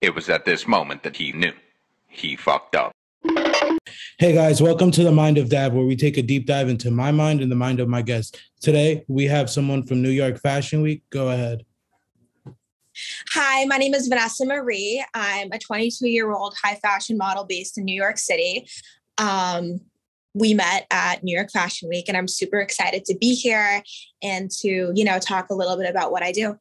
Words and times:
It 0.00 0.14
was 0.14 0.28
at 0.28 0.44
this 0.44 0.68
moment 0.68 1.02
that 1.02 1.16
he 1.16 1.32
knew 1.32 1.52
he 2.06 2.36
fucked 2.36 2.76
up. 2.76 2.92
Hey 4.20 4.32
guys, 4.32 4.62
welcome 4.62 4.92
to 4.92 5.02
the 5.02 5.10
Mind 5.10 5.38
of 5.38 5.48
Dab, 5.48 5.72
where 5.72 5.84
we 5.84 5.96
take 5.96 6.16
a 6.16 6.22
deep 6.22 6.46
dive 6.46 6.68
into 6.68 6.92
my 6.92 7.10
mind 7.10 7.40
and 7.40 7.50
the 7.50 7.56
mind 7.56 7.80
of 7.80 7.88
my 7.88 8.00
guest. 8.00 8.40
Today, 8.60 9.04
we 9.08 9.24
have 9.24 9.50
someone 9.50 9.84
from 9.84 10.00
New 10.00 10.10
York 10.10 10.40
Fashion 10.40 10.82
Week. 10.82 11.02
Go 11.10 11.30
ahead. 11.30 11.64
Hi, 13.32 13.64
my 13.64 13.76
name 13.76 13.92
is 13.92 14.06
Vanessa 14.06 14.46
Marie. 14.46 15.04
I'm 15.14 15.50
a 15.50 15.58
22 15.58 16.08
year 16.08 16.30
old 16.30 16.54
high 16.62 16.76
fashion 16.76 17.16
model 17.16 17.44
based 17.44 17.76
in 17.76 17.84
New 17.84 17.94
York 17.94 18.18
City. 18.18 18.68
Um, 19.18 19.80
we 20.32 20.54
met 20.54 20.86
at 20.92 21.24
New 21.24 21.34
York 21.34 21.50
Fashion 21.50 21.88
Week, 21.88 22.04
and 22.06 22.16
I'm 22.16 22.28
super 22.28 22.60
excited 22.60 23.04
to 23.06 23.16
be 23.16 23.34
here 23.34 23.82
and 24.22 24.48
to, 24.60 24.92
you 24.94 25.04
know, 25.04 25.18
talk 25.18 25.50
a 25.50 25.54
little 25.54 25.76
bit 25.76 25.90
about 25.90 26.12
what 26.12 26.22
I 26.22 26.30
do. 26.30 26.56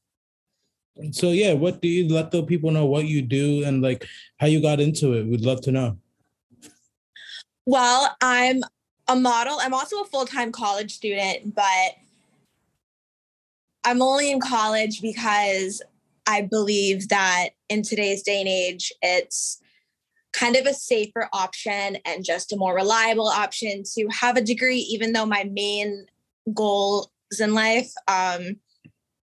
So, 1.12 1.30
yeah, 1.30 1.54
what 1.54 1.82
do 1.82 1.88
you 1.88 2.08
let 2.08 2.32
the 2.32 2.44
people 2.44 2.72
know 2.72 2.86
what 2.86 3.06
you 3.06 3.22
do 3.22 3.64
and 3.64 3.82
like 3.82 4.06
how 4.38 4.48
you 4.48 4.62
got 4.62 4.80
into 4.80 5.14
it? 5.14 5.26
We'd 5.28 5.42
love 5.42 5.62
to 5.62 5.72
know. 5.72 5.98
Well, 7.66 8.16
I'm 8.22 8.62
a 9.08 9.16
model. 9.16 9.58
I'm 9.60 9.74
also 9.74 10.02
a 10.02 10.06
full 10.06 10.26
time 10.26 10.52
college 10.52 10.94
student, 10.96 11.54
but 11.56 11.96
I'm 13.84 14.02
only 14.02 14.32
in 14.32 14.40
college 14.40 15.02
because 15.02 15.82
I 16.28 16.42
believe 16.42 17.10
that 17.10 17.50
in 17.70 17.84
today's 17.84 18.22
day 18.22 18.40
and 18.40 18.50
age, 18.50 18.92
it's 19.02 19.62
kind 20.34 20.56
of 20.56 20.66
a 20.66 20.74
safer 20.74 21.30
option 21.34 21.98
and 22.06 22.24
just 22.24 22.52
a 22.52 22.58
more 22.58 22.76
reliable 22.76 23.28
option 23.28 23.84
to 23.96 24.08
have 24.12 24.38
a 24.38 24.42
degree, 24.42 24.80
even 24.80 25.14
though 25.14 25.26
my 25.26 25.50
main 25.52 26.06
goals 26.54 27.10
in 27.40 27.54
life, 27.54 27.92
um, 28.08 28.58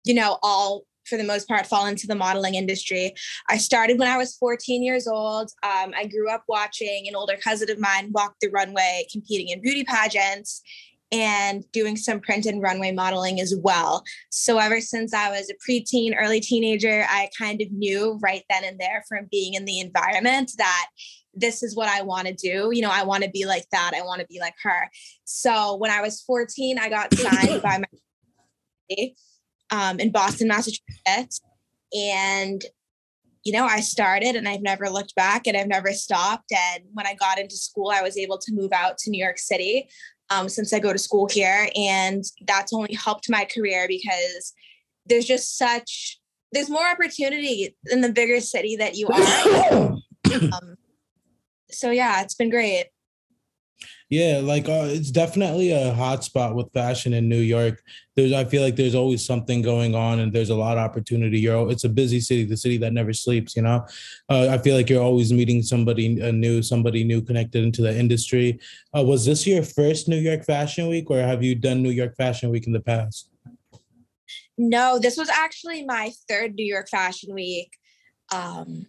you 0.05 0.13
know, 0.13 0.37
all 0.41 0.85
for 1.11 1.17
the 1.17 1.23
most 1.23 1.47
part 1.47 1.67
fall 1.67 1.85
into 1.85 2.07
the 2.07 2.15
modeling 2.15 2.55
industry. 2.55 3.13
I 3.49 3.57
started 3.57 3.99
when 3.99 4.07
I 4.07 4.17
was 4.17 4.35
14 4.37 4.81
years 4.81 5.07
old. 5.07 5.51
Um, 5.61 5.93
I 5.95 6.07
grew 6.07 6.31
up 6.31 6.43
watching 6.47 7.05
an 7.07 7.15
older 7.15 7.35
cousin 7.43 7.69
of 7.69 7.79
mine 7.79 8.11
walk 8.13 8.35
the 8.41 8.49
runway, 8.49 9.05
competing 9.11 9.49
in 9.49 9.61
beauty 9.61 9.83
pageants 9.83 10.61
and 11.11 11.69
doing 11.73 11.97
some 11.97 12.21
print 12.21 12.45
and 12.45 12.61
runway 12.61 12.93
modeling 12.93 13.41
as 13.41 13.53
well. 13.61 14.03
So 14.29 14.57
ever 14.57 14.79
since 14.79 15.13
I 15.13 15.29
was 15.29 15.51
a 15.51 15.69
preteen, 15.69 16.15
early 16.17 16.39
teenager, 16.39 17.05
I 17.09 17.29
kind 17.37 17.61
of 17.61 17.69
knew 17.71 18.17
right 18.23 18.43
then 18.49 18.63
and 18.63 18.79
there 18.79 19.03
from 19.09 19.27
being 19.29 19.55
in 19.55 19.65
the 19.65 19.81
environment 19.81 20.53
that 20.57 20.87
this 21.33 21.63
is 21.63 21.75
what 21.75 21.89
I 21.89 22.01
want 22.01 22.27
to 22.27 22.33
do. 22.33 22.69
You 22.71 22.81
know, 22.81 22.91
I 22.91 23.03
want 23.03 23.23
to 23.23 23.29
be 23.29 23.45
like 23.45 23.65
that. 23.73 23.91
I 23.93 24.03
want 24.03 24.21
to 24.21 24.27
be 24.27 24.39
like 24.39 24.55
her. 24.63 24.89
So 25.25 25.75
when 25.75 25.91
I 25.91 26.01
was 26.01 26.21
14, 26.21 26.79
I 26.79 26.89
got 26.89 27.13
signed 27.13 27.61
by 27.61 27.79
my 27.79 27.87
um, 29.71 29.99
in 29.99 30.11
Boston, 30.11 30.47
Massachusetts. 30.47 31.41
And, 31.93 32.61
you 33.43 33.53
know, 33.53 33.65
I 33.65 33.79
started 33.79 34.35
and 34.35 34.47
I've 34.47 34.61
never 34.61 34.89
looked 34.89 35.15
back 35.15 35.47
and 35.47 35.57
I've 35.57 35.67
never 35.67 35.93
stopped. 35.93 36.51
And 36.51 36.83
when 36.93 37.07
I 37.07 37.15
got 37.15 37.39
into 37.39 37.55
school, 37.55 37.89
I 37.89 38.01
was 38.01 38.17
able 38.17 38.37
to 38.37 38.53
move 38.53 38.71
out 38.73 38.97
to 38.99 39.09
New 39.09 39.21
York 39.23 39.39
City 39.39 39.89
um, 40.29 40.47
since 40.47 40.73
I 40.73 40.79
go 40.79 40.93
to 40.93 40.99
school 40.99 41.27
here. 41.27 41.69
And 41.75 42.23
that's 42.45 42.73
only 42.73 42.93
helped 42.93 43.29
my 43.29 43.45
career 43.45 43.87
because 43.87 44.53
there's 45.05 45.25
just 45.25 45.57
such, 45.57 46.19
there's 46.51 46.69
more 46.69 46.87
opportunity 46.87 47.75
in 47.89 48.01
the 48.01 48.11
bigger 48.11 48.39
city 48.39 48.75
that 48.77 48.95
you 48.95 49.07
are. 49.07 49.93
um, 50.53 50.75
so 51.71 51.91
yeah, 51.91 52.21
it's 52.21 52.35
been 52.35 52.49
great. 52.49 52.87
Yeah, 54.11 54.41
like 54.43 54.67
uh, 54.67 54.87
it's 54.89 55.09
definitely 55.09 55.71
a 55.71 55.93
hot 55.93 56.25
spot 56.25 56.53
with 56.53 56.73
fashion 56.73 57.13
in 57.13 57.29
New 57.29 57.39
York. 57.39 57.81
There's, 58.17 58.33
I 58.33 58.43
feel 58.43 58.61
like 58.61 58.75
there's 58.75 58.93
always 58.93 59.25
something 59.25 59.61
going 59.61 59.95
on, 59.95 60.19
and 60.19 60.33
there's 60.33 60.49
a 60.49 60.55
lot 60.55 60.77
of 60.77 60.83
opportunity. 60.83 61.39
You're, 61.39 61.71
it's 61.71 61.85
a 61.85 61.89
busy 61.89 62.19
city, 62.19 62.43
the 62.43 62.57
city 62.57 62.75
that 62.79 62.91
never 62.91 63.13
sleeps. 63.13 63.55
You 63.55 63.61
know, 63.61 63.85
uh, 64.27 64.49
I 64.49 64.57
feel 64.57 64.75
like 64.75 64.89
you're 64.89 65.01
always 65.01 65.31
meeting 65.31 65.63
somebody 65.63 66.09
new, 66.09 66.61
somebody 66.61 67.05
new 67.05 67.21
connected 67.21 67.63
into 67.63 67.81
the 67.81 67.97
industry. 67.97 68.59
Uh, 68.93 69.01
was 69.01 69.25
this 69.25 69.47
your 69.47 69.63
first 69.63 70.09
New 70.09 70.19
York 70.19 70.43
Fashion 70.43 70.89
Week, 70.89 71.09
or 71.09 71.21
have 71.21 71.41
you 71.41 71.55
done 71.55 71.81
New 71.81 71.89
York 71.89 72.17
Fashion 72.17 72.49
Week 72.49 72.67
in 72.67 72.73
the 72.73 72.81
past? 72.81 73.29
No, 74.57 74.99
this 74.99 75.15
was 75.15 75.29
actually 75.29 75.85
my 75.85 76.11
third 76.27 76.55
New 76.55 76.65
York 76.65 76.89
Fashion 76.89 77.33
Week. 77.33 77.77
Um, 78.33 78.87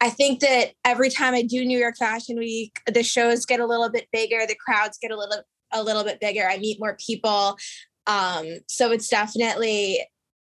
I 0.00 0.10
think 0.10 0.40
that 0.40 0.72
every 0.84 1.10
time 1.10 1.34
I 1.34 1.42
do 1.42 1.64
New 1.64 1.78
York 1.78 1.96
Fashion 1.96 2.38
Week, 2.38 2.78
the 2.86 3.02
shows 3.02 3.44
get 3.44 3.60
a 3.60 3.66
little 3.66 3.88
bit 3.88 4.08
bigger, 4.12 4.46
the 4.46 4.54
crowds 4.54 4.98
get 5.00 5.10
a 5.10 5.16
little 5.16 5.42
a 5.72 5.82
little 5.82 6.04
bit 6.04 6.20
bigger. 6.20 6.48
I 6.48 6.58
meet 6.58 6.80
more 6.80 6.96
people. 7.04 7.58
Um, 8.06 8.46
so 8.68 8.90
it's 8.90 9.08
definitely 9.08 10.00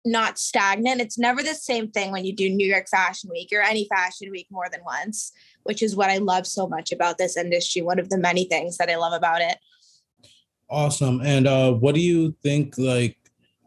not 0.04 0.38
stagnant. 0.38 1.00
It's 1.00 1.18
never 1.18 1.42
the 1.42 1.54
same 1.54 1.90
thing 1.90 2.12
when 2.12 2.24
you 2.24 2.34
do 2.34 2.48
New 2.48 2.66
York 2.66 2.86
Fashion 2.88 3.30
Week 3.30 3.48
or 3.52 3.60
any 3.60 3.86
fashion 3.88 4.30
week 4.30 4.46
more 4.50 4.68
than 4.70 4.80
once, 4.84 5.32
which 5.64 5.82
is 5.82 5.96
what 5.96 6.10
I 6.10 6.18
love 6.18 6.46
so 6.46 6.66
much 6.66 6.92
about 6.92 7.18
this 7.18 7.36
industry. 7.36 7.82
One 7.82 7.98
of 7.98 8.08
the 8.08 8.18
many 8.18 8.44
things 8.44 8.76
that 8.78 8.88
I 8.88 8.96
love 8.96 9.12
about 9.12 9.42
it. 9.42 9.58
Awesome. 10.70 11.20
And 11.22 11.46
uh, 11.46 11.72
what 11.72 11.94
do 11.94 12.00
you 12.00 12.34
think 12.42 12.78
like 12.78 13.16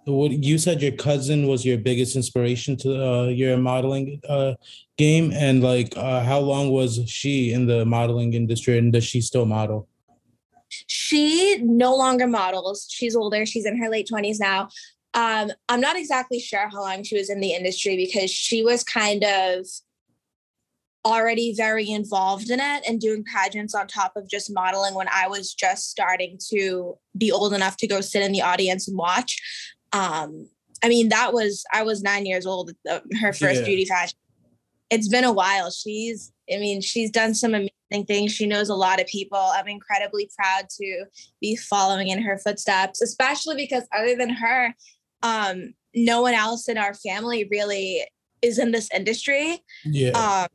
what 0.06 0.32
you 0.32 0.58
said 0.58 0.82
your 0.82 0.92
cousin 0.92 1.48
was 1.48 1.66
your 1.66 1.78
biggest 1.78 2.16
inspiration 2.16 2.76
to 2.78 3.06
uh, 3.06 3.28
your 3.28 3.58
modeling 3.58 4.20
uh, 4.28 4.54
game 4.98 5.32
and 5.34 5.64
like 5.64 5.96
uh, 5.96 6.22
how 6.24 6.40
long 6.40 6.70
was 6.70 7.02
she 7.08 7.54
in 7.54 7.66
the 7.68 7.86
modeling 7.86 8.34
industry 8.34 8.78
and 8.78 8.92
does 8.92 9.04
she 9.04 9.22
still 9.22 9.46
model? 9.46 9.88
She 10.88 11.60
no 11.62 11.96
longer 11.96 12.28
models. 12.28 12.88
She's 12.90 13.16
older. 13.16 13.46
She's 13.46 13.66
in 13.66 13.78
her 13.78 13.90
late 13.90 14.10
20s 14.12 14.40
now. 14.40 14.70
Um, 15.16 15.52
i'm 15.70 15.80
not 15.80 15.96
exactly 15.96 16.40
sure 16.40 16.68
how 16.70 16.82
long 16.82 17.04
she 17.04 17.16
was 17.16 17.30
in 17.30 17.40
the 17.40 17.54
industry 17.54 17.96
because 17.96 18.32
she 18.32 18.64
was 18.64 18.84
kind 18.84 19.24
of 19.24 19.68
already 21.06 21.54
very 21.56 21.88
involved 21.88 22.50
in 22.50 22.60
it 22.60 22.84
and 22.88 23.00
doing 23.00 23.24
pageants 23.24 23.76
on 23.76 23.86
top 23.86 24.14
of 24.16 24.28
just 24.28 24.52
modeling 24.52 24.96
when 24.96 25.08
i 25.14 25.28
was 25.28 25.54
just 25.54 25.92
starting 25.92 26.40
to 26.50 26.98
be 27.16 27.32
old 27.32 27.54
enough 27.54 27.78
to 27.78 27.86
go 27.86 28.02
sit 28.02 28.24
in 28.24 28.32
the 28.32 28.42
audience 28.42 28.88
and 28.88 28.98
watch 28.98 29.40
um, 29.94 30.50
I 30.84 30.90
mean, 30.90 31.10
that 31.10 31.34
was 31.34 31.64
I 31.72 31.84
was 31.84 32.04
nine 32.04 32.26
years 32.26 32.46
old. 32.46 32.72
Uh, 32.90 33.00
her 33.22 33.32
first 33.32 33.62
yeah. 33.62 33.66
beauty 33.66 33.86
fashion. 33.86 34.18
It's 34.90 35.08
been 35.08 35.24
a 35.24 35.32
while. 35.32 35.72
She's, 35.72 36.32
I 36.54 36.58
mean, 36.58 36.82
she's 36.82 37.10
done 37.10 37.34
some 37.34 37.54
amazing 37.54 38.06
things. 38.06 38.32
She 38.32 38.46
knows 38.46 38.70
a 38.70 38.76
lot 38.76 39.00
of 39.00 39.08
people. 39.08 39.40
I'm 39.40 39.68
incredibly 39.68 40.30
proud 40.38 40.70
to 40.82 41.06
be 41.42 41.56
following 41.56 42.10
in 42.10 42.22
her 42.22 42.38
footsteps, 42.38 43.02
especially 43.02 43.56
because 43.56 43.88
other 43.98 44.16
than 44.16 44.30
her, 44.30 44.76
um, 45.24 45.74
no 45.96 46.22
one 46.22 46.34
else 46.34 46.68
in 46.68 46.78
our 46.78 46.94
family 46.94 47.48
really 47.50 48.06
is 48.42 48.60
in 48.60 48.72
this 48.72 48.90
industry. 48.94 49.64
Yeah. 49.86 50.10
Um, 50.10 50.48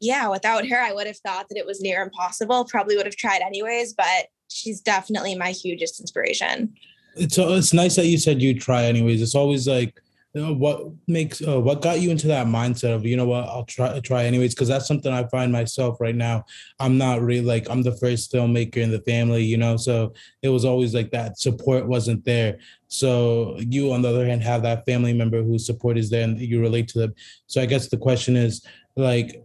yeah, 0.00 0.28
without 0.28 0.66
her, 0.66 0.78
I 0.78 0.92
would 0.92 1.06
have 1.06 1.18
thought 1.18 1.46
that 1.48 1.56
it 1.56 1.64
was 1.64 1.80
near 1.80 2.02
impossible. 2.02 2.64
Probably 2.64 2.96
would 2.96 3.06
have 3.06 3.16
tried 3.16 3.40
anyways, 3.40 3.94
but 3.94 4.26
she's 4.48 4.80
definitely 4.80 5.36
my 5.36 5.52
hugest 5.52 6.00
inspiration 6.00 6.74
it's 7.16 7.38
uh, 7.38 7.48
it's 7.50 7.72
nice 7.72 7.96
that 7.96 8.06
you 8.06 8.18
said 8.18 8.40
you 8.40 8.58
try 8.58 8.84
anyways. 8.84 9.22
It's 9.22 9.34
always 9.34 9.66
like 9.66 10.00
you 10.34 10.40
know, 10.40 10.54
what 10.54 10.86
makes 11.06 11.46
uh, 11.46 11.60
what 11.60 11.82
got 11.82 12.00
you 12.00 12.10
into 12.10 12.26
that 12.28 12.46
mindset 12.46 12.94
of 12.94 13.04
you 13.04 13.16
know 13.16 13.26
what 13.26 13.44
I'll 13.44 13.66
try 13.66 14.00
try 14.00 14.24
anyways 14.24 14.54
because 14.54 14.68
that's 14.68 14.88
something 14.88 15.12
I 15.12 15.24
find 15.24 15.52
myself 15.52 16.00
right 16.00 16.14
now. 16.14 16.44
I'm 16.80 16.96
not 16.96 17.20
really 17.20 17.44
like 17.44 17.68
I'm 17.68 17.82
the 17.82 17.96
first 17.96 18.32
filmmaker 18.32 18.78
in 18.78 18.90
the 18.90 19.00
family, 19.00 19.44
you 19.44 19.58
know, 19.58 19.76
so 19.76 20.14
it 20.40 20.48
was 20.48 20.64
always 20.64 20.94
like 20.94 21.10
that 21.10 21.38
support 21.38 21.86
wasn't 21.86 22.24
there. 22.24 22.58
So 22.88 23.58
you 23.58 23.92
on 23.92 24.00
the 24.00 24.08
other 24.08 24.26
hand 24.26 24.42
have 24.42 24.62
that 24.62 24.86
family 24.86 25.12
member 25.12 25.42
whose 25.42 25.66
support 25.66 25.98
is 25.98 26.08
there 26.08 26.24
and 26.24 26.40
you 26.40 26.60
relate 26.60 26.88
to 26.88 26.98
them. 27.00 27.14
So 27.46 27.60
I 27.60 27.66
guess 27.66 27.88
the 27.88 27.98
question 27.98 28.34
is 28.34 28.64
like 28.96 29.44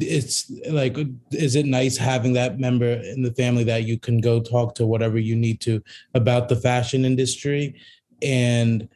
it's 0.00 0.50
like 0.68 0.96
is 1.32 1.56
it 1.56 1.66
nice 1.66 1.96
having 1.96 2.32
that 2.34 2.58
member 2.58 2.92
in 2.92 3.22
the 3.22 3.32
family 3.34 3.64
that 3.64 3.84
you 3.84 3.98
can 3.98 4.20
go 4.20 4.40
talk 4.40 4.74
to 4.76 4.86
whatever 4.86 5.18
you 5.18 5.34
need 5.36 5.60
to 5.60 5.82
about 6.14 6.48
the 6.48 6.56
fashion 6.56 7.04
industry? 7.04 7.74
And 8.22 8.88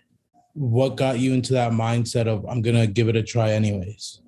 what 0.58 0.96
got 0.96 1.20
you 1.20 1.32
into 1.32 1.52
that 1.52 1.70
mindset 1.70 2.26
of 2.26 2.44
i'm 2.46 2.60
gonna 2.60 2.86
give 2.86 3.08
it 3.08 3.14
a 3.14 3.22
try 3.22 3.52
anyways 3.52 4.20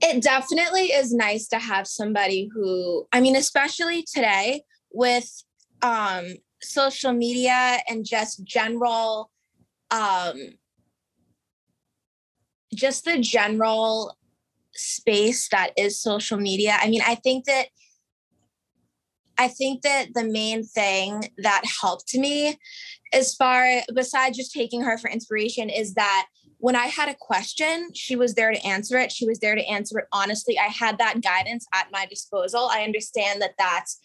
it 0.00 0.20
definitely 0.20 0.86
is 0.86 1.14
nice 1.14 1.46
to 1.46 1.58
have 1.60 1.86
somebody 1.86 2.50
who 2.52 3.06
i 3.12 3.20
mean 3.20 3.36
especially 3.36 4.04
today 4.12 4.62
with 4.90 5.44
um 5.82 6.24
social 6.60 7.12
media 7.12 7.78
and 7.88 8.04
just 8.04 8.42
general 8.42 9.30
um 9.92 10.36
just 12.74 13.04
the 13.04 13.20
general 13.20 14.16
space 14.74 15.48
that 15.50 15.70
is 15.76 16.00
social 16.00 16.38
media. 16.38 16.76
I 16.80 16.88
mean, 16.88 17.02
I 17.06 17.14
think 17.16 17.44
that 17.46 17.66
I 19.38 19.48
think 19.48 19.82
that 19.82 20.08
the 20.14 20.24
main 20.24 20.62
thing 20.62 21.30
that 21.38 21.62
helped 21.80 22.14
me 22.14 22.58
as 23.12 23.34
far 23.34 23.80
besides 23.94 24.36
just 24.36 24.52
taking 24.52 24.82
her 24.82 24.98
for 24.98 25.10
inspiration 25.10 25.70
is 25.70 25.94
that 25.94 26.26
when 26.58 26.76
I 26.76 26.86
had 26.86 27.08
a 27.08 27.16
question, 27.18 27.88
she 27.92 28.14
was 28.14 28.34
there 28.34 28.52
to 28.52 28.64
answer 28.66 28.96
it. 28.98 29.10
She 29.10 29.26
was 29.26 29.40
there 29.40 29.56
to 29.56 29.64
answer 29.64 29.98
it 29.98 30.06
honestly. 30.12 30.58
I 30.58 30.68
had 30.68 30.98
that 30.98 31.20
guidance 31.20 31.66
at 31.74 31.88
my 31.90 32.06
disposal. 32.06 32.68
I 32.70 32.82
understand 32.84 33.42
that 33.42 33.54
that's 33.58 33.98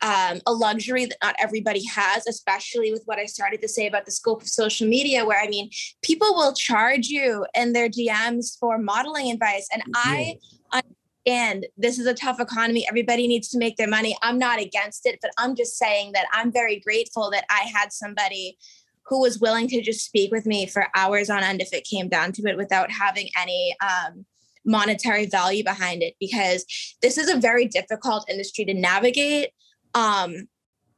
um, 0.00 0.40
a 0.46 0.52
luxury 0.52 1.06
that 1.06 1.16
not 1.22 1.34
everybody 1.38 1.84
has, 1.86 2.26
especially 2.26 2.92
with 2.92 3.02
what 3.06 3.18
I 3.18 3.26
started 3.26 3.60
to 3.62 3.68
say 3.68 3.86
about 3.86 4.06
the 4.06 4.12
scope 4.12 4.42
of 4.42 4.48
social 4.48 4.86
media, 4.86 5.24
where 5.24 5.40
I 5.40 5.48
mean, 5.48 5.70
people 6.02 6.34
will 6.34 6.52
charge 6.52 7.08
you 7.08 7.46
in 7.54 7.72
their 7.72 7.88
DMs 7.88 8.58
for 8.58 8.78
modeling 8.78 9.30
advice. 9.30 9.68
And 9.72 9.82
yeah. 9.86 9.94
I 10.72 10.82
understand 11.26 11.66
this 11.76 11.98
is 11.98 12.06
a 12.06 12.14
tough 12.14 12.40
economy. 12.40 12.86
Everybody 12.88 13.26
needs 13.26 13.48
to 13.48 13.58
make 13.58 13.76
their 13.76 13.88
money. 13.88 14.16
I'm 14.22 14.38
not 14.38 14.60
against 14.60 15.04
it, 15.06 15.18
but 15.20 15.30
I'm 15.38 15.56
just 15.56 15.76
saying 15.76 16.12
that 16.12 16.26
I'm 16.32 16.52
very 16.52 16.80
grateful 16.80 17.30
that 17.32 17.44
I 17.50 17.70
had 17.74 17.92
somebody 17.92 18.56
who 19.06 19.20
was 19.20 19.40
willing 19.40 19.68
to 19.68 19.80
just 19.82 20.04
speak 20.04 20.30
with 20.30 20.46
me 20.46 20.66
for 20.66 20.88
hours 20.94 21.30
on 21.30 21.42
end 21.42 21.62
if 21.62 21.72
it 21.72 21.84
came 21.84 22.08
down 22.08 22.32
to 22.32 22.42
it 22.42 22.56
without 22.56 22.90
having 22.90 23.28
any 23.38 23.74
um, 23.80 24.26
monetary 24.64 25.26
value 25.26 25.64
behind 25.64 26.02
it 26.02 26.14
because 26.20 26.64
this 27.00 27.16
is 27.16 27.30
a 27.30 27.40
very 27.40 27.66
difficult 27.66 28.28
industry 28.30 28.64
to 28.66 28.74
navigate 28.74 29.48
um, 29.94 30.48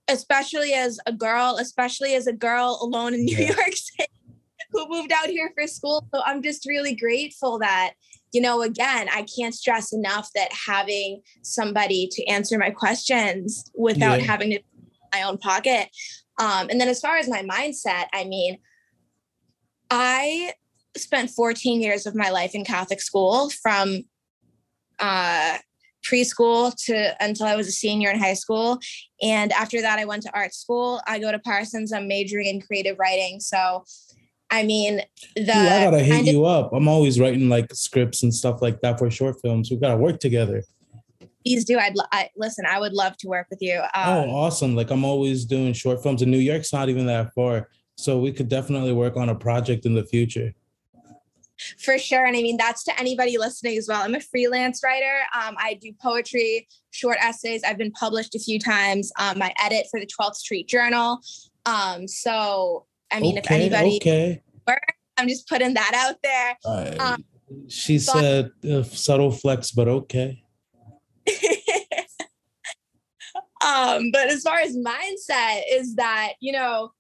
especially 0.09 0.73
as 0.75 0.99
a 1.07 1.13
girl 1.13 1.57
especially 1.61 2.15
as 2.15 2.27
a 2.27 2.33
girl 2.33 2.79
alone 2.83 3.15
in 3.15 3.25
new 3.25 3.37
yeah. 3.37 3.55
york 3.55 3.73
city 3.75 4.09
who 4.73 4.89
moved 4.89 5.13
out 5.13 5.27
here 5.27 5.51
for 5.57 5.67
school 5.67 6.07
so 6.15 6.23
i'm 6.25 6.43
just 6.43 6.67
really 6.67 6.95
grateful 6.95 7.59
that 7.59 7.93
you 8.33 8.41
know 8.41 8.63
again 8.63 9.09
i 9.13 9.25
can't 9.37 9.55
stress 9.55 9.93
enough 9.93 10.29
that 10.35 10.49
having 10.67 11.21
somebody 11.43 12.09
to 12.11 12.25
answer 12.27 12.59
my 12.59 12.71
questions 12.71 13.71
without 13.77 14.21
yeah. 14.21 14.27
having 14.27 14.51
to 14.51 14.61
my 15.13 15.23
own 15.23 15.39
pocket 15.39 15.89
um, 16.41 16.69
and 16.71 16.81
then 16.81 16.89
as 16.89 17.01
far 17.01 17.19
as 17.19 17.29
my 17.29 17.43
mindset, 17.43 18.07
I 18.15 18.25
mean, 18.25 18.59
I 19.91 20.55
spent 20.97 21.31
14 21.31 21.83
years 21.83 22.07
of 22.07 22.15
my 22.15 22.31
life 22.31 22.55
in 22.55 22.65
Catholic 22.65 23.03
school 23.03 23.51
from 23.51 24.05
uh, 24.99 25.59
preschool 26.03 26.75
to 26.87 27.15
until 27.23 27.47
I 27.47 27.57
was 27.57 27.69
a 27.69 27.73
senior 27.73 28.11
in 28.11 28.19
high 28.19 28.35
school. 28.35 28.79
And 29.23 29.53
after 29.53 29.81
that, 29.81 29.99
I 29.99 30.05
went 30.05 30.23
to 30.25 30.35
art 30.35 30.55
school. 30.55 31.01
I 31.07 31.19
go 31.19 31.33
to 31.33 31.39
Parsons. 31.39 31.93
I'm 31.93 32.09
majoring 32.09 32.47
in 32.47 32.61
creative 32.61 32.99
writing. 32.99 33.41
So, 33.41 33.85
I 34.51 34.63
mean, 34.63 35.03
the 35.37 35.43
Dude, 35.43 35.51
I 35.51 35.85
gotta 35.85 36.01
hit 36.01 36.27
you 36.27 36.45
up. 36.45 36.73
I'm 36.73 36.89
always 36.89 37.21
writing 37.21 37.49
like 37.49 37.73
scripts 37.75 38.23
and 38.23 38.35
stuff 38.35 38.63
like 38.63 38.81
that 38.81 38.99
for 38.99 39.11
short 39.11 39.37
films. 39.43 39.71
We 39.71 39.77
gotta 39.77 39.97
work 39.97 40.21
together 40.21 40.63
please 41.45 41.65
do. 41.65 41.79
I'd 41.79 41.95
I, 42.13 42.29
listen. 42.37 42.65
I 42.67 42.79
would 42.79 42.93
love 42.93 43.17
to 43.19 43.29
work 43.29 43.47
with 43.51 43.61
you. 43.63 43.81
Um, 43.95 44.09
oh, 44.09 44.31
awesome! 44.31 44.75
Like 44.75 44.91
I'm 44.91 45.05
always 45.05 45.45
doing 45.45 45.73
short 45.73 46.03
films, 46.03 46.23
and 46.23 46.31
New 46.31 46.39
York's 46.39 46.73
not 46.73 46.89
even 46.89 47.07
that 47.07 47.33
far, 47.35 47.69
so 47.97 48.19
we 48.19 48.33
could 48.33 48.49
definitely 48.49 48.93
work 48.93 49.17
on 49.17 49.29
a 49.29 49.35
project 49.35 49.87
in 49.87 49.95
the 49.95 50.05
future. 50.05 50.53
For 51.79 51.99
sure, 51.99 52.25
and 52.25 52.37
I 52.37 52.43
mean 52.43 52.57
that's 52.57 52.85
to 52.85 52.99
anybody 52.99 53.39
listening 53.39 53.77
as 53.77 53.87
well. 53.89 54.03
I'm 54.03 54.15
a 54.15 54.21
freelance 54.21 54.83
writer. 54.85 55.21
Um, 55.35 55.57
I 55.59 55.75
do 55.81 55.93
poetry, 56.01 56.69
short 56.91 57.19
essays. 57.21 57.63
I've 57.65 57.79
been 57.79 57.93
published 57.93 58.35
a 58.35 58.39
few 58.39 58.59
times. 58.59 59.13
Um, 59.19 59.43
I 59.43 59.53
edit 59.63 59.87
for 59.91 60.01
the 60.01 60.07
12th 60.07 60.37
Street 60.37 60.69
Journal. 60.69 61.21
Um, 61.67 62.09
so 62.09 62.87
I 63.11 63.21
mean, 63.21 63.39
okay, 63.39 63.67
if 63.67 63.73
anybody, 63.73 63.97
okay. 63.97 64.43
I'm 65.17 65.29
just 65.29 65.49
putting 65.49 65.75
that 65.75 65.93
out 65.95 66.17
there. 66.23 66.57
Uh, 66.65 67.17
she 67.69 67.99
but, 67.99 68.03
said 68.03 68.51
uh, 68.71 68.83
subtle 68.83 69.31
flex, 69.31 69.73
but 69.73 69.89
okay. 69.89 70.43
um, 73.65 74.11
but 74.13 74.29
as 74.29 74.43
far 74.43 74.59
as 74.61 74.77
mindset 74.77 75.63
is 75.71 75.97
that, 75.97 76.33
you 76.41 76.53
know, 76.53 76.93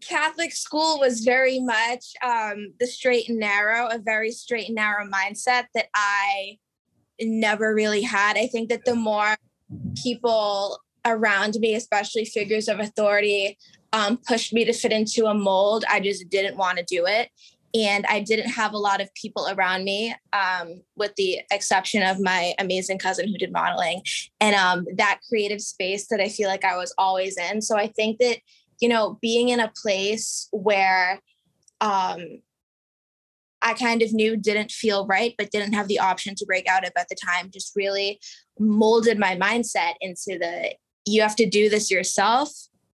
Catholic 0.00 0.52
school 0.52 0.98
was 0.98 1.20
very 1.20 1.60
much 1.60 2.12
um, 2.22 2.72
the 2.80 2.86
straight 2.86 3.28
and 3.28 3.38
narrow, 3.38 3.88
a 3.88 3.98
very 3.98 4.32
straight 4.32 4.66
and 4.66 4.74
narrow 4.74 5.06
mindset 5.06 5.66
that 5.74 5.86
I 5.94 6.58
never 7.20 7.74
really 7.74 8.02
had. 8.02 8.36
I 8.36 8.48
think 8.48 8.70
that 8.70 8.84
the 8.84 8.96
more 8.96 9.36
people 10.02 10.80
around 11.04 11.56
me, 11.60 11.74
especially 11.74 12.24
figures 12.24 12.68
of 12.68 12.80
authority, 12.80 13.56
um, 13.92 14.18
pushed 14.26 14.52
me 14.52 14.64
to 14.64 14.72
fit 14.72 14.92
into 14.92 15.26
a 15.26 15.34
mold, 15.34 15.84
I 15.88 16.00
just 16.00 16.28
didn't 16.28 16.56
want 16.56 16.78
to 16.78 16.84
do 16.84 17.06
it 17.06 17.30
and 17.74 18.06
I 18.06 18.20
didn't 18.20 18.50
have 18.50 18.72
a 18.72 18.78
lot 18.78 19.00
of 19.00 19.12
people 19.14 19.48
around 19.50 19.82
me, 19.84 20.14
um, 20.32 20.80
with 20.96 21.14
the 21.16 21.40
exception 21.50 22.04
of 22.04 22.20
my 22.20 22.54
amazing 22.58 22.98
cousin 22.98 23.28
who 23.28 23.36
did 23.36 23.52
modeling, 23.52 24.02
and 24.40 24.54
um, 24.54 24.86
that 24.96 25.20
creative 25.28 25.60
space 25.60 26.06
that 26.08 26.20
I 26.20 26.28
feel 26.28 26.48
like 26.48 26.64
I 26.64 26.76
was 26.76 26.94
always 26.98 27.36
in. 27.36 27.60
So 27.60 27.76
I 27.76 27.88
think 27.88 28.18
that 28.20 28.38
you 28.80 28.88
know, 28.88 29.18
being 29.20 29.48
in 29.48 29.60
a 29.60 29.72
place 29.82 30.48
where 30.52 31.20
um, 31.80 32.40
I 33.62 33.74
kind 33.74 34.02
of 34.02 34.12
knew 34.12 34.36
didn't 34.36 34.70
feel 34.70 35.06
right, 35.06 35.34
but 35.38 35.50
didn't 35.50 35.72
have 35.72 35.88
the 35.88 35.98
option 35.98 36.34
to 36.36 36.46
break 36.46 36.68
out 36.68 36.84
of 36.84 36.92
at 36.96 37.08
the 37.08 37.16
time, 37.16 37.50
just 37.52 37.72
really 37.74 38.20
molded 38.58 39.18
my 39.18 39.36
mindset 39.36 39.94
into 40.00 40.38
the 40.38 40.74
you 41.06 41.22
have 41.22 41.36
to 41.36 41.46
do 41.46 41.68
this 41.68 41.90
yourself 41.90 42.50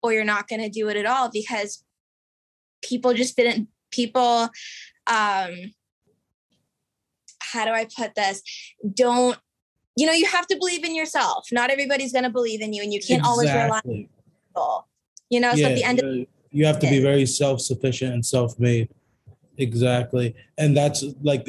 or 0.04 0.14
you're 0.14 0.24
not 0.24 0.48
going 0.48 0.62
to 0.62 0.70
do 0.70 0.90
it 0.90 0.98
at 0.98 1.06
all 1.06 1.30
because 1.32 1.84
people 2.84 3.14
just 3.14 3.36
didn't 3.36 3.68
people 3.90 4.50
um 5.08 5.50
how 7.40 7.66
do 7.66 7.72
i 7.72 7.88
put 7.98 8.16
this? 8.16 8.42
Don't 8.94 9.38
you 9.96 10.06
know 10.06 10.14
you 10.14 10.26
have 10.26 10.48
to 10.48 10.58
believe 10.58 10.84
in 10.84 10.94
yourself. 10.94 11.48
Not 11.52 11.70
everybody's 11.70 12.12
going 12.12 12.26
to 12.26 12.30
believe 12.30 12.62
in 12.62 12.74
you 12.74 12.84
and 12.84 12.94
you 12.94 13.00
can't 13.00 13.22
exactly. 13.22 13.30
always 13.30 13.52
rely 13.52 13.78
on 13.78 14.08
people 14.48 14.88
you 15.36 15.42
know 15.44 15.54
yeah, 15.54 15.68
so 15.68 15.72
at 15.72 15.76
the 15.76 15.84
end 15.84 16.00
of 16.00 16.28
you 16.52 16.66
have 16.66 16.80
to 16.80 16.90
be 16.90 17.00
very 17.12 17.26
self-sufficient 17.26 18.14
and 18.14 18.26
self-made 18.26 18.88
exactly 19.58 20.28
and 20.58 20.76
that's 20.76 21.04
like 21.22 21.44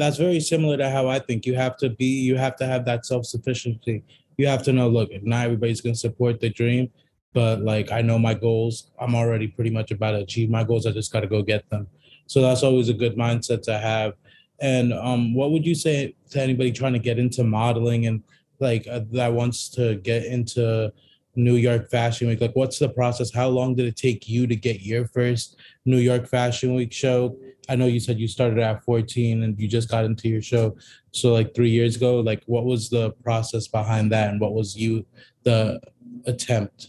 that's 0.00 0.18
very 0.26 0.40
similar 0.52 0.76
to 0.76 0.88
how 0.96 1.08
i 1.08 1.18
think 1.18 1.46
you 1.48 1.54
have 1.54 1.76
to 1.76 1.88
be 2.00 2.10
you 2.28 2.36
have 2.36 2.56
to 2.56 2.66
have 2.66 2.84
that 2.84 3.06
self-sufficiency 3.06 3.96
you 4.36 4.46
have 4.46 4.62
to 4.62 4.72
know 4.72 4.88
look 4.88 5.10
not 5.22 5.44
everybody's 5.46 5.80
going 5.80 5.96
to 5.98 6.04
support 6.08 6.40
the 6.40 6.50
dream 6.50 6.90
but 7.32 7.62
like 7.62 7.92
I 7.92 8.02
know 8.02 8.18
my 8.18 8.34
goals. 8.34 8.90
I'm 8.98 9.14
already 9.14 9.48
pretty 9.48 9.70
much 9.70 9.90
about 9.90 10.12
to 10.12 10.18
achieve 10.18 10.50
my 10.50 10.64
goals. 10.64 10.86
I 10.86 10.90
just 10.90 11.12
got 11.12 11.20
to 11.20 11.26
go 11.26 11.42
get 11.42 11.68
them. 11.70 11.86
So 12.26 12.42
that's 12.42 12.62
always 12.62 12.88
a 12.88 12.94
good 12.94 13.16
mindset 13.16 13.62
to 13.62 13.78
have. 13.78 14.14
And 14.60 14.92
um, 14.92 15.34
what 15.34 15.52
would 15.52 15.66
you 15.66 15.74
say 15.74 16.14
to 16.30 16.42
anybody 16.42 16.72
trying 16.72 16.92
to 16.92 16.98
get 16.98 17.18
into 17.18 17.44
modeling 17.44 18.06
and 18.06 18.22
like 18.58 18.86
uh, 18.88 19.00
that 19.12 19.32
wants 19.32 19.68
to 19.70 19.96
get 19.96 20.26
into 20.26 20.92
New 21.36 21.56
York 21.56 21.90
Fashion 21.90 22.28
Week? 22.28 22.40
Like, 22.40 22.56
what's 22.56 22.78
the 22.78 22.88
process? 22.88 23.32
How 23.32 23.48
long 23.48 23.74
did 23.74 23.86
it 23.86 23.96
take 23.96 24.28
you 24.28 24.46
to 24.46 24.56
get 24.56 24.82
your 24.82 25.06
first 25.06 25.56
New 25.84 25.98
York 25.98 26.26
Fashion 26.26 26.74
Week 26.74 26.92
show? 26.92 27.36
I 27.68 27.76
know 27.76 27.86
you 27.86 28.00
said 28.00 28.18
you 28.18 28.28
started 28.28 28.58
at 28.58 28.84
14 28.84 29.42
and 29.42 29.58
you 29.58 29.68
just 29.68 29.88
got 29.88 30.04
into 30.04 30.28
your 30.28 30.42
show. 30.42 30.76
So, 31.12 31.32
like 31.32 31.54
three 31.54 31.70
years 31.70 31.96
ago, 31.96 32.20
like, 32.20 32.42
what 32.46 32.64
was 32.64 32.90
the 32.90 33.12
process 33.22 33.68
behind 33.68 34.10
that, 34.12 34.30
and 34.30 34.40
what 34.40 34.54
was 34.54 34.76
you 34.76 35.06
the 35.44 35.80
attempt? 36.26 36.88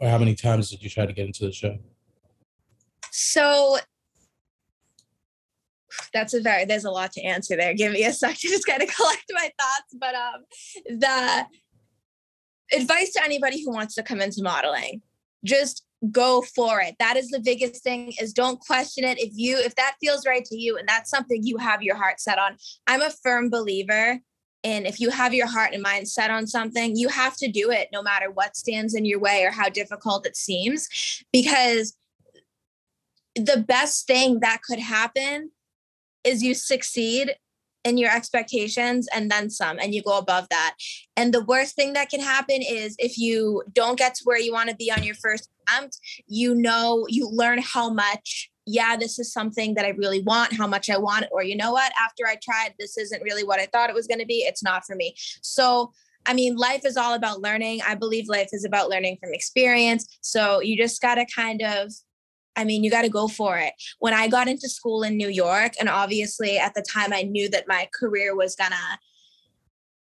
or 0.00 0.08
how 0.08 0.18
many 0.18 0.34
times 0.34 0.70
did 0.70 0.82
you 0.82 0.90
try 0.90 1.06
to 1.06 1.12
get 1.12 1.26
into 1.26 1.44
the 1.44 1.52
show? 1.52 1.78
So 3.10 3.78
that's 6.12 6.34
a 6.34 6.40
very 6.40 6.64
there's 6.64 6.84
a 6.84 6.90
lot 6.90 7.12
to 7.12 7.22
answer 7.22 7.56
there. 7.56 7.74
Give 7.74 7.92
me 7.92 8.04
a 8.04 8.12
sec 8.12 8.36
to 8.36 8.48
just 8.48 8.66
kind 8.66 8.82
of 8.82 8.88
collect 8.96 9.24
my 9.32 9.50
thoughts. 9.58 9.94
But 9.94 10.14
um 10.14 10.98
the 10.98 11.46
advice 12.72 13.12
to 13.12 13.24
anybody 13.24 13.62
who 13.64 13.72
wants 13.72 13.94
to 13.94 14.02
come 14.02 14.20
into 14.20 14.42
modeling, 14.42 15.02
just 15.44 15.84
go 16.10 16.42
for 16.42 16.80
it. 16.80 16.96
That 16.98 17.16
is 17.16 17.28
the 17.28 17.40
biggest 17.40 17.82
thing 17.82 18.12
is 18.20 18.32
don't 18.32 18.60
question 18.60 19.04
it. 19.04 19.18
If 19.18 19.32
you 19.34 19.58
if 19.58 19.74
that 19.76 19.96
feels 20.00 20.26
right 20.26 20.44
to 20.44 20.56
you 20.56 20.76
and 20.76 20.88
that's 20.88 21.10
something 21.10 21.42
you 21.42 21.56
have 21.58 21.82
your 21.82 21.96
heart 21.96 22.20
set 22.20 22.38
on. 22.38 22.56
I'm 22.86 23.02
a 23.02 23.10
firm 23.10 23.50
believer 23.50 24.20
and 24.64 24.86
if 24.86 25.00
you 25.00 25.10
have 25.10 25.34
your 25.34 25.46
heart 25.46 25.72
and 25.72 25.82
mind 25.82 26.08
set 26.08 26.30
on 26.30 26.46
something, 26.46 26.96
you 26.96 27.08
have 27.08 27.36
to 27.36 27.50
do 27.50 27.70
it 27.70 27.88
no 27.92 28.02
matter 28.02 28.30
what 28.30 28.56
stands 28.56 28.94
in 28.94 29.04
your 29.04 29.20
way 29.20 29.44
or 29.44 29.50
how 29.50 29.68
difficult 29.68 30.26
it 30.26 30.36
seems. 30.36 30.88
Because 31.32 31.96
the 33.34 33.64
best 33.66 34.06
thing 34.06 34.40
that 34.40 34.62
could 34.62 34.80
happen 34.80 35.50
is 36.24 36.42
you 36.42 36.54
succeed 36.54 37.36
in 37.84 37.96
your 37.96 38.10
expectations 38.14 39.08
and 39.14 39.30
then 39.30 39.48
some 39.48 39.78
and 39.78 39.94
you 39.94 40.02
go 40.02 40.18
above 40.18 40.46
that 40.50 40.74
and 41.16 41.32
the 41.32 41.44
worst 41.44 41.76
thing 41.76 41.92
that 41.92 42.10
can 42.10 42.20
happen 42.20 42.60
is 42.60 42.96
if 42.98 43.16
you 43.16 43.62
don't 43.72 43.98
get 43.98 44.14
to 44.14 44.22
where 44.24 44.38
you 44.38 44.52
want 44.52 44.68
to 44.68 44.76
be 44.76 44.90
on 44.90 45.02
your 45.02 45.14
first 45.14 45.48
attempt 45.68 45.98
you 46.26 46.54
know 46.54 47.06
you 47.08 47.28
learn 47.30 47.58
how 47.62 47.88
much 47.88 48.50
yeah, 48.70 48.96
this 48.96 49.18
is 49.18 49.32
something 49.32 49.74
that 49.74 49.86
I 49.86 49.90
really 49.90 50.20
want, 50.20 50.52
how 50.52 50.66
much 50.66 50.90
I 50.90 50.98
want, 50.98 51.24
or 51.32 51.42
you 51.42 51.56
know 51.56 51.72
what, 51.72 51.90
after 51.98 52.26
I 52.26 52.36
tried, 52.36 52.74
this 52.78 52.98
isn't 52.98 53.22
really 53.22 53.42
what 53.42 53.58
I 53.58 53.64
thought 53.64 53.88
it 53.88 53.96
was 53.96 54.06
going 54.06 54.20
to 54.20 54.26
be. 54.26 54.44
It's 54.46 54.62
not 54.62 54.84
for 54.84 54.94
me. 54.94 55.14
So, 55.42 55.92
I 56.26 56.34
mean, 56.34 56.54
life 56.54 56.84
is 56.84 56.98
all 56.98 57.14
about 57.14 57.40
learning. 57.40 57.80
I 57.86 57.94
believe 57.94 58.28
life 58.28 58.50
is 58.52 58.66
about 58.66 58.90
learning 58.90 59.16
from 59.22 59.32
experience. 59.32 60.18
So, 60.20 60.60
you 60.60 60.76
just 60.76 61.00
got 61.00 61.14
to 61.14 61.24
kind 61.34 61.62
of 61.62 61.92
I 62.58 62.64
mean, 62.64 62.82
you 62.82 62.90
got 62.90 63.02
to 63.02 63.08
go 63.08 63.28
for 63.28 63.56
it. 63.56 63.72
When 64.00 64.12
I 64.12 64.26
got 64.26 64.48
into 64.48 64.68
school 64.68 65.04
in 65.04 65.16
New 65.16 65.28
York, 65.28 65.72
and 65.78 65.88
obviously 65.88 66.58
at 66.58 66.74
the 66.74 66.82
time 66.82 67.12
I 67.12 67.22
knew 67.22 67.48
that 67.50 67.68
my 67.68 67.88
career 67.98 68.34
was 68.34 68.56
going 68.56 68.72
to 68.72 68.98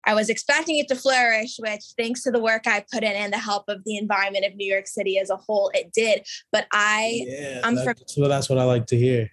I 0.06 0.14
was 0.14 0.30
expecting 0.30 0.78
it 0.80 0.88
to 0.90 0.96
flourish, 0.96 1.56
which 1.60 1.94
thanks 1.98 2.24
to 2.24 2.32
the 2.32 2.40
work 2.40 2.68
I 2.68 2.86
put 2.92 3.04
in 3.04 3.14
and 3.14 3.32
the 3.32 3.38
help 3.38 3.64
of 3.70 3.84
the 3.86 3.98
environment 3.98 4.46
of 4.46 4.56
New 4.56 4.70
York 4.70 4.86
City 4.86 5.18
as 5.18 5.30
a 5.30 5.38
whole, 5.38 5.72
it 5.74 5.94
did. 5.94 6.28
But 6.52 6.68
I, 6.72 7.22
yeah, 7.26 7.62
I'm 7.64 7.78
from. 7.78 7.96
So 8.08 8.28
that's 8.28 8.50
what 8.50 8.60
I 8.60 8.66
like 8.66 8.86
to 8.88 8.98
hear. 8.98 9.32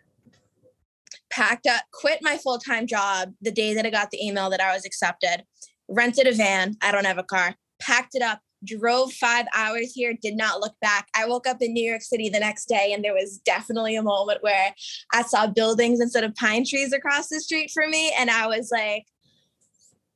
Packed 1.28 1.66
up, 1.66 1.82
quit 1.92 2.20
my 2.22 2.36
full 2.36 2.58
time 2.58 2.86
job 2.86 3.32
the 3.40 3.50
day 3.50 3.74
that 3.74 3.84
I 3.84 3.90
got 3.90 4.10
the 4.10 4.24
email 4.24 4.48
that 4.50 4.60
I 4.60 4.72
was 4.72 4.84
accepted, 4.84 5.44
rented 5.88 6.26
a 6.26 6.34
van. 6.34 6.76
I 6.82 6.92
don't 6.92 7.06
have 7.06 7.18
a 7.18 7.24
car. 7.24 7.56
packed 7.80 8.14
it 8.14 8.22
up, 8.22 8.40
drove 8.64 9.12
five 9.12 9.46
hours 9.54 9.92
here, 9.92 10.14
did 10.20 10.36
not 10.36 10.60
look 10.60 10.74
back. 10.80 11.08
I 11.16 11.26
woke 11.26 11.46
up 11.46 11.58
in 11.60 11.72
New 11.72 11.88
York 11.88 12.02
City 12.02 12.28
the 12.28 12.40
next 12.40 12.66
day, 12.66 12.92
and 12.92 13.04
there 13.04 13.14
was 13.14 13.38
definitely 13.44 13.96
a 13.96 14.02
moment 14.02 14.42
where 14.42 14.74
I 15.12 15.22
saw 15.22 15.46
buildings 15.46 16.00
instead 16.00 16.24
of 16.24 16.34
pine 16.34 16.64
trees 16.64 16.92
across 16.92 17.28
the 17.28 17.40
street 17.40 17.70
from 17.72 17.90
me. 17.90 18.12
And 18.18 18.30
I 18.30 18.46
was 18.46 18.70
like, 18.70 19.06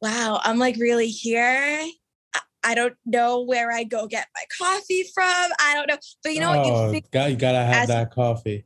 wow, 0.00 0.40
I'm 0.42 0.58
like 0.58 0.76
really 0.76 1.08
here. 1.08 1.86
I 2.66 2.74
don't 2.74 2.94
know 3.04 3.42
where 3.42 3.70
I 3.70 3.84
go 3.84 4.06
get 4.06 4.26
my 4.34 4.44
coffee 4.58 5.04
from. 5.14 5.24
I 5.60 5.74
don't 5.74 5.86
know. 5.86 5.98
But 6.22 6.34
you 6.34 6.40
know 6.40 6.52
oh, 6.52 6.56
what? 6.56 6.66
You, 6.94 7.00
oh, 7.00 7.00
got, 7.12 7.30
you 7.30 7.36
gotta 7.36 7.58
have 7.58 7.88
that 7.88 8.10
coffee. 8.10 8.64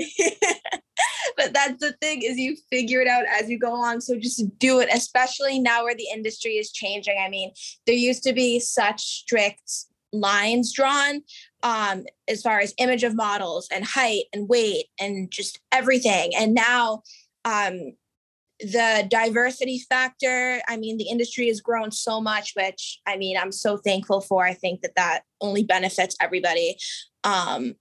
but 1.36 1.52
that's 1.52 1.80
the 1.80 1.92
thing 2.00 2.22
is 2.22 2.36
you 2.36 2.56
figure 2.70 3.00
it 3.00 3.08
out 3.08 3.24
as 3.40 3.48
you 3.48 3.58
go 3.58 3.74
along 3.74 4.00
so 4.00 4.18
just 4.18 4.42
do 4.58 4.80
it 4.80 4.88
especially 4.92 5.58
now 5.58 5.84
where 5.84 5.94
the 5.94 6.08
industry 6.12 6.52
is 6.52 6.72
changing. 6.72 7.16
I 7.24 7.28
mean 7.28 7.52
there 7.86 7.94
used 7.94 8.22
to 8.24 8.32
be 8.32 8.60
such 8.60 9.00
strict 9.00 9.70
lines 10.12 10.72
drawn 10.72 11.22
um 11.62 12.04
as 12.26 12.42
far 12.42 12.58
as 12.58 12.74
image 12.78 13.04
of 13.04 13.14
models 13.14 13.68
and 13.72 13.84
height 13.84 14.24
and 14.32 14.48
weight 14.48 14.86
and 14.98 15.30
just 15.30 15.60
everything. 15.72 16.32
And 16.36 16.54
now 16.54 17.02
um 17.44 17.92
the 18.62 19.06
diversity 19.08 19.78
factor 19.88 20.60
i 20.68 20.76
mean 20.76 20.98
the 20.98 21.08
industry 21.08 21.48
has 21.48 21.62
grown 21.62 21.90
so 21.90 22.20
much 22.20 22.52
which 22.54 23.00
i 23.06 23.16
mean 23.16 23.34
i'm 23.38 23.52
so 23.52 23.78
thankful 23.78 24.20
for. 24.20 24.44
I 24.44 24.52
think 24.52 24.82
that 24.82 24.94
that 24.96 25.22
only 25.40 25.64
benefits 25.64 26.14
everybody. 26.20 26.76
Um 27.24 27.74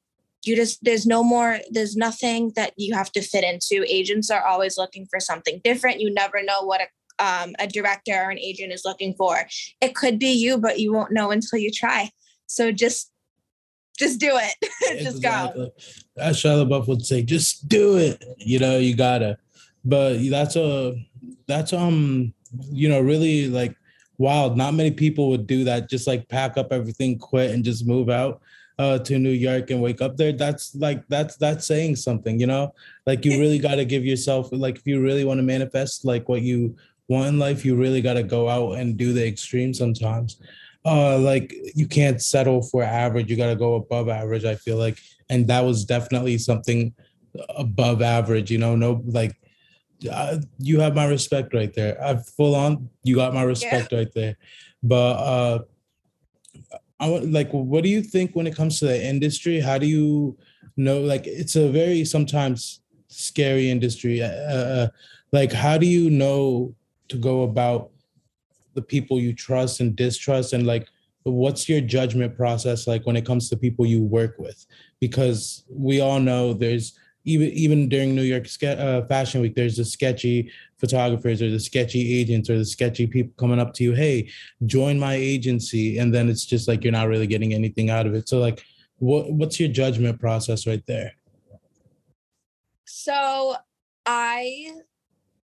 you 0.43 0.55
just 0.55 0.83
there's 0.83 1.05
no 1.05 1.23
more 1.23 1.59
there's 1.69 1.95
nothing 1.95 2.51
that 2.55 2.73
you 2.77 2.93
have 2.93 3.11
to 3.11 3.21
fit 3.21 3.43
into. 3.43 3.85
Agents 3.87 4.29
are 4.29 4.45
always 4.45 4.77
looking 4.77 5.05
for 5.09 5.19
something 5.19 5.59
different. 5.63 5.99
You 5.99 6.13
never 6.13 6.43
know 6.43 6.63
what 6.63 6.81
a 6.81 6.87
um, 7.21 7.53
a 7.59 7.67
director 7.67 8.13
or 8.13 8.29
an 8.29 8.39
agent 8.39 8.71
is 8.71 8.83
looking 8.85 9.13
for. 9.15 9.45
It 9.81 9.93
could 9.95 10.19
be 10.19 10.31
you 10.31 10.57
but 10.57 10.79
you 10.79 10.93
won't 10.93 11.11
know 11.11 11.31
until 11.31 11.59
you 11.59 11.71
try. 11.71 12.11
So 12.47 12.71
just 12.71 13.11
just 13.97 14.19
do 14.19 14.31
it. 14.33 14.55
Just 15.03 15.17
exactly. 15.17 15.65
go 15.65 15.71
as 16.23 16.37
Shia 16.37 16.65
LaBeouf 16.65 16.87
would 16.87 17.05
say 17.05 17.21
just 17.21 17.67
do 17.67 17.97
it. 17.97 18.23
You 18.37 18.57
know 18.57 18.77
you 18.77 18.95
gotta. 18.95 19.37
But 19.83 20.19
that's 20.29 20.55
a 20.55 20.95
that's 21.47 21.73
um 21.73 22.33
you 22.71 22.87
know 22.87 23.01
really 23.01 23.49
like 23.49 23.75
wild. 24.17 24.55
Not 24.55 24.73
many 24.73 24.91
people 24.91 25.29
would 25.31 25.47
do 25.47 25.65
that. 25.65 25.89
Just 25.89 26.07
like 26.07 26.29
pack 26.29 26.57
up 26.57 26.71
everything 26.71 27.19
quit 27.19 27.51
and 27.51 27.63
just 27.63 27.85
move 27.85 28.09
out 28.09 28.41
uh, 28.79 28.97
to 28.97 29.19
New 29.19 29.29
York 29.29 29.69
and 29.71 29.81
wake 29.81 30.01
up 30.01 30.15
there, 30.15 30.31
that's 30.31 30.73
like 30.73 31.05
that's 31.09 31.35
that's 31.35 31.67
saying 31.67 31.97
something, 31.97 32.39
you 32.39 32.47
know. 32.47 32.73
Like 33.05 33.25
you 33.25 33.37
really 33.37 33.59
got 33.59 33.75
to 33.75 33.83
give 33.83 34.05
yourself 34.05 34.47
like 34.53 34.77
if 34.77 34.87
you 34.87 35.01
really 35.01 35.25
want 35.25 35.37
to 35.37 35.43
manifest 35.43 36.05
like 36.05 36.29
what 36.29 36.41
you 36.41 36.77
want 37.09 37.27
in 37.27 37.37
life, 37.37 37.65
you 37.65 37.75
really 37.75 38.01
got 38.01 38.13
to 38.13 38.23
go 38.23 38.47
out 38.47 38.79
and 38.79 38.95
do 38.95 39.11
the 39.11 39.27
extreme 39.27 39.73
sometimes. 39.73 40.41
Uh, 40.85 41.19
like 41.19 41.53
you 41.75 41.87
can't 41.87 42.21
settle 42.21 42.61
for 42.61 42.81
average. 42.81 43.29
You 43.29 43.35
got 43.35 43.49
to 43.49 43.55
go 43.57 43.75
above 43.75 44.07
average. 44.07 44.45
I 44.45 44.55
feel 44.55 44.77
like, 44.77 44.97
and 45.29 45.45
that 45.47 45.65
was 45.65 45.83
definitely 45.83 46.37
something 46.37 46.93
above 47.57 48.01
average. 48.01 48.49
You 48.49 48.59
know, 48.59 48.75
no 48.75 49.03
like. 49.05 49.35
Uh, 50.09 50.37
you 50.59 50.79
have 50.79 50.95
my 50.95 51.03
respect 51.03 51.53
right 51.53 51.73
there. 51.73 52.01
I 52.01 52.15
full 52.15 52.55
on. 52.55 52.89
You 53.03 53.15
got 53.15 53.33
my 53.33 53.43
respect 53.43 53.91
yeah. 53.91 53.97
right 53.97 54.13
there. 54.15 54.37
But 54.81 55.17
uh 55.17 55.59
I 56.99 57.09
want 57.09 57.31
like 57.31 57.51
what 57.51 57.83
do 57.83 57.89
you 57.89 58.01
think 58.01 58.35
when 58.35 58.47
it 58.47 58.55
comes 58.55 58.79
to 58.79 58.85
the 58.85 59.03
industry? 59.03 59.59
How 59.59 59.77
do 59.77 59.85
you 59.85 60.37
know 60.75 60.99
like 61.01 61.27
it's 61.27 61.55
a 61.55 61.69
very 61.69 62.05
sometimes 62.05 62.81
scary 63.07 63.69
industry. 63.69 64.21
Uh, 64.21 64.27
uh, 64.27 64.87
like 65.31 65.51
how 65.51 65.77
do 65.77 65.85
you 65.85 66.09
know 66.09 66.75
to 67.09 67.17
go 67.17 67.43
about 67.43 67.91
the 68.75 68.81
people 68.81 69.19
you 69.19 69.33
trust 69.33 69.79
and 69.79 69.95
distrust 69.95 70.53
and 70.53 70.65
like 70.67 70.87
what's 71.23 71.67
your 71.67 71.81
judgment 71.81 72.35
process 72.35 72.87
like 72.87 73.05
when 73.05 73.15
it 73.15 73.25
comes 73.25 73.49
to 73.49 73.57
people 73.57 73.85
you 73.85 74.01
work 74.01 74.35
with 74.39 74.65
because 74.99 75.63
we 75.69 75.99
all 75.99 76.19
know 76.19 76.53
there's 76.53 76.97
even 77.25 77.49
even 77.49 77.89
during 77.89 78.15
New 78.15 78.23
York 78.23 78.47
uh, 78.63 79.05
Fashion 79.05 79.41
Week, 79.41 79.55
there's 79.55 79.77
the 79.77 79.85
sketchy 79.85 80.51
photographers 80.79 81.41
or 81.41 81.49
the 81.49 81.59
sketchy 81.59 82.19
agents 82.19 82.49
or 82.49 82.57
the 82.57 82.65
sketchy 82.65 83.05
people 83.05 83.33
coming 83.37 83.59
up 83.59 83.73
to 83.75 83.83
you, 83.83 83.93
hey, 83.93 84.29
join 84.65 84.97
my 84.97 85.13
agency, 85.13 85.97
and 85.97 86.13
then 86.13 86.29
it's 86.29 86.45
just 86.45 86.67
like 86.67 86.83
you're 86.83 86.93
not 86.93 87.07
really 87.07 87.27
getting 87.27 87.53
anything 87.53 87.89
out 87.89 88.07
of 88.07 88.13
it. 88.13 88.29
So 88.29 88.39
like, 88.39 88.63
what 88.97 89.31
what's 89.31 89.59
your 89.59 89.69
judgment 89.69 90.19
process 90.19 90.65
right 90.65 90.83
there? 90.87 91.13
So 92.85 93.55
I 94.05 94.71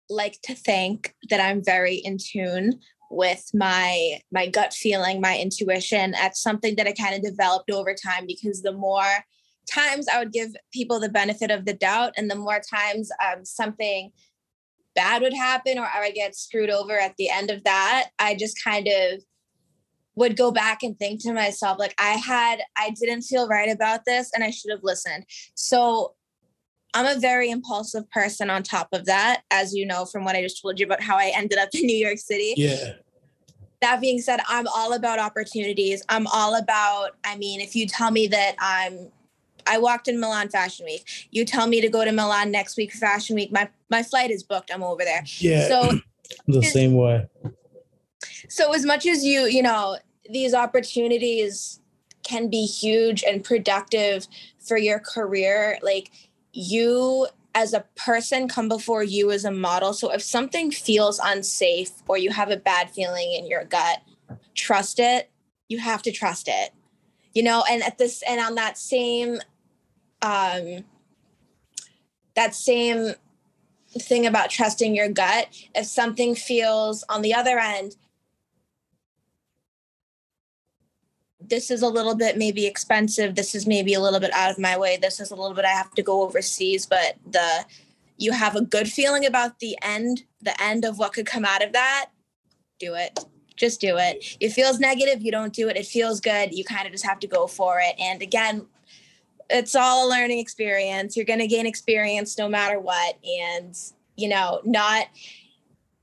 like 0.09 0.39
to 0.43 0.55
think 0.55 1.15
that 1.29 1.39
I'm 1.39 1.63
very 1.63 1.95
in 1.95 2.17
tune 2.17 2.79
with 3.11 3.49
my 3.53 4.19
my 4.31 4.47
gut 4.47 4.73
feeling, 4.73 5.21
my 5.21 5.37
intuition. 5.37 6.11
That's 6.11 6.41
something 6.41 6.75
that 6.75 6.87
I 6.87 6.93
kind 6.93 7.15
of 7.15 7.21
developed 7.21 7.71
over 7.71 7.93
time 7.93 8.25
because 8.27 8.61
the 8.61 8.73
more 8.73 9.25
times 9.69 10.07
I 10.07 10.19
would 10.19 10.33
give 10.33 10.55
people 10.73 10.99
the 10.99 11.09
benefit 11.09 11.51
of 11.51 11.65
the 11.65 11.73
doubt, 11.73 12.13
and 12.17 12.29
the 12.29 12.35
more 12.35 12.59
times 12.59 13.09
um, 13.23 13.45
something 13.45 14.11
bad 14.95 15.21
would 15.21 15.33
happen 15.33 15.77
or 15.77 15.85
I 15.85 16.01
would 16.05 16.15
get 16.15 16.35
screwed 16.35 16.69
over 16.69 16.97
at 16.97 17.15
the 17.17 17.29
end 17.29 17.51
of 17.51 17.63
that, 17.63 18.09
I 18.19 18.35
just 18.35 18.61
kind 18.63 18.87
of 18.87 19.21
would 20.15 20.35
go 20.35 20.51
back 20.51 20.83
and 20.83 20.97
think 20.99 21.21
to 21.23 21.33
myself, 21.33 21.79
like, 21.79 21.95
I 21.97 22.11
had, 22.11 22.59
I 22.77 22.91
didn't 22.99 23.21
feel 23.21 23.47
right 23.47 23.69
about 23.69 24.05
this 24.05 24.29
and 24.33 24.43
I 24.43 24.49
should 24.49 24.71
have 24.71 24.83
listened. 24.83 25.25
So 25.55 26.15
I'm 26.93 27.05
a 27.05 27.19
very 27.19 27.49
impulsive 27.49 28.09
person 28.09 28.49
on 28.49 28.63
top 28.63 28.89
of 28.91 29.05
that, 29.05 29.43
as 29.51 29.73
you 29.73 29.85
know 29.85 30.05
from 30.05 30.25
what 30.25 30.35
I 30.35 30.41
just 30.41 30.61
told 30.61 30.79
you 30.79 30.85
about 30.85 31.01
how 31.01 31.17
I 31.17 31.31
ended 31.35 31.57
up 31.57 31.69
in 31.73 31.81
New 31.85 31.95
York 31.95 32.17
City. 32.17 32.53
Yeah. 32.57 32.93
That 33.81 34.01
being 34.01 34.19
said, 34.19 34.41
I'm 34.47 34.67
all 34.67 34.93
about 34.93 35.19
opportunities. 35.19 36.03
I'm 36.09 36.27
all 36.27 36.55
about, 36.55 37.11
I 37.23 37.37
mean, 37.37 37.61
if 37.61 37.75
you 37.75 37.87
tell 37.87 38.11
me 38.11 38.27
that 38.27 38.55
I'm 38.59 39.09
I 39.69 39.77
walked 39.77 40.07
in 40.07 40.19
Milan 40.19 40.49
Fashion 40.49 40.85
Week. 40.85 41.07
You 41.31 41.45
tell 41.45 41.67
me 41.67 41.79
to 41.79 41.89
go 41.89 42.03
to 42.03 42.11
Milan 42.11 42.51
next 42.51 42.75
week 42.75 42.91
for 42.91 42.97
Fashion 42.97 43.35
Week. 43.35 43.51
My 43.51 43.69
my 43.89 44.03
flight 44.03 44.31
is 44.31 44.43
booked. 44.43 44.71
I'm 44.73 44.83
over 44.83 45.03
there. 45.03 45.23
Yeah. 45.37 45.67
So 45.67 45.99
the 46.47 46.63
same 46.63 46.95
way. 46.95 47.27
So 48.49 48.73
as 48.73 48.85
much 48.85 49.05
as 49.05 49.23
you, 49.23 49.41
you 49.41 49.61
know, 49.61 49.97
these 50.29 50.53
opportunities 50.53 51.79
can 52.23 52.49
be 52.49 52.65
huge 52.65 53.23
and 53.23 53.43
productive 53.43 54.27
for 54.59 54.77
your 54.77 54.99
career, 54.99 55.77
like 55.81 56.11
you 56.51 57.27
as 57.55 57.73
a 57.73 57.85
person 57.95 58.47
come 58.47 58.69
before 58.69 59.03
you 59.03 59.31
as 59.31 59.45
a 59.45 59.51
model. 59.51 59.93
So 59.93 60.11
if 60.11 60.21
something 60.21 60.71
feels 60.71 61.19
unsafe 61.23 61.91
or 62.07 62.17
you 62.17 62.31
have 62.31 62.51
a 62.51 62.57
bad 62.57 62.89
feeling 62.89 63.33
in 63.33 63.47
your 63.47 63.65
gut, 63.65 64.01
trust 64.55 64.99
it. 64.99 65.29
You 65.67 65.77
have 65.77 66.01
to 66.03 66.11
trust 66.11 66.47
it 66.47 66.71
you 67.33 67.43
know 67.43 67.63
and 67.69 67.83
at 67.83 67.97
this 67.97 68.23
and 68.27 68.39
on 68.39 68.55
that 68.55 68.77
same 68.77 69.39
um 70.21 70.83
that 72.35 72.53
same 72.53 73.13
thing 73.97 74.25
about 74.25 74.49
trusting 74.49 74.95
your 74.95 75.09
gut 75.09 75.47
if 75.75 75.85
something 75.85 76.35
feels 76.35 77.03
on 77.09 77.21
the 77.21 77.33
other 77.33 77.57
end 77.57 77.95
this 81.41 81.71
is 81.71 81.81
a 81.81 81.87
little 81.87 82.15
bit 82.15 82.37
maybe 82.37 82.65
expensive 82.65 83.35
this 83.35 83.55
is 83.55 83.65
maybe 83.65 83.93
a 83.93 83.99
little 83.99 84.19
bit 84.19 84.33
out 84.33 84.51
of 84.51 84.59
my 84.59 84.77
way 84.77 84.97
this 84.97 85.19
is 85.19 85.31
a 85.31 85.35
little 85.35 85.55
bit 85.55 85.65
i 85.65 85.69
have 85.69 85.91
to 85.91 86.03
go 86.03 86.21
overseas 86.21 86.85
but 86.85 87.15
the 87.31 87.65
you 88.17 88.31
have 88.31 88.55
a 88.55 88.61
good 88.61 88.91
feeling 88.91 89.25
about 89.25 89.59
the 89.59 89.77
end 89.81 90.23
the 90.41 90.61
end 90.61 90.85
of 90.85 90.99
what 90.99 91.13
could 91.13 91.25
come 91.25 91.45
out 91.45 91.63
of 91.63 91.73
that 91.73 92.09
do 92.79 92.93
it 92.93 93.25
just 93.59 93.81
do 93.81 93.97
it. 93.97 94.37
It 94.39 94.49
feels 94.49 94.79
negative, 94.79 95.21
you 95.21 95.31
don't 95.31 95.53
do 95.53 95.67
it. 95.67 95.75
It 95.75 95.85
feels 95.85 96.19
good, 96.21 96.53
you 96.53 96.63
kind 96.63 96.87
of 96.87 96.93
just 96.93 97.05
have 97.05 97.19
to 97.19 97.27
go 97.27 97.45
for 97.45 97.79
it. 97.79 97.93
And 97.99 98.21
again, 98.21 98.65
it's 99.49 99.75
all 99.75 100.07
a 100.07 100.09
learning 100.09 100.39
experience. 100.39 101.15
You're 101.15 101.25
going 101.25 101.39
to 101.39 101.47
gain 101.47 101.65
experience 101.65 102.37
no 102.37 102.47
matter 102.47 102.79
what. 102.79 103.17
And, 103.23 103.77
you 104.15 104.29
know, 104.29 104.61
not, 104.63 105.07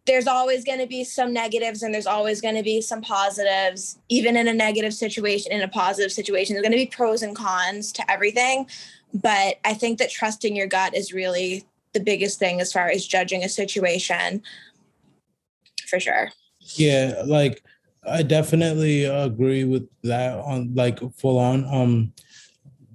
there's 0.07 0.27
always 0.27 0.65
going 0.65 0.79
to 0.79 0.87
be 0.87 1.05
some 1.05 1.33
negatives 1.33 1.83
and 1.83 1.93
there's 1.93 2.07
always 2.07 2.41
going 2.41 2.55
to 2.55 2.63
be 2.63 2.81
some 2.81 3.03
positives, 3.03 3.99
even 4.09 4.37
in 4.37 4.49
a 4.49 4.55
negative 4.55 4.95
situation, 4.95 5.53
in 5.53 5.63
a 5.63 5.69
positive 5.69 6.13
situation. 6.13 6.55
There's 6.55 6.63
going 6.63 6.79
to 6.79 6.85
be 6.85 6.87
pros 6.87 7.23
and 7.23 7.37
cons 7.37 7.93
to 7.93 8.11
everything. 8.11 8.69
But 9.15 9.57
I 9.65 9.75
think 9.75 9.99
that 9.99 10.11
trusting 10.11 10.55
your 10.55 10.67
gut 10.67 10.95
is 10.95 11.13
really 11.13 11.65
the 11.93 12.01
biggest 12.01 12.39
thing 12.39 12.61
as 12.61 12.73
far 12.73 12.89
as 12.89 13.07
judging 13.07 13.43
a 13.43 13.49
situation 13.49 14.43
for 15.89 16.01
sure. 16.01 16.31
Yeah, 16.75 17.23
like 17.25 17.63
I 18.07 18.23
definitely 18.23 19.05
agree 19.05 19.65
with 19.65 19.89
that 20.03 20.39
on 20.39 20.75
like 20.75 20.99
full 21.15 21.39
on. 21.39 21.65
Um 21.65 22.13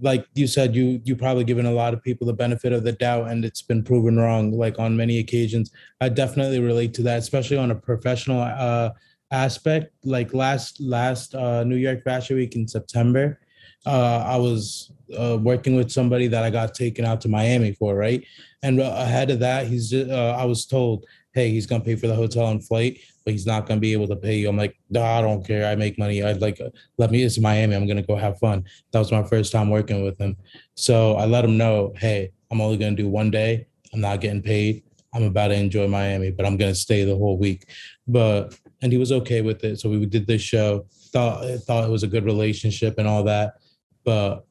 like 0.01 0.25
you 0.33 0.47
said, 0.47 0.75
you 0.75 1.01
you 1.03 1.15
probably 1.15 1.43
given 1.43 1.65
a 1.65 1.71
lot 1.71 1.93
of 1.93 2.03
people 2.03 2.27
the 2.27 2.33
benefit 2.33 2.73
of 2.73 2.83
the 2.83 2.91
doubt 2.91 3.29
and 3.29 3.45
it's 3.45 3.61
been 3.61 3.83
proven 3.83 4.17
wrong 4.17 4.51
like 4.51 4.79
on 4.79 4.97
many 4.97 5.19
occasions. 5.19 5.71
I 6.01 6.09
definitely 6.09 6.59
relate 6.59 6.93
to 6.95 7.03
that, 7.03 7.19
especially 7.19 7.57
on 7.57 7.71
a 7.71 7.75
professional 7.75 8.41
uh 8.41 8.91
aspect. 9.31 9.93
Like 10.03 10.33
last 10.33 10.81
last 10.81 11.35
uh 11.35 11.63
New 11.63 11.77
York 11.77 12.03
Fashion 12.03 12.35
Week 12.35 12.55
in 12.55 12.67
September, 12.67 13.39
uh, 13.85 14.23
I 14.27 14.37
was 14.37 14.91
uh, 15.17 15.37
working 15.41 15.75
with 15.75 15.91
somebody 15.91 16.27
that 16.27 16.43
I 16.43 16.49
got 16.49 16.73
taken 16.73 17.05
out 17.05 17.21
to 17.21 17.29
Miami 17.29 17.73
for, 17.73 17.95
right? 17.95 18.23
And 18.63 18.79
uh, 18.79 18.93
ahead 18.97 19.31
of 19.31 19.39
that, 19.39 19.67
he's 19.67 19.89
just, 19.89 20.09
uh, 20.09 20.35
I 20.37 20.45
was 20.45 20.65
told, 20.65 21.05
hey, 21.33 21.49
he's 21.49 21.65
gonna 21.65 21.83
pay 21.83 21.95
for 21.95 22.07
the 22.07 22.15
hotel 22.15 22.47
and 22.47 22.65
flight, 22.65 22.99
but 23.23 23.31
he's 23.31 23.45
not 23.45 23.65
gonna 23.65 23.79
be 23.79 23.93
able 23.93 24.07
to 24.07 24.15
pay 24.15 24.37
you. 24.37 24.49
I'm 24.49 24.57
like, 24.57 24.77
I 24.95 25.21
don't 25.21 25.45
care. 25.45 25.65
I 25.65 25.75
make 25.75 25.97
money. 25.97 26.23
I'd 26.23 26.41
like, 26.41 26.59
let 26.97 27.11
me. 27.11 27.23
It's 27.23 27.39
Miami. 27.39 27.75
I'm 27.75 27.87
gonna 27.87 28.01
go 28.01 28.15
have 28.15 28.39
fun. 28.39 28.65
That 28.91 28.99
was 28.99 29.11
my 29.11 29.23
first 29.23 29.51
time 29.51 29.69
working 29.69 30.03
with 30.03 30.19
him, 30.19 30.37
so 30.75 31.15
I 31.15 31.25
let 31.25 31.45
him 31.45 31.57
know, 31.57 31.93
hey, 31.97 32.31
I'm 32.51 32.61
only 32.61 32.77
gonna 32.77 32.95
do 32.95 33.09
one 33.09 33.31
day. 33.31 33.67
I'm 33.93 34.01
not 34.01 34.21
getting 34.21 34.41
paid. 34.41 34.83
I'm 35.13 35.23
about 35.23 35.49
to 35.49 35.55
enjoy 35.55 35.87
Miami, 35.87 36.31
but 36.31 36.45
I'm 36.45 36.57
gonna 36.57 36.75
stay 36.75 37.03
the 37.03 37.15
whole 37.15 37.37
week. 37.37 37.65
But 38.07 38.57
and 38.81 38.91
he 38.91 38.97
was 38.97 39.11
okay 39.11 39.41
with 39.41 39.63
it. 39.63 39.79
So 39.79 39.89
we 39.89 40.05
did 40.05 40.27
this 40.27 40.41
show. 40.41 40.85
Thought 41.11 41.45
thought 41.61 41.83
it 41.83 41.89
was 41.89 42.03
a 42.03 42.07
good 42.07 42.25
relationship 42.25 42.97
and 42.97 43.07
all 43.07 43.23
that. 43.23 43.55
But 44.03 44.45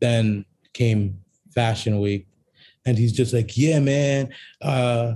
then 0.00 0.44
came 0.72 1.18
Fashion 1.54 2.00
Week, 2.00 2.26
and 2.86 2.96
he's 2.96 3.12
just 3.12 3.32
like, 3.32 3.56
"Yeah, 3.56 3.80
man, 3.80 4.32
uh, 4.60 5.14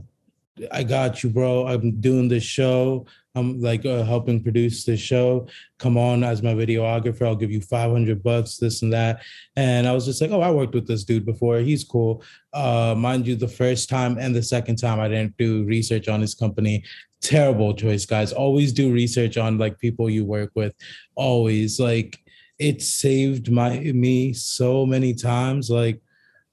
I 0.72 0.82
got 0.82 1.22
you, 1.22 1.30
bro. 1.30 1.66
I'm 1.66 2.00
doing 2.00 2.28
this 2.28 2.42
show. 2.42 3.06
I'm 3.34 3.60
like 3.60 3.84
uh, 3.84 4.02
helping 4.02 4.42
produce 4.42 4.84
this 4.84 5.00
show. 5.00 5.46
Come 5.78 5.98
on 5.98 6.24
as 6.24 6.42
my 6.42 6.54
videographer. 6.54 7.26
I'll 7.26 7.36
give 7.36 7.50
you 7.50 7.60
500 7.60 8.22
bucks, 8.22 8.56
this 8.56 8.80
and 8.80 8.92
that. 8.94 9.22
And 9.56 9.86
I 9.86 9.92
was 9.92 10.06
just 10.06 10.22
like, 10.22 10.30
oh, 10.30 10.40
I 10.40 10.50
worked 10.50 10.74
with 10.74 10.86
this 10.86 11.04
dude 11.04 11.26
before. 11.26 11.58
He's 11.58 11.84
cool. 11.84 12.22
Uh, 12.54 12.94
mind 12.96 13.26
you, 13.26 13.36
the 13.36 13.46
first 13.46 13.90
time 13.90 14.16
and 14.18 14.34
the 14.34 14.42
second 14.42 14.76
time 14.76 14.98
I 15.00 15.08
didn't 15.08 15.36
do 15.36 15.64
research 15.64 16.08
on 16.08 16.22
his 16.22 16.34
company. 16.34 16.82
Terrible 17.20 17.74
choice, 17.74 18.06
guys. 18.06 18.32
Always 18.32 18.72
do 18.72 18.90
research 18.90 19.36
on 19.36 19.58
like 19.58 19.78
people 19.78 20.08
you 20.08 20.24
work 20.24 20.52
with. 20.54 20.74
Always 21.14 21.78
like 21.78 22.18
it 22.58 22.80
saved 22.80 23.52
my 23.52 23.80
me 23.80 24.32
so 24.32 24.86
many 24.86 25.12
times. 25.12 25.68
Like 25.68 26.00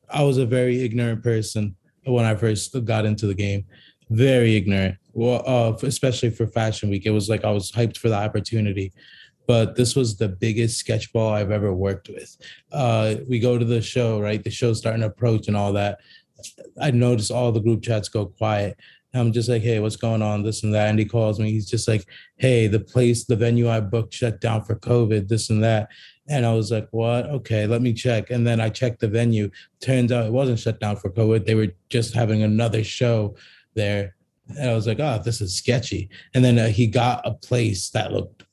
I 0.10 0.24
was 0.24 0.38
a 0.38 0.46
very 0.46 0.84
ignorant 0.84 1.24
person 1.24 1.78
when 2.06 2.26
I 2.26 2.36
first 2.36 2.76
got 2.84 3.06
into 3.06 3.26
the 3.26 3.34
game 3.34 3.66
very 4.10 4.56
ignorant. 4.56 4.98
Well, 5.14 5.44
uh, 5.46 5.74
especially 5.86 6.32
for 6.32 6.48
Fashion 6.48 6.90
Week, 6.90 7.06
it 7.06 7.12
was 7.12 7.30
like 7.30 7.44
I 7.46 7.52
was 7.52 7.72
hyped 7.72 7.98
for 7.98 8.10
the 8.10 8.16
opportunity. 8.16 8.92
But 9.46 9.76
this 9.76 9.96
was 9.96 10.16
the 10.16 10.30
biggest 10.30 10.86
sketchball 10.86 11.34
I've 11.34 11.52
ever 11.52 11.74
worked 11.74 12.10
with. 12.10 12.38
Uh, 12.72 13.16
we 13.28 13.40
go 13.40 13.58
to 13.58 13.66
the 13.66 13.82
show, 13.82 14.22
right? 14.22 14.42
The 14.42 14.50
show's 14.50 14.80
starting 14.80 15.02
to 15.02 15.08
approach 15.08 15.48
and 15.48 15.58
all 15.58 15.74
that. 15.74 16.00
I 16.82 16.92
notice 16.92 17.30
all 17.30 17.52
the 17.52 17.60
group 17.60 17.84
chats 17.84 18.10
go 18.10 18.28
quiet. 18.28 18.78
I'm 19.16 19.32
just 19.32 19.50
like, 19.50 19.62
hey, 19.62 19.80
what's 19.80 19.96
going 19.96 20.22
on? 20.22 20.44
This 20.44 20.64
and 20.64 20.74
that. 20.74 20.90
And 20.90 20.98
he 20.98 21.06
calls 21.06 21.40
me. 21.40 21.52
He's 21.52 21.70
just 21.70 21.88
like, 21.88 22.06
hey, 22.38 22.68
the 22.68 22.80
place, 22.80 23.26
the 23.26 23.36
venue 23.36 23.70
I 23.70 23.80
booked 23.80 24.14
shut 24.14 24.42
down 24.42 24.64
for 24.64 24.76
COVID, 24.76 25.28
this 25.28 25.50
and 25.50 25.64
that. 25.64 25.90
And 26.28 26.46
I 26.46 26.54
was 26.54 26.72
like, 26.72 26.88
what? 26.92 27.26
Okay, 27.26 27.68
let 27.68 27.82
me 27.82 27.94
check. 27.94 28.32
And 28.32 28.48
then 28.48 28.60
I 28.60 28.70
checked 28.70 29.02
the 29.02 29.08
venue. 29.08 29.52
Turns 29.82 30.12
out 30.12 30.26
it 30.26 30.32
wasn't 30.32 30.60
shut 30.60 30.80
down 30.80 30.96
for 30.96 31.12
COVID. 31.12 31.46
They 31.46 31.54
were 31.54 31.74
just 31.90 32.14
having 32.14 32.42
another 32.42 32.84
show 32.84 33.36
there. 33.75 34.15
And 34.58 34.70
I 34.70 34.74
was 34.74 34.88
like, 34.88 35.00
oh, 35.00 35.22
this 35.24 35.42
is 35.42 35.56
sketchy. 35.56 36.10
And 36.34 36.44
then 36.44 36.60
uh, 36.60 36.68
he 36.68 36.88
got 36.88 37.25
a 37.25 37.34
place 37.34 37.89
that 37.92 38.12
looked 38.12 38.44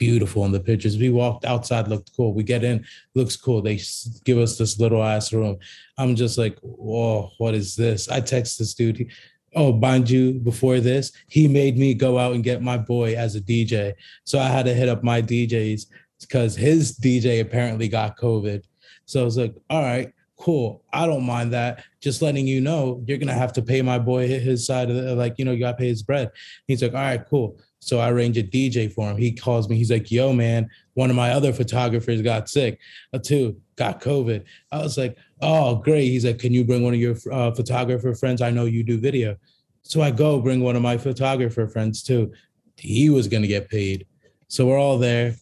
beautiful 0.00 0.44
in 0.44 0.52
the 0.52 0.60
pictures. 0.60 0.98
We 0.98 1.10
walked 1.10 1.44
outside, 1.44 1.88
looked 1.88 2.10
cool. 2.16 2.34
We 2.34 2.42
get 2.42 2.64
in, 2.64 2.84
looks 3.14 3.36
cool. 3.36 3.62
They 3.62 3.80
give 4.24 4.38
us 4.38 4.58
this 4.58 4.80
little 4.80 5.04
ass 5.04 5.32
room. 5.32 5.58
I'm 5.98 6.16
just 6.16 6.38
like, 6.38 6.58
whoa, 6.60 7.30
what 7.38 7.54
is 7.54 7.76
this? 7.76 8.08
I 8.08 8.20
text 8.20 8.58
this 8.58 8.74
dude. 8.74 8.96
He, 8.96 9.10
oh, 9.54 9.72
mind 9.72 10.08
you, 10.10 10.40
before 10.40 10.80
this, 10.80 11.12
he 11.28 11.46
made 11.46 11.76
me 11.76 11.94
go 11.94 12.18
out 12.18 12.34
and 12.34 12.42
get 12.42 12.62
my 12.62 12.78
boy 12.78 13.14
as 13.14 13.36
a 13.36 13.40
DJ. 13.40 13.94
So 14.24 14.38
I 14.38 14.48
had 14.48 14.64
to 14.66 14.74
hit 14.74 14.88
up 14.88 15.04
my 15.04 15.20
DJs 15.20 15.86
because 16.20 16.56
his 16.56 16.98
DJ 16.98 17.40
apparently 17.40 17.88
got 17.88 18.18
COVID. 18.18 18.64
So 19.04 19.20
I 19.20 19.24
was 19.24 19.36
like, 19.36 19.54
all 19.68 19.82
right, 19.82 20.12
cool. 20.40 20.82
I 20.92 21.06
don't 21.06 21.24
mind 21.24 21.52
that. 21.52 21.84
Just 22.00 22.22
letting 22.22 22.46
you 22.46 22.60
know, 22.60 23.04
you're 23.06 23.18
gonna 23.18 23.34
have 23.34 23.52
to 23.52 23.62
pay 23.62 23.82
my 23.82 23.98
boy 23.98 24.26
his 24.26 24.66
side 24.66 24.90
of 24.90 24.96
the 24.96 25.14
like, 25.14 25.38
you 25.38 25.44
know, 25.44 25.52
you 25.52 25.60
gotta 25.60 25.76
pay 25.76 25.88
his 25.88 26.02
bread. 26.02 26.30
He's 26.66 26.82
like, 26.82 26.94
all 26.94 27.00
right, 27.00 27.24
cool. 27.28 27.58
So 27.80 27.98
I 27.98 28.10
arrange 28.10 28.36
a 28.36 28.42
DJ 28.42 28.92
for 28.92 29.10
him. 29.10 29.16
He 29.16 29.32
calls 29.32 29.68
me. 29.68 29.76
He's 29.76 29.90
like, 29.90 30.10
yo, 30.10 30.32
man, 30.32 30.68
one 30.94 31.10
of 31.10 31.16
my 31.16 31.32
other 31.32 31.52
photographers 31.52 32.22
got 32.22 32.48
sick. 32.48 32.78
A 33.12 33.18
two 33.18 33.60
got 33.76 34.00
COVID. 34.00 34.44
I 34.72 34.78
was 34.78 34.98
like, 34.98 35.16
oh, 35.40 35.76
great. 35.76 36.08
He's 36.08 36.24
like, 36.24 36.38
can 36.38 36.52
you 36.52 36.64
bring 36.64 36.82
one 36.82 36.94
of 36.94 37.00
your 37.00 37.16
uh, 37.30 37.52
photographer 37.52 38.14
friends? 38.14 38.42
I 38.42 38.50
know 38.50 38.64
you 38.64 38.82
do 38.82 38.98
video. 38.98 39.36
So 39.82 40.02
I 40.02 40.10
go 40.10 40.40
bring 40.40 40.62
one 40.62 40.76
of 40.76 40.82
my 40.82 40.96
photographer 40.96 41.66
friends 41.68 42.02
too. 42.02 42.32
He 42.76 43.10
was 43.10 43.28
gonna 43.28 43.46
get 43.46 43.68
paid. 43.68 44.06
So 44.48 44.66
we're 44.66 44.78
all 44.78 44.98
there. 44.98 45.36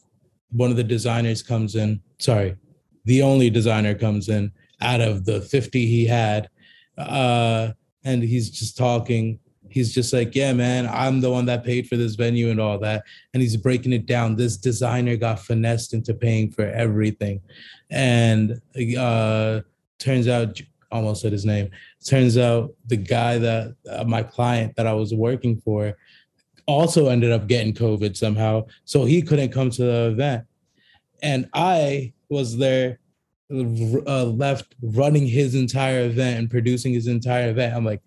One 0.51 0.71
of 0.71 0.77
the 0.77 0.85
designers 0.85 1.43
comes 1.43 1.77
in. 1.77 2.01
Sorry, 2.19 2.57
the 3.05 3.23
only 3.23 3.49
designer 3.51 3.95
comes 3.95 4.29
in 4.29 4.53
out 4.81 5.01
of 5.01 5.25
the 5.25 5.41
50 5.41 5.87
he 5.87 6.07
had. 6.07 6.49
Uh, 6.97 7.73
and 8.05 8.23
he's 8.23 8.51
just 8.51 8.77
talking. 8.77 9.39
He's 9.69 9.93
just 9.93 10.13
like, 10.13 10.35
yeah, 10.35 10.53
man, 10.53 10.89
I'm 10.91 11.21
the 11.21 11.31
one 11.31 11.45
that 11.47 11.65
paid 11.65 11.89
for 11.89 11.97
this 11.97 12.15
venue 12.15 12.51
and 12.51 12.61
all 12.61 12.79
that. 12.79 13.05
And 13.35 13.43
he's 13.43 13.57
breaking 13.57 13.93
it 13.93 14.07
down. 14.07 14.37
This 14.37 14.57
designer 14.57 15.17
got 15.17 15.41
finessed 15.41 15.93
into 15.93 16.15
paying 16.15 16.51
for 16.51 16.63
everything. 16.63 17.41
And 17.91 18.61
uh, 18.99 19.61
turns 19.99 20.27
out, 20.27 20.61
almost 20.91 21.21
said 21.21 21.33
his 21.33 21.45
name, 21.45 21.71
turns 22.05 22.39
out 22.39 22.75
the 22.87 22.97
guy 22.97 23.37
that 23.39 23.75
uh, 23.91 24.05
my 24.05 24.23
client 24.23 24.75
that 24.77 24.87
I 24.87 24.95
was 24.95 25.13
working 25.13 25.61
for 25.61 25.95
also 26.67 27.09
ended 27.09 27.33
up 27.33 27.47
getting 27.47 27.75
COVID 27.75 28.17
somehow. 28.17 28.67
So 28.85 29.05
he 29.05 29.23
couldn't 29.23 29.53
come 29.53 29.71
to 29.71 29.83
the 29.83 30.07
event. 30.13 30.45
And 31.23 31.49
I 31.53 32.13
was 32.29 32.57
there 32.57 33.01
uh, 33.51 34.25
left 34.25 34.75
running 34.83 35.27
his 35.27 35.55
entire 35.55 36.05
event 36.05 36.39
and 36.39 36.51
producing 36.51 36.93
his 36.93 37.07
entire 37.07 37.51
event. 37.51 37.75
I'm 37.75 37.85
like, 37.85 38.03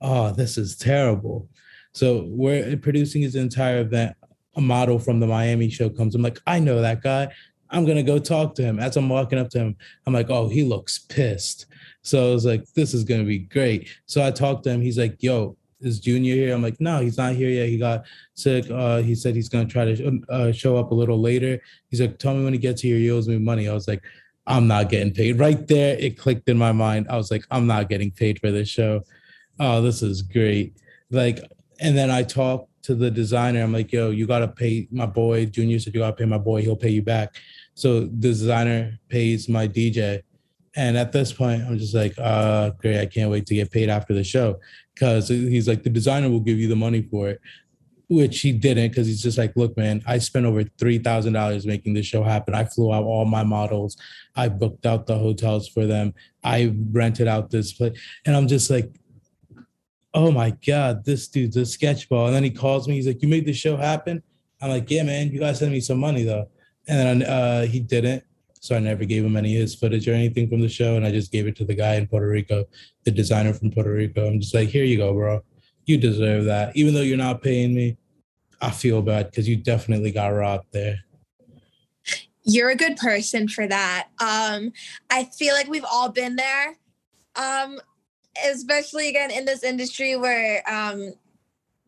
oh, 0.00 0.32
this 0.32 0.58
is 0.58 0.76
terrible. 0.76 1.48
So 1.92 2.24
we're 2.28 2.76
producing 2.76 3.22
his 3.22 3.34
entire 3.34 3.80
event. 3.80 4.16
A 4.56 4.60
model 4.60 4.98
from 4.98 5.20
the 5.20 5.28
Miami 5.28 5.70
show 5.70 5.88
comes. 5.88 6.14
I'm 6.14 6.22
like, 6.22 6.40
I 6.46 6.58
know 6.58 6.80
that 6.80 7.02
guy. 7.02 7.28
I'm 7.70 7.86
gonna 7.86 8.02
go 8.02 8.18
talk 8.18 8.56
to 8.56 8.62
him. 8.62 8.80
As 8.80 8.96
I'm 8.96 9.08
walking 9.08 9.38
up 9.38 9.48
to 9.50 9.60
him, 9.60 9.76
I'm 10.06 10.12
like, 10.12 10.28
oh, 10.28 10.48
he 10.48 10.64
looks 10.64 10.98
pissed. 10.98 11.66
So 12.02 12.30
I 12.30 12.32
was 12.32 12.44
like, 12.44 12.64
this 12.74 12.92
is 12.92 13.04
gonna 13.04 13.24
be 13.24 13.38
great. 13.38 13.88
So 14.06 14.26
I 14.26 14.32
talked 14.32 14.64
to 14.64 14.70
him. 14.70 14.80
He's 14.80 14.98
like, 14.98 15.22
yo, 15.22 15.56
is 15.80 16.00
Junior 16.00 16.34
here? 16.34 16.52
I'm 16.52 16.62
like, 16.62 16.80
no, 16.80 17.00
he's 17.00 17.16
not 17.16 17.34
here 17.34 17.48
yet. 17.48 17.68
He 17.68 17.78
got 17.78 18.04
sick. 18.34 18.68
Uh, 18.70 19.02
he 19.02 19.14
said 19.14 19.36
he's 19.36 19.48
gonna 19.48 19.66
try 19.66 19.84
to 19.84 20.20
uh, 20.28 20.52
show 20.52 20.76
up 20.76 20.90
a 20.90 20.94
little 20.94 21.20
later. 21.20 21.60
He's 21.88 22.00
like, 22.00 22.18
tell 22.18 22.34
me 22.34 22.42
when 22.42 22.52
he 22.52 22.58
gets 22.58 22.82
here. 22.82 22.96
He 22.96 23.10
owes 23.10 23.28
me 23.28 23.38
money. 23.38 23.68
I 23.68 23.72
was 23.72 23.86
like, 23.86 24.02
I'm 24.46 24.66
not 24.66 24.88
getting 24.88 25.12
paid. 25.12 25.38
Right 25.38 25.66
there, 25.68 25.96
it 25.98 26.18
clicked 26.18 26.48
in 26.48 26.58
my 26.58 26.72
mind. 26.72 27.06
I 27.08 27.16
was 27.16 27.30
like, 27.30 27.44
I'm 27.50 27.66
not 27.66 27.88
getting 27.88 28.10
paid 28.10 28.40
for 28.40 28.50
this 28.50 28.68
show. 28.68 29.02
Oh, 29.58 29.82
this 29.82 30.02
is 30.02 30.22
great. 30.22 30.76
Like, 31.10 31.40
and 31.80 31.96
then 31.96 32.10
I 32.10 32.22
talked 32.22 32.70
to 32.84 32.94
the 32.94 33.10
designer. 33.10 33.62
I'm 33.62 33.72
like, 33.72 33.92
yo, 33.92 34.10
you 34.10 34.26
gotta 34.26 34.48
pay 34.48 34.88
my 34.90 35.06
boy. 35.06 35.46
Junior 35.46 35.78
said 35.78 35.94
you 35.94 36.00
gotta 36.00 36.16
pay 36.16 36.24
my 36.24 36.38
boy. 36.38 36.62
He'll 36.62 36.76
pay 36.76 36.90
you 36.90 37.02
back. 37.02 37.34
So 37.74 38.00
the 38.00 38.06
designer 38.06 38.98
pays 39.08 39.48
my 39.48 39.68
DJ. 39.68 40.22
And 40.76 40.96
at 40.96 41.12
this 41.12 41.32
point, 41.32 41.62
I'm 41.62 41.78
just 41.78 41.94
like, 41.94 42.14
uh, 42.18 42.70
great. 42.70 43.00
I 43.00 43.06
can't 43.06 43.30
wait 43.30 43.46
to 43.46 43.54
get 43.54 43.70
paid 43.70 43.88
after 43.88 44.14
the 44.14 44.24
show. 44.24 44.60
Cause 44.98 45.28
he's 45.28 45.66
like, 45.66 45.82
the 45.82 45.90
designer 45.90 46.28
will 46.28 46.40
give 46.40 46.58
you 46.58 46.68
the 46.68 46.76
money 46.76 47.02
for 47.02 47.30
it 47.30 47.40
which 48.10 48.40
he 48.40 48.50
didn't 48.50 48.90
because 48.90 49.06
he's 49.06 49.22
just 49.22 49.38
like, 49.38 49.52
look, 49.54 49.76
man, 49.76 50.02
I 50.04 50.18
spent 50.18 50.44
over 50.44 50.64
three 50.64 50.98
thousand 50.98 51.32
dollars 51.32 51.64
making 51.64 51.94
this 51.94 52.06
show 52.06 52.24
happen. 52.24 52.54
I 52.54 52.64
flew 52.64 52.92
out 52.92 53.04
all 53.04 53.24
my 53.24 53.44
models, 53.44 53.96
I 54.34 54.48
booked 54.48 54.84
out 54.84 55.06
the 55.06 55.16
hotels 55.16 55.68
for 55.68 55.86
them, 55.86 56.12
I 56.42 56.74
rented 56.90 57.28
out 57.28 57.50
this 57.50 57.72
place, 57.72 57.96
and 58.26 58.36
I'm 58.36 58.48
just 58.48 58.68
like, 58.68 58.92
oh 60.12 60.32
my 60.32 60.50
god, 60.66 61.04
this 61.04 61.28
dude's 61.28 61.56
a 61.56 61.60
sketchball. 61.60 62.26
And 62.26 62.34
then 62.34 62.42
he 62.42 62.50
calls 62.50 62.88
me, 62.88 62.96
he's 62.96 63.06
like, 63.06 63.22
you 63.22 63.28
made 63.28 63.46
the 63.46 63.52
show 63.52 63.76
happen. 63.76 64.22
I'm 64.60 64.70
like, 64.70 64.90
yeah, 64.90 65.04
man, 65.04 65.30
you 65.30 65.38
guys 65.38 65.60
send 65.60 65.70
me 65.70 65.80
some 65.80 65.98
money 65.98 66.24
though. 66.24 66.48
And 66.88 67.22
then 67.22 67.30
uh, 67.30 67.66
he 67.66 67.78
didn't. 67.78 68.24
So 68.58 68.76
I 68.76 68.80
never 68.80 69.04
gave 69.04 69.24
him 69.24 69.36
any 69.36 69.54
of 69.54 69.60
his 69.62 69.76
footage 69.76 70.08
or 70.08 70.12
anything 70.12 70.48
from 70.48 70.60
the 70.60 70.68
show. 70.68 70.96
And 70.96 71.06
I 71.06 71.12
just 71.12 71.30
gave 71.30 71.46
it 71.46 71.56
to 71.56 71.64
the 71.64 71.74
guy 71.74 71.94
in 71.94 72.08
Puerto 72.08 72.28
Rico, 72.28 72.64
the 73.04 73.10
designer 73.12 73.54
from 73.54 73.70
Puerto 73.70 73.92
Rico. 73.92 74.26
I'm 74.26 74.40
just 74.40 74.54
like, 74.54 74.68
here 74.68 74.84
you 74.84 74.98
go, 74.98 75.14
bro. 75.14 75.42
You 75.86 75.96
deserve 75.96 76.44
that. 76.46 76.76
Even 76.76 76.92
though 76.92 77.00
you're 77.00 77.16
not 77.16 77.40
paying 77.40 77.74
me, 77.74 77.96
I 78.60 78.70
feel 78.70 79.02
bad 79.02 79.30
because 79.30 79.48
you 79.48 79.56
definitely 79.56 80.12
got 80.12 80.28
robbed 80.28 80.66
there. 80.72 80.98
You're 82.42 82.70
a 82.70 82.76
good 82.76 82.96
person 82.96 83.48
for 83.48 83.66
that. 83.66 84.08
Um, 84.18 84.72
I 85.10 85.24
feel 85.24 85.54
like 85.54 85.68
we've 85.68 85.84
all 85.90 86.10
been 86.10 86.36
there. 86.36 86.76
Um, 87.36 87.80
especially 88.46 89.08
again 89.08 89.30
in 89.30 89.44
this 89.44 89.62
industry 89.62 90.16
where 90.16 90.62
um, 90.70 91.12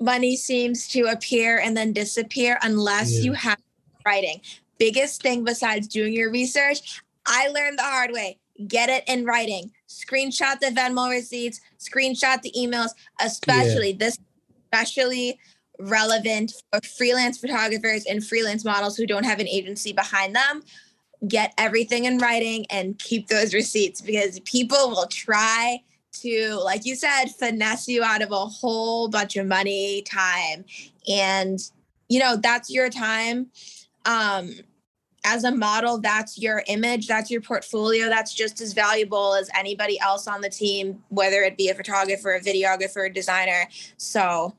money 0.00 0.36
seems 0.36 0.88
to 0.88 1.04
appear 1.04 1.58
and 1.58 1.76
then 1.76 1.92
disappear 1.92 2.58
unless 2.62 3.18
yeah. 3.18 3.24
you 3.24 3.32
have 3.32 3.58
writing. 4.04 4.40
Biggest 4.78 5.22
thing 5.22 5.44
besides 5.44 5.86
doing 5.86 6.12
your 6.12 6.30
research, 6.30 7.00
I 7.26 7.48
learned 7.48 7.78
the 7.78 7.84
hard 7.84 8.10
way. 8.12 8.38
Get 8.66 8.88
it 8.88 9.04
in 9.06 9.24
writing. 9.24 9.70
Screenshot 9.88 10.58
the 10.60 10.66
Venmo 10.66 11.08
receipts, 11.10 11.60
screenshot 11.78 12.42
the 12.42 12.52
emails, 12.58 12.90
especially 13.20 13.90
yeah. 13.90 13.98
this, 13.98 14.18
especially 14.64 15.38
relevant 15.78 16.52
for 16.70 16.80
freelance 16.86 17.38
photographers 17.38 18.04
and 18.06 18.24
freelance 18.24 18.64
models 18.64 18.96
who 18.96 19.06
don't 19.06 19.24
have 19.24 19.40
an 19.40 19.48
agency 19.48 19.92
behind 19.92 20.34
them. 20.34 20.62
get 21.28 21.54
everything 21.58 22.04
in 22.04 22.18
writing 22.18 22.66
and 22.70 22.98
keep 22.98 23.28
those 23.28 23.54
receipts 23.54 24.00
because 24.00 24.40
people 24.40 24.90
will 24.90 25.06
try 25.06 25.80
to, 26.12 26.60
like 26.64 26.84
you 26.84 26.94
said, 26.94 27.26
finesse 27.26 27.88
you 27.88 28.02
out 28.02 28.22
of 28.22 28.32
a 28.32 28.46
whole 28.46 29.08
bunch 29.08 29.36
of 29.36 29.46
money, 29.46 30.02
time. 30.02 30.64
And, 31.08 31.58
you 32.08 32.18
know, 32.18 32.36
that's 32.36 32.70
your 32.70 32.90
time. 32.90 33.48
Um, 34.04 34.50
as 35.24 35.44
a 35.44 35.52
model, 35.52 35.98
that's 35.98 36.36
your 36.36 36.64
image, 36.66 37.06
that's 37.06 37.30
your 37.30 37.40
portfolio, 37.40 38.08
that's 38.08 38.34
just 38.34 38.60
as 38.60 38.72
valuable 38.72 39.34
as 39.34 39.48
anybody 39.56 39.98
else 40.00 40.26
on 40.26 40.40
the 40.40 40.50
team, 40.50 41.02
whether 41.10 41.42
it 41.42 41.56
be 41.56 41.68
a 41.68 41.74
photographer, 41.74 42.34
a 42.34 42.40
videographer, 42.40 43.08
a 43.08 43.12
designer. 43.12 43.68
So, 43.96 44.56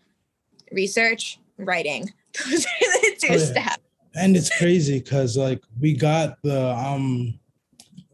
research, 0.74 1.40
writing, 1.58 2.12
those 2.50 2.66
are 2.66 2.80
the 2.80 3.16
two 3.20 3.28
oh, 3.30 3.34
yeah. 3.34 3.38
steps. 3.38 3.84
And 4.16 4.38
it's 4.38 4.56
crazy 4.58 5.00
because, 5.00 5.38
like, 5.38 5.64
we 5.80 5.94
got 5.94 6.42
the 6.44 6.72
um 6.76 7.40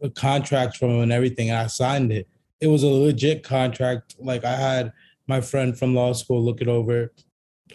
the 0.00 0.10
contract 0.10 0.78
from 0.78 0.90
him 0.90 1.02
and 1.02 1.12
everything, 1.12 1.50
and 1.50 1.58
I 1.58 1.66
signed 1.66 2.10
it. 2.10 2.26
It 2.60 2.68
was 2.68 2.82
a 2.82 2.88
legit 2.88 3.42
contract. 3.42 4.16
Like, 4.18 4.44
I 4.44 4.56
had 4.56 4.92
my 5.26 5.40
friend 5.40 5.78
from 5.78 5.94
law 5.94 6.12
school 6.12 6.42
look 6.42 6.62
it 6.62 6.68
over, 6.68 7.12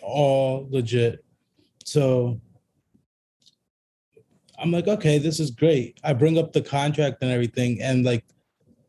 all 0.02 0.68
legit. 0.72 1.24
So 1.84 2.42
I'm 4.58 4.72
like, 4.72 4.88
okay, 4.88 5.20
this 5.20 5.40
is 5.40 5.52
great. 5.52 6.00
I 6.04 6.14
bring 6.14 6.40
up 6.40 6.52
the 6.52 6.62
contract 6.62 7.22
and 7.22 7.32
everything, 7.32 7.82
and 7.82 8.04
like, 8.04 8.26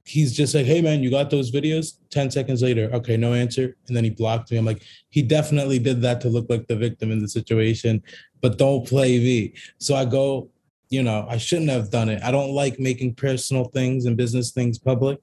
he's 0.07 0.37
just 0.37 0.55
like, 0.55 0.67
hey 0.67 0.81
man, 0.81 1.03
you 1.03 1.11
got 1.11 1.31
those 1.31 1.51
videos? 1.51 1.99
10 2.11 2.31
seconds 2.31 2.63
later, 2.63 2.91
okay, 2.93 3.17
no 3.17 3.35
answer. 3.35 3.77
And 3.87 3.97
then 3.97 4.05
he 4.05 4.11
blocked 4.11 4.51
me. 4.51 4.57
I'm 4.57 4.65
like, 4.65 4.83
he 5.11 5.23
definitely 5.23 5.79
did 5.79 6.01
that 6.03 6.21
to 6.23 6.29
look 6.29 6.47
like 6.49 6.67
the 6.67 6.77
victim 6.77 7.11
in 7.11 7.21
the 7.21 7.29
situation, 7.29 8.03
but 8.41 8.59
don't 8.59 8.87
play 8.87 9.19
V. 9.19 9.55
So 9.79 9.95
I 9.95 10.05
go, 10.05 10.49
you 10.89 11.03
know, 11.03 11.27
I 11.29 11.37
shouldn't 11.37 11.71
have 11.71 11.91
done 11.91 12.09
it. 12.09 12.23
I 12.23 12.31
don't 12.31 12.53
like 12.53 12.79
making 12.79 13.15
personal 13.15 13.65
things 13.65 14.07
and 14.07 14.17
business 14.17 14.53
things 14.53 14.79
public. 14.79 15.19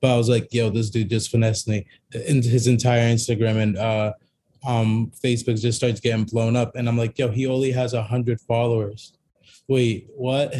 But 0.00 0.14
I 0.14 0.16
was 0.16 0.28
like, 0.28 0.52
yo, 0.52 0.70
this 0.70 0.90
dude 0.90 1.10
just 1.10 1.30
finessed 1.30 1.66
me. 1.66 1.86
in 2.12 2.42
his 2.42 2.66
entire 2.66 3.12
Instagram 3.12 3.56
and 3.56 3.76
uh 3.78 4.12
um 4.66 5.10
Facebook 5.22 5.60
just 5.60 5.78
starts 5.78 6.00
getting 6.00 6.24
blown 6.24 6.56
up. 6.56 6.76
And 6.76 6.88
I'm 6.88 6.96
like, 6.96 7.18
yo, 7.18 7.28
he 7.28 7.46
only 7.46 7.72
has 7.72 7.94
a 7.94 8.02
hundred 8.02 8.40
followers 8.42 9.14
wait, 9.68 10.08
what? 10.16 10.54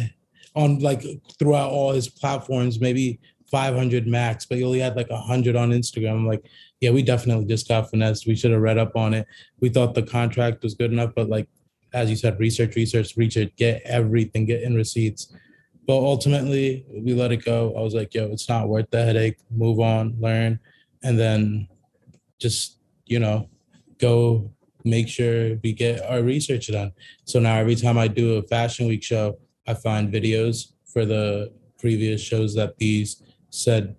On 0.55 0.79
like 0.79 1.03
throughout 1.37 1.71
all 1.71 1.91
his 1.91 2.07
platforms, 2.07 2.79
maybe 2.79 3.19
500 3.55 4.05
max, 4.05 4.45
but 4.45 4.57
you 4.57 4.65
only 4.65 4.79
had 4.79 4.97
like 4.97 5.09
100 5.09 5.55
on 5.55 5.69
Instagram. 5.69 6.11
I'm 6.11 6.27
like, 6.27 6.45
yeah, 6.81 6.89
we 6.89 7.01
definitely 7.01 7.45
just 7.45 7.69
got 7.69 7.89
finessed. 7.89 8.27
We 8.27 8.35
should 8.35 8.51
have 8.51 8.59
read 8.59 8.77
up 8.77 8.97
on 8.97 9.13
it. 9.13 9.25
We 9.61 9.69
thought 9.69 9.95
the 9.95 10.03
contract 10.03 10.61
was 10.61 10.73
good 10.73 10.91
enough, 10.91 11.13
but 11.15 11.29
like, 11.29 11.47
as 11.93 12.09
you 12.09 12.17
said, 12.17 12.37
research, 12.37 12.75
research, 12.75 13.15
research, 13.15 13.53
get 13.55 13.81
everything, 13.85 14.45
get 14.45 14.61
in 14.61 14.75
receipts. 14.75 15.33
But 15.87 15.95
ultimately, 15.95 16.85
we 16.91 17.13
let 17.13 17.31
it 17.31 17.45
go. 17.45 17.73
I 17.77 17.79
was 17.79 17.93
like, 17.93 18.13
yo, 18.13 18.25
it's 18.25 18.49
not 18.49 18.67
worth 18.67 18.89
the 18.91 19.05
headache. 19.05 19.37
Move 19.49 19.79
on, 19.79 20.17
learn, 20.19 20.59
and 21.01 21.17
then 21.17 21.69
just, 22.39 22.79
you 23.05 23.19
know, 23.19 23.47
go 23.99 24.51
make 24.83 25.07
sure 25.07 25.55
we 25.63 25.71
get 25.71 26.01
our 26.01 26.21
research 26.21 26.67
done. 26.67 26.91
So 27.23 27.39
now 27.39 27.55
every 27.55 27.75
time 27.75 27.97
I 27.97 28.09
do 28.09 28.35
a 28.35 28.43
fashion 28.43 28.89
week 28.89 29.01
show, 29.01 29.39
I 29.65 29.75
find 29.75 30.11
videos 30.11 30.73
for 30.91 31.05
the 31.05 31.53
previous 31.79 32.19
shows 32.21 32.53
that 32.55 32.77
these 32.79 33.21
said 33.55 33.95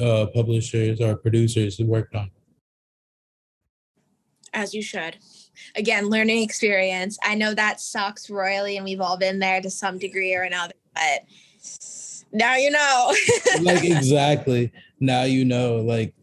uh, 0.00 0.26
publishers 0.34 1.00
or 1.00 1.16
producers 1.16 1.78
worked 1.80 2.14
on. 2.14 2.30
As 4.52 4.74
you 4.74 4.82
should. 4.82 5.16
Again, 5.76 6.08
learning 6.08 6.42
experience. 6.42 7.18
I 7.22 7.34
know 7.34 7.54
that 7.54 7.80
sucks 7.80 8.30
royally, 8.30 8.76
and 8.76 8.84
we've 8.84 9.00
all 9.00 9.18
been 9.18 9.38
there 9.38 9.60
to 9.60 9.70
some 9.70 9.98
degree 9.98 10.34
or 10.34 10.42
another, 10.42 10.74
but 10.94 11.24
now 12.32 12.56
you 12.56 12.70
know. 12.70 13.14
like, 13.62 13.84
exactly. 13.84 14.72
Now 15.00 15.24
you 15.24 15.44
know. 15.44 15.76
Like, 15.76 16.14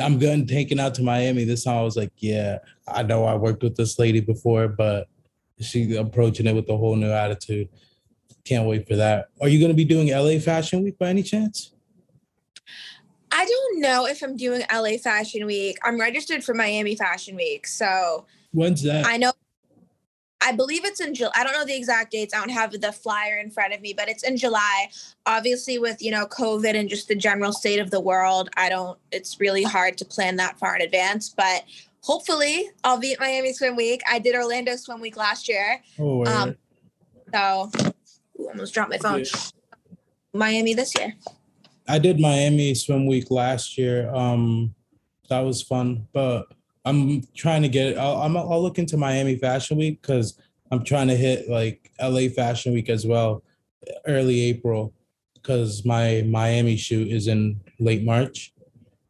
I'm 0.00 0.18
going 0.18 0.46
taking 0.46 0.80
out 0.80 0.94
to 0.94 1.02
Miami. 1.02 1.44
This 1.44 1.64
time 1.64 1.78
I 1.78 1.82
was 1.82 1.96
like, 1.96 2.12
yeah, 2.16 2.58
I 2.88 3.02
know 3.02 3.24
I 3.24 3.34
worked 3.34 3.62
with 3.62 3.76
this 3.76 3.98
lady 3.98 4.20
before, 4.20 4.68
but 4.68 5.08
she 5.60 5.96
approaching 5.96 6.46
it 6.46 6.54
with 6.54 6.68
a 6.68 6.76
whole 6.76 6.96
new 6.96 7.10
attitude. 7.10 7.68
Can't 8.44 8.66
wait 8.66 8.88
for 8.88 8.96
that. 8.96 9.28
Are 9.40 9.48
you 9.48 9.58
going 9.58 9.70
to 9.70 9.76
be 9.76 9.84
doing 9.84 10.10
LA 10.10 10.38
Fashion 10.40 10.82
Week 10.82 10.98
by 10.98 11.08
any 11.08 11.22
chance? 11.22 11.72
I 13.30 13.44
don't 13.46 13.80
know 13.80 14.06
if 14.06 14.22
I'm 14.22 14.36
doing 14.36 14.62
LA 14.72 14.98
Fashion 15.02 15.46
Week. 15.46 15.78
I'm 15.82 15.98
registered 15.98 16.44
for 16.44 16.54
Miami 16.54 16.94
Fashion 16.94 17.34
Week. 17.34 17.66
So 17.66 18.26
when's 18.52 18.82
that? 18.82 19.06
I 19.06 19.16
know 19.16 19.32
I 20.42 20.52
believe 20.52 20.84
it's 20.84 21.00
in 21.00 21.14
July. 21.14 21.32
I 21.36 21.44
don't 21.44 21.52
know 21.52 21.64
the 21.64 21.76
exact 21.76 22.10
dates. 22.10 22.34
I 22.34 22.38
don't 22.38 22.50
have 22.50 22.72
the 22.72 22.92
flyer 22.92 23.38
in 23.38 23.50
front 23.50 23.72
of 23.72 23.80
me, 23.80 23.92
but 23.92 24.08
it's 24.08 24.24
in 24.24 24.36
July. 24.36 24.90
Obviously, 25.24 25.78
with 25.78 26.02
you 26.02 26.10
know 26.10 26.26
COVID 26.26 26.74
and 26.74 26.88
just 26.88 27.08
the 27.08 27.14
general 27.14 27.52
state 27.52 27.78
of 27.78 27.90
the 27.90 28.00
world, 28.00 28.50
I 28.56 28.68
don't. 28.68 28.98
It's 29.12 29.38
really 29.40 29.62
hard 29.62 29.96
to 29.98 30.04
plan 30.04 30.36
that 30.36 30.58
far 30.58 30.74
in 30.74 30.82
advance. 30.82 31.28
But 31.30 31.64
hopefully, 32.00 32.68
I'll 32.82 32.98
be 32.98 33.12
at 33.12 33.20
Miami 33.20 33.52
Swim 33.52 33.76
Week. 33.76 34.02
I 34.10 34.18
did 34.18 34.34
Orlando 34.34 34.76
Swim 34.76 35.00
Week 35.00 35.16
last 35.16 35.48
year. 35.48 35.80
Oh, 35.98 36.24
um, 36.26 36.56
so 37.32 37.70
ooh, 38.40 38.48
almost 38.48 38.74
dropped 38.74 38.90
my 38.90 38.98
phone. 38.98 39.20
Yeah. 39.20 39.40
Miami 40.34 40.74
this 40.74 40.94
year. 40.98 41.14
I 41.88 41.98
did 41.98 42.20
Miami 42.20 42.74
Swim 42.74 43.06
Week 43.06 43.30
last 43.30 43.76
year. 43.76 44.12
Um, 44.14 44.74
that 45.28 45.40
was 45.40 45.62
fun, 45.62 46.06
but 46.12 46.46
I'm 46.84 47.22
trying 47.34 47.62
to 47.62 47.68
get. 47.68 47.98
I'll, 47.98 48.22
I'm, 48.22 48.36
I'll 48.36 48.62
look 48.62 48.78
into 48.78 48.96
Miami 48.96 49.36
Fashion 49.36 49.78
Week 49.78 50.00
because 50.00 50.38
I'm 50.70 50.84
trying 50.84 51.08
to 51.08 51.16
hit 51.16 51.48
like 51.48 51.90
LA 52.00 52.28
Fashion 52.28 52.72
Week 52.72 52.88
as 52.88 53.06
well, 53.06 53.42
early 54.06 54.40
April, 54.42 54.92
because 55.34 55.84
my 55.84 56.24
Miami 56.26 56.76
shoot 56.76 57.08
is 57.08 57.26
in 57.26 57.60
late 57.78 58.04
March. 58.04 58.52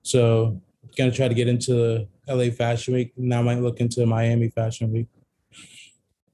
So 0.02 0.60
gonna 0.96 1.12
try 1.12 1.28
to 1.28 1.34
get 1.34 1.48
into 1.48 2.06
LA 2.28 2.50
Fashion 2.50 2.94
Week. 2.94 3.12
Now 3.16 3.40
I 3.40 3.42
might 3.42 3.60
look 3.60 3.80
into 3.80 4.04
Miami 4.06 4.48
Fashion 4.48 4.92
Week. 4.92 5.06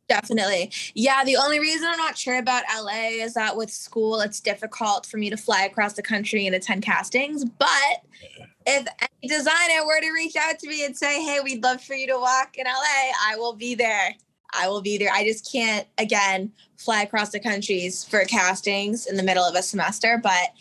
Definitely. 0.08 0.72
Yeah, 0.94 1.22
the 1.24 1.36
only 1.36 1.60
reason 1.60 1.86
I'm 1.86 1.98
not 1.98 2.16
sure 2.16 2.38
about 2.38 2.64
LA 2.74 3.08
is 3.22 3.34
that 3.34 3.56
with 3.56 3.70
school, 3.70 4.20
it's 4.20 4.40
difficult 4.40 5.04
for 5.04 5.18
me 5.18 5.28
to 5.28 5.36
fly 5.36 5.64
across 5.64 5.92
the 5.92 6.02
country 6.02 6.46
and 6.46 6.56
attend 6.56 6.82
castings. 6.82 7.44
But 7.44 7.68
if 8.66 8.86
any 9.00 9.28
designer 9.28 9.86
were 9.86 10.00
to 10.00 10.10
reach 10.12 10.34
out 10.36 10.58
to 10.60 10.68
me 10.68 10.84
and 10.84 10.96
say, 10.96 11.22
hey, 11.22 11.40
we'd 11.44 11.62
love 11.62 11.82
for 11.82 11.94
you 11.94 12.06
to 12.06 12.18
walk 12.18 12.56
in 12.56 12.64
LA, 12.64 13.12
I 13.26 13.36
will 13.36 13.52
be 13.52 13.74
there. 13.74 14.14
I 14.54 14.68
will 14.68 14.80
be 14.80 14.96
there. 14.96 15.10
I 15.12 15.24
just 15.24 15.50
can't, 15.50 15.86
again, 15.98 16.52
fly 16.76 17.02
across 17.02 17.28
the 17.30 17.40
countries 17.40 18.04
for 18.04 18.24
castings 18.24 19.06
in 19.06 19.16
the 19.16 19.22
middle 19.22 19.44
of 19.44 19.54
a 19.54 19.62
semester. 19.62 20.18
But 20.22 20.54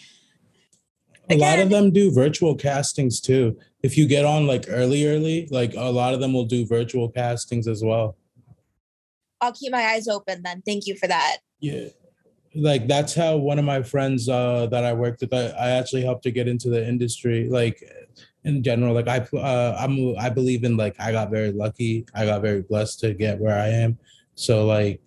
again, 1.29 1.39
a 1.39 1.41
lot 1.41 1.59
of 1.59 1.69
them 1.69 1.91
do 1.91 2.11
virtual 2.11 2.53
castings 2.53 3.21
too. 3.21 3.57
If 3.81 3.97
you 3.97 4.07
get 4.07 4.25
on 4.25 4.45
like 4.45 4.65
early, 4.67 5.07
early, 5.07 5.47
like 5.51 5.73
a 5.75 5.89
lot 5.89 6.13
of 6.13 6.19
them 6.19 6.33
will 6.33 6.45
do 6.45 6.65
virtual 6.65 7.07
castings 7.07 7.65
as 7.65 7.81
well. 7.81 8.17
I'll 9.41 9.53
keep 9.53 9.71
my 9.71 9.83
eyes 9.83 10.07
open 10.07 10.41
then. 10.43 10.61
Thank 10.65 10.87
you 10.87 10.95
for 10.95 11.07
that. 11.07 11.37
Yeah. 11.59 11.87
Like 12.55 12.87
that's 12.87 13.13
how 13.13 13.37
one 13.37 13.59
of 13.59 13.65
my 13.65 13.83
friends 13.83 14.27
uh, 14.27 14.67
that 14.67 14.83
I 14.83 14.93
worked 14.93 15.21
with, 15.21 15.33
I, 15.33 15.47
I 15.47 15.69
actually 15.71 16.03
helped 16.03 16.25
her 16.25 16.31
get 16.31 16.47
into 16.47 16.69
the 16.69 16.87
industry. 16.87 17.47
Like 17.49 17.83
in 18.43 18.63
general, 18.63 18.93
like 18.93 19.07
I, 19.07 19.19
uh, 19.37 19.77
I'm, 19.79 20.17
I 20.17 20.29
believe 20.29 20.63
in 20.63 20.77
like 20.77 20.95
I 20.99 21.11
got 21.11 21.29
very 21.29 21.51
lucky. 21.51 22.05
I 22.15 22.25
got 22.25 22.41
very 22.41 22.61
blessed 22.61 22.99
to 23.01 23.13
get 23.13 23.39
where 23.39 23.59
I 23.59 23.67
am. 23.67 23.97
So 24.35 24.65
like 24.65 25.01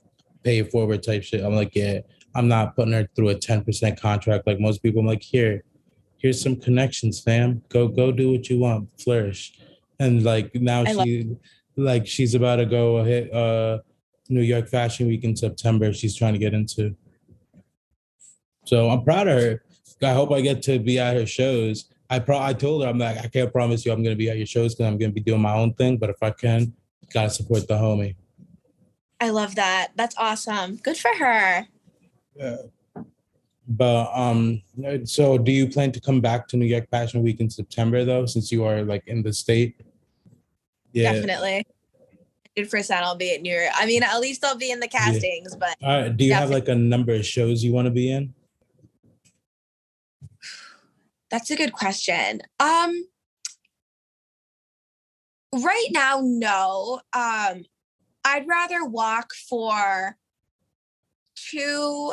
pay 0.44 0.62
forward 0.62 1.02
type 1.02 1.24
shit. 1.24 1.44
I'm 1.44 1.54
like, 1.54 1.74
yeah, 1.74 2.00
I'm 2.34 2.48
not 2.48 2.76
putting 2.76 2.92
her 2.92 3.08
through 3.16 3.30
a 3.30 3.34
10% 3.34 4.00
contract 4.00 4.46
like 4.46 4.60
most 4.60 4.82
people. 4.82 5.00
I'm 5.00 5.06
like, 5.06 5.22
here, 5.22 5.64
here's 6.18 6.40
some 6.40 6.56
connections, 6.56 7.20
fam. 7.20 7.62
Go, 7.68 7.88
go 7.88 8.12
do 8.12 8.32
what 8.32 8.48
you 8.48 8.60
want, 8.60 8.88
flourish. 9.00 9.58
And 9.98 10.22
like 10.22 10.54
now 10.54 10.84
I 10.86 11.04
she, 11.04 11.36
like 11.76 12.06
she's 12.06 12.34
about 12.34 12.56
to 12.56 12.66
go 12.66 13.02
hit 13.04 13.32
uh 13.32 13.78
New 14.30 14.42
York 14.42 14.68
Fashion 14.68 15.08
Week 15.08 15.24
in 15.24 15.36
September. 15.36 15.92
She's 15.92 16.14
trying 16.14 16.32
to 16.32 16.38
get 16.38 16.54
into. 16.54 16.94
So 18.64 18.88
I'm 18.88 19.02
proud 19.02 19.28
of 19.28 19.40
her. 19.42 19.62
I 20.02 20.12
hope 20.12 20.32
I 20.32 20.40
get 20.40 20.62
to 20.62 20.78
be 20.78 20.98
at 20.98 21.16
her 21.16 21.26
shows. 21.26 21.86
I 22.08 22.18
pro 22.18 22.38
I 22.38 22.52
told 22.52 22.82
her 22.82 22.88
I'm 22.88 22.98
like 22.98 23.18
I 23.18 23.28
can't 23.28 23.52
promise 23.52 23.84
you 23.84 23.92
I'm 23.92 24.02
gonna 24.02 24.16
be 24.16 24.30
at 24.30 24.36
your 24.36 24.46
shows 24.46 24.74
because 24.74 24.86
I'm 24.86 24.98
gonna 24.98 25.12
be 25.12 25.20
doing 25.20 25.42
my 25.42 25.54
own 25.54 25.74
thing. 25.74 25.98
But 25.98 26.10
if 26.10 26.22
I 26.22 26.30
can, 26.30 26.72
gotta 27.12 27.30
support 27.30 27.68
the 27.68 27.74
homie. 27.74 28.14
I 29.20 29.30
love 29.30 29.56
that. 29.56 29.88
That's 29.96 30.16
awesome. 30.16 30.76
Good 30.76 30.96
for 30.96 31.10
her. 31.18 31.66
Yeah. 32.36 32.56
But 33.68 34.10
um, 34.14 34.62
so 35.04 35.38
do 35.38 35.52
you 35.52 35.68
plan 35.68 35.92
to 35.92 36.00
come 36.00 36.20
back 36.20 36.48
to 36.48 36.56
New 36.56 36.66
York 36.66 36.88
Fashion 36.90 37.22
Week 37.22 37.38
in 37.40 37.50
September 37.50 38.04
though, 38.04 38.26
since 38.26 38.50
you 38.50 38.64
are 38.64 38.82
like 38.82 39.06
in 39.06 39.22
the 39.22 39.32
state? 39.32 39.80
Yeah. 40.92 41.12
Definitely 41.12 41.66
percent 42.56 43.04
I'll 43.04 43.16
be 43.16 43.34
at 43.34 43.42
New 43.42 43.54
York. 43.54 43.70
I 43.74 43.86
mean, 43.86 44.02
at 44.02 44.20
least 44.20 44.44
I'll 44.44 44.56
be 44.56 44.70
in 44.70 44.80
the 44.80 44.88
castings. 44.88 45.52
Yeah. 45.52 45.58
But 45.58 45.86
uh, 45.86 46.08
do 46.08 46.24
you 46.24 46.34
have 46.34 46.50
like 46.50 46.68
a 46.68 46.74
number 46.74 47.14
of 47.14 47.24
shows 47.24 47.62
you 47.62 47.72
want 47.72 47.86
to 47.86 47.90
be 47.90 48.10
in? 48.10 48.34
That's 51.30 51.50
a 51.50 51.56
good 51.56 51.72
question. 51.72 52.40
Um, 52.58 53.04
right 55.52 55.88
now, 55.92 56.20
no. 56.24 57.00
Um, 57.12 57.64
I'd 58.24 58.46
rather 58.48 58.84
walk 58.84 59.32
for 59.48 60.16
two 61.36 62.12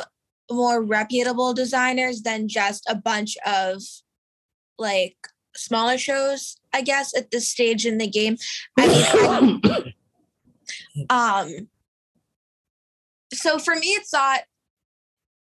more 0.50 0.82
reputable 0.82 1.52
designers 1.52 2.22
than 2.22 2.48
just 2.48 2.84
a 2.88 2.94
bunch 2.94 3.36
of 3.44 3.82
like 4.78 5.16
smaller 5.56 5.98
shows, 5.98 6.56
I 6.72 6.82
guess, 6.82 7.14
at 7.16 7.30
this 7.30 7.50
stage 7.50 7.84
in 7.84 7.98
the 7.98 8.06
game. 8.06 8.36
I 8.78 9.40
mean, 9.40 9.94
um, 11.10 11.68
so 13.32 13.58
for 13.58 13.74
me, 13.74 13.88
it's 13.88 14.12
not 14.12 14.40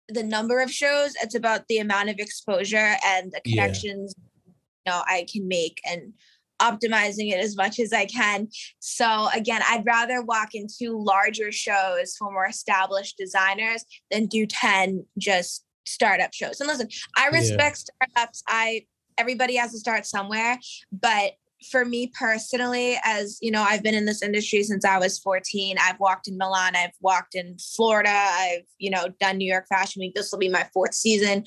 the 0.08 0.22
number 0.22 0.60
of 0.60 0.70
shows; 0.70 1.14
it's 1.22 1.34
about 1.34 1.66
the 1.68 1.78
amount 1.78 2.10
of 2.10 2.18
exposure 2.18 2.96
and 3.04 3.32
the 3.32 3.40
Yeah. 3.44 3.62
connections 3.66 4.14
you 4.46 4.92
know 4.92 5.02
I 5.06 5.26
can 5.30 5.48
make 5.48 5.80
and 5.84 6.12
optimizing 6.60 7.30
it 7.30 7.38
as 7.38 7.56
much 7.56 7.78
as 7.78 7.92
I 7.92 8.06
can. 8.06 8.48
So 8.78 9.28
again, 9.34 9.60
I'd 9.68 9.84
rather 9.84 10.22
walk 10.22 10.54
into 10.54 10.98
larger 10.98 11.52
shows 11.52 12.16
for 12.16 12.32
more 12.32 12.46
established 12.46 13.18
designers 13.18 13.84
than 14.10 14.26
do 14.26 14.46
10 14.46 15.04
just 15.18 15.64
startup 15.86 16.32
shows. 16.32 16.60
And 16.60 16.68
listen, 16.68 16.88
I 17.16 17.24
Yeah. 17.24 17.32
respect 17.40 17.78
startups. 17.78 18.42
I 18.48 18.86
everybody 19.18 19.56
has 19.56 19.72
to 19.72 19.78
start 19.78 20.06
somewhere, 20.06 20.58
but 20.92 21.32
for 21.70 21.84
me 21.84 22.10
personally 22.18 22.98
as 23.04 23.38
you 23.40 23.50
know 23.50 23.62
i've 23.62 23.82
been 23.82 23.94
in 23.94 24.04
this 24.04 24.22
industry 24.22 24.62
since 24.62 24.84
i 24.84 24.98
was 24.98 25.18
14 25.18 25.76
i've 25.80 25.98
walked 26.00 26.28
in 26.28 26.36
milan 26.38 26.76
i've 26.76 26.92
walked 27.00 27.34
in 27.34 27.56
florida 27.58 28.10
i've 28.10 28.62
you 28.78 28.90
know 28.90 29.06
done 29.20 29.38
new 29.38 29.50
york 29.50 29.66
fashion 29.68 30.00
week. 30.00 30.14
This 30.14 30.30
will 30.30 30.38
be 30.38 30.48
my 30.48 30.66
fourth 30.72 30.94
season. 30.94 31.44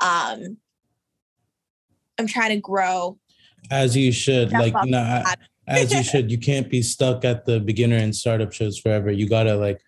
Um 0.00 0.56
i'm 2.18 2.26
trying 2.26 2.50
to 2.50 2.60
grow. 2.60 3.18
As 3.70 3.96
you 3.96 4.12
should 4.12 4.52
like 4.52 4.74
you 4.84 4.90
know 4.90 5.00
I- 5.00 5.34
as 5.70 5.92
you 5.92 6.02
should. 6.02 6.30
You 6.30 6.38
can't 6.38 6.68
be 6.68 6.82
stuck 6.82 7.24
at 7.24 7.46
the 7.46 7.60
beginner 7.60 7.96
and 7.96 8.14
startup 8.14 8.52
shows 8.52 8.78
forever. 8.78 9.10
You 9.10 9.28
gotta 9.28 9.54
like 9.54 9.80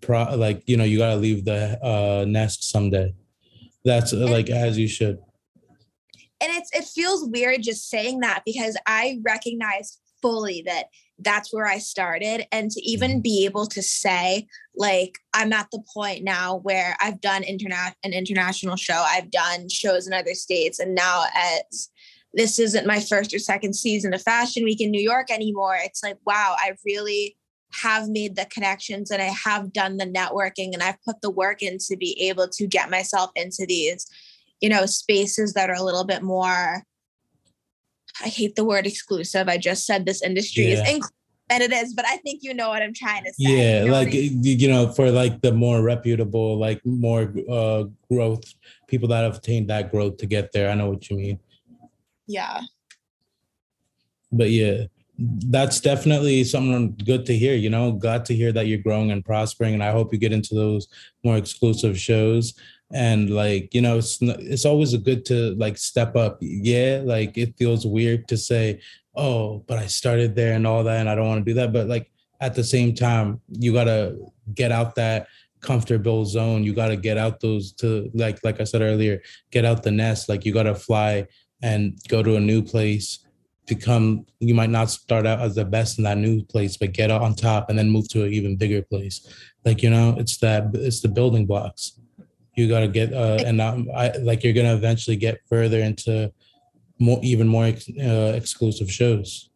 pro 0.00 0.34
like 0.34 0.62
you 0.66 0.76
know 0.76 0.84
you 0.84 0.98
gotta 0.98 1.16
leave 1.16 1.44
the 1.44 1.78
uh 1.84 2.24
nest 2.26 2.70
someday. 2.70 3.14
That's 3.84 4.12
uh, 4.12 4.28
like 4.28 4.50
as 4.50 4.78
you 4.78 4.88
should 4.88 5.18
and 6.40 6.52
it's 6.52 6.70
it 6.72 6.84
feels 6.84 7.28
weird 7.28 7.62
just 7.62 7.88
saying 7.88 8.20
that 8.20 8.42
because 8.44 8.76
I 8.86 9.20
recognize 9.24 9.98
fully 10.22 10.62
that 10.66 10.86
that's 11.18 11.52
where 11.52 11.66
I 11.66 11.78
started. 11.78 12.46
And 12.52 12.70
to 12.70 12.80
even 12.82 13.12
mm-hmm. 13.12 13.20
be 13.20 13.44
able 13.44 13.66
to 13.66 13.82
say 13.82 14.46
like 14.76 15.18
I'm 15.34 15.52
at 15.52 15.68
the 15.72 15.82
point 15.94 16.24
now 16.24 16.58
where 16.58 16.96
I've 17.00 17.20
done 17.20 17.42
internet 17.42 17.94
an 18.04 18.12
international 18.12 18.76
show 18.76 19.04
I've 19.06 19.30
done 19.30 19.68
shows 19.68 20.06
in 20.06 20.12
other 20.12 20.34
states 20.34 20.78
and 20.78 20.94
now 20.94 21.24
as 21.34 21.90
this 22.34 22.58
isn't 22.58 22.86
my 22.86 23.00
first 23.00 23.32
or 23.32 23.38
second 23.38 23.74
season 23.74 24.12
of 24.12 24.20
fashion 24.20 24.64
week 24.64 24.82
in 24.82 24.90
New 24.90 25.00
York 25.00 25.30
anymore. 25.30 25.78
It's 25.82 26.02
like 26.02 26.18
wow 26.26 26.56
I 26.58 26.72
really 26.84 27.36
have 27.82 28.08
made 28.08 28.36
the 28.36 28.46
connections 28.46 29.10
and 29.10 29.22
I 29.22 29.32
have 29.44 29.72
done 29.72 29.96
the 29.96 30.06
networking 30.06 30.72
and 30.72 30.82
I've 30.82 31.02
put 31.02 31.20
the 31.22 31.30
work 31.30 31.62
in 31.62 31.78
to 31.88 31.96
be 31.96 32.28
able 32.28 32.48
to 32.48 32.66
get 32.66 32.90
myself 32.90 33.30
into 33.34 33.64
these 33.66 34.06
you 34.60 34.68
know 34.68 34.86
spaces 34.86 35.52
that 35.54 35.70
are 35.70 35.76
a 35.76 35.82
little 35.82 36.04
bit 36.04 36.22
more 36.22 36.82
i 38.24 38.28
hate 38.28 38.56
the 38.56 38.64
word 38.64 38.86
exclusive. 38.86 39.48
I 39.48 39.58
just 39.58 39.84
said 39.84 40.06
this 40.06 40.22
industry 40.22 40.66
is 40.72 40.80
inclusive 40.80 41.12
and 41.48 41.62
it 41.62 41.72
is 41.72 41.94
but 41.94 42.04
i 42.06 42.16
think 42.18 42.42
you 42.42 42.52
know 42.54 42.70
what 42.70 42.82
i'm 42.82 42.92
trying 42.94 43.22
to 43.24 43.30
say 43.30 43.36
yeah 43.38 43.80
you 43.82 43.86
know 43.86 43.92
like 43.92 44.08
I 44.08 44.10
mean? 44.10 44.42
you 44.42 44.68
know 44.68 44.92
for 44.92 45.10
like 45.10 45.42
the 45.42 45.52
more 45.52 45.80
reputable 45.82 46.58
like 46.58 46.84
more 46.84 47.32
uh 47.48 47.84
growth 48.10 48.42
people 48.86 49.08
that 49.08 49.22
have 49.22 49.36
attained 49.36 49.68
that 49.70 49.90
growth 49.90 50.16
to 50.18 50.26
get 50.26 50.52
there. 50.52 50.70
I 50.70 50.74
know 50.74 50.90
what 50.90 51.08
you 51.10 51.16
mean. 51.16 51.40
Yeah. 52.26 52.60
But 54.32 54.50
yeah 54.50 54.84
that's 55.18 55.80
definitely 55.80 56.44
something 56.44 56.94
good 57.06 57.24
to 57.24 57.34
hear 57.34 57.54
you 57.54 57.70
know? 57.70 57.92
Glad 57.92 58.26
to 58.26 58.34
hear 58.34 58.52
that 58.52 58.66
you're 58.66 58.78
growing 58.78 59.10
and 59.12 59.24
prospering 59.24 59.72
and 59.72 59.82
i 59.82 59.90
hope 59.90 60.12
you 60.12 60.18
get 60.18 60.32
into 60.32 60.54
those 60.54 60.88
more 61.24 61.38
exclusive 61.38 61.98
shows 61.98 62.52
and 62.92 63.30
like 63.30 63.74
you 63.74 63.80
know 63.80 63.98
it's 63.98 64.18
it's 64.22 64.64
always 64.64 64.96
good 64.98 65.24
to 65.26 65.54
like 65.56 65.76
step 65.78 66.16
up. 66.16 66.38
Yeah 66.40 67.00
like 67.04 67.36
it 67.36 67.56
feels 67.56 67.86
weird 67.86 68.28
to 68.28 68.36
say 68.36 68.80
oh 69.14 69.64
but 69.66 69.78
i 69.78 69.86
started 69.86 70.36
there 70.36 70.54
and 70.54 70.66
all 70.66 70.84
that 70.84 71.00
and 71.00 71.08
i 71.08 71.14
don't 71.14 71.26
want 71.26 71.44
to 71.44 71.50
do 71.50 71.54
that. 71.54 71.72
But 71.72 71.88
like 71.88 72.10
at 72.40 72.54
the 72.54 72.64
same 72.64 72.94
time 72.94 73.40
you 73.50 73.72
got 73.72 73.84
to 73.84 74.16
get 74.54 74.70
out 74.70 74.94
that 74.96 75.26
comfortable 75.60 76.24
zone. 76.24 76.62
You 76.62 76.74
got 76.74 76.88
to 76.88 76.96
get 76.96 77.18
out 77.18 77.40
those 77.40 77.72
to 77.72 78.10
like 78.14 78.38
like 78.44 78.60
i 78.60 78.64
said 78.64 78.82
earlier 78.82 79.22
get 79.50 79.64
out 79.64 79.82
the 79.82 79.90
nest. 79.90 80.28
Like 80.28 80.44
you 80.44 80.52
got 80.52 80.64
to 80.64 80.74
fly 80.74 81.26
and 81.62 81.98
go 82.08 82.22
to 82.22 82.36
a 82.36 82.40
new 82.40 82.62
place 82.62 83.20
become 83.66 84.24
you 84.38 84.54
might 84.54 84.70
not 84.70 84.88
start 84.90 85.26
out 85.26 85.40
as 85.40 85.56
the 85.56 85.64
best 85.64 85.98
in 85.98 86.04
that 86.04 86.18
new 86.18 86.44
place 86.44 86.76
but 86.76 86.92
get 86.92 87.10
on 87.10 87.34
top 87.34 87.68
and 87.68 87.76
then 87.76 87.90
move 87.90 88.08
to 88.08 88.22
an 88.22 88.32
even 88.32 88.56
bigger 88.56 88.82
place. 88.82 89.26
Like 89.64 89.82
you 89.82 89.90
know 89.90 90.14
it's 90.18 90.36
that 90.38 90.70
it's 90.74 91.00
the 91.00 91.08
building 91.08 91.46
blocks 91.46 91.98
you 92.56 92.68
got 92.68 92.80
to 92.80 92.88
get 92.88 93.12
uh 93.12 93.38
and 93.44 93.60
um, 93.60 93.88
I, 93.94 94.10
like 94.18 94.42
you're 94.42 94.54
gonna 94.54 94.74
eventually 94.74 95.16
get 95.16 95.40
further 95.48 95.80
into 95.80 96.32
more 96.98 97.20
even 97.22 97.46
more 97.46 97.64
uh, 97.64 98.32
exclusive 98.34 98.90
shows. 98.90 99.50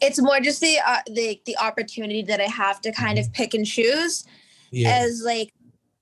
It's 0.00 0.20
more 0.20 0.40
just 0.40 0.60
the 0.60 0.78
uh, 0.84 1.00
the 1.06 1.40
the 1.46 1.56
opportunity 1.58 2.22
that 2.22 2.40
i 2.40 2.44
have 2.44 2.80
to 2.82 2.92
kind 2.92 3.18
of 3.18 3.32
pick 3.32 3.54
and 3.54 3.66
choose 3.66 4.24
yeah. 4.70 5.00
as 5.02 5.22
like 5.24 5.52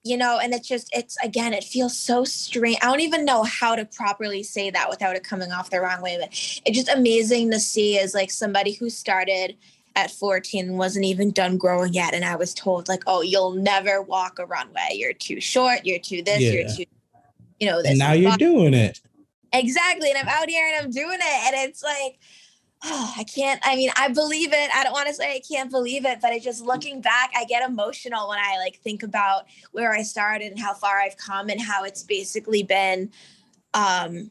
you 0.05 0.17
know 0.17 0.39
and 0.39 0.53
it's 0.53 0.69
just 0.69 0.89
it's 0.93 1.17
again 1.25 1.55
it 1.55 1.65
feels 1.65 1.99
so 1.99 2.23
strange 2.23 2.77
i 2.83 2.87
don't 2.87 3.01
even 3.01 3.25
know 3.25 3.43
how 3.43 3.75
to 3.75 3.85
properly 3.87 4.43
say 4.43 4.71
that 4.71 4.91
without 4.91 5.17
it 5.17 5.25
coming 5.25 5.51
off 5.51 5.71
the 5.71 5.81
wrong 5.81 6.03
way 6.03 6.19
but 6.21 6.29
it's 6.31 6.77
just 6.77 6.89
amazing 6.89 7.51
to 7.51 7.59
see 7.59 7.99
as 7.99 8.15
like 8.15 8.31
somebody 8.31 8.73
who 8.73 8.91
started 8.91 9.57
at 9.97 10.11
14 10.11 10.77
wasn't 10.77 11.05
even 11.05 11.31
done 11.31 11.57
growing 11.57 11.93
yet. 11.93 12.15
And 12.15 12.25
i 12.25 12.37
was 12.37 12.55
told 12.55 12.89
like 12.89 13.03
oh 13.07 13.23
you'll 13.23 13.55
never 13.55 14.03
walk 14.03 14.39
a 14.39 14.47
runway. 14.47 14.91
You're 14.93 15.13
too 15.13 15.41
short. 15.41 15.81
You're 15.85 15.99
too 15.99 16.23
this. 16.23 16.41
You're 16.41 16.69
too 16.69 16.85
you 17.59 17.67
know 17.67 17.83
this 17.83 17.93
and 17.93 17.99
now 17.99 18.13
you're 18.13 18.37
doing 18.37 18.75
it. 18.75 19.01
Exactly. 19.53 20.11
And 20.11 20.19
i'm 20.19 20.29
out 20.29 20.49
here 20.49 20.67
and 20.67 20.85
i'm 20.85 20.93
doing 20.93 21.19
it. 21.21 21.55
And 21.55 21.69
it's 21.69 21.83
like 21.83 22.19
oh, 22.85 23.15
i 23.17 23.25
can't 23.25 23.59
i 23.65 23.75
mean 23.75 23.91
i 23.97 24.09
believe 24.09 24.53
it. 24.53 24.71
I 24.75 24.85
don't 24.85 24.93
want 24.93 25.09
to 25.09 25.15
say 25.15 25.35
i 25.37 25.41
can't 25.41 25.71
believe 25.71 26.05
it 26.05 26.21
but 26.21 26.33
it's 26.33 26.45
just 26.45 26.63
looking 26.63 27.01
back 27.01 27.33
i 27.35 27.47
get 27.47 27.69
emotional 27.69 28.29
when 28.29 28.39
i 28.39 28.59
like 28.59 28.77
think 28.81 29.03
about 29.03 29.47
where 29.73 29.93
i 29.93 30.03
started 30.03 30.53
and 30.53 30.61
how 30.61 30.75
far 30.75 31.01
i've 31.01 31.17
come 31.17 31.49
and 31.49 31.59
how 31.59 31.85
it's 31.85 32.03
basically 32.03 32.63
been 32.63 33.11
um 33.73 34.31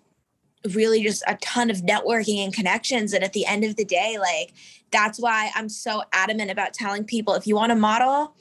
really 0.73 1.03
just 1.03 1.23
a 1.27 1.35
ton 1.37 1.69
of 1.69 1.77
networking 1.77 2.43
and 2.43 2.53
connections. 2.53 3.13
And 3.13 3.23
at 3.23 3.33
the 3.33 3.45
end 3.45 3.63
of 3.63 3.75
the 3.75 3.85
day 3.85 4.17
like 4.19 4.53
that's 4.91 5.19
why 5.19 5.51
i'm 5.55 5.69
so 5.69 6.03
adamant 6.13 6.51
about 6.51 6.73
telling 6.73 7.03
people 7.03 7.33
if 7.33 7.45
you 7.47 7.55
want 7.55 7.69
to 7.69 7.75
model 7.75 8.35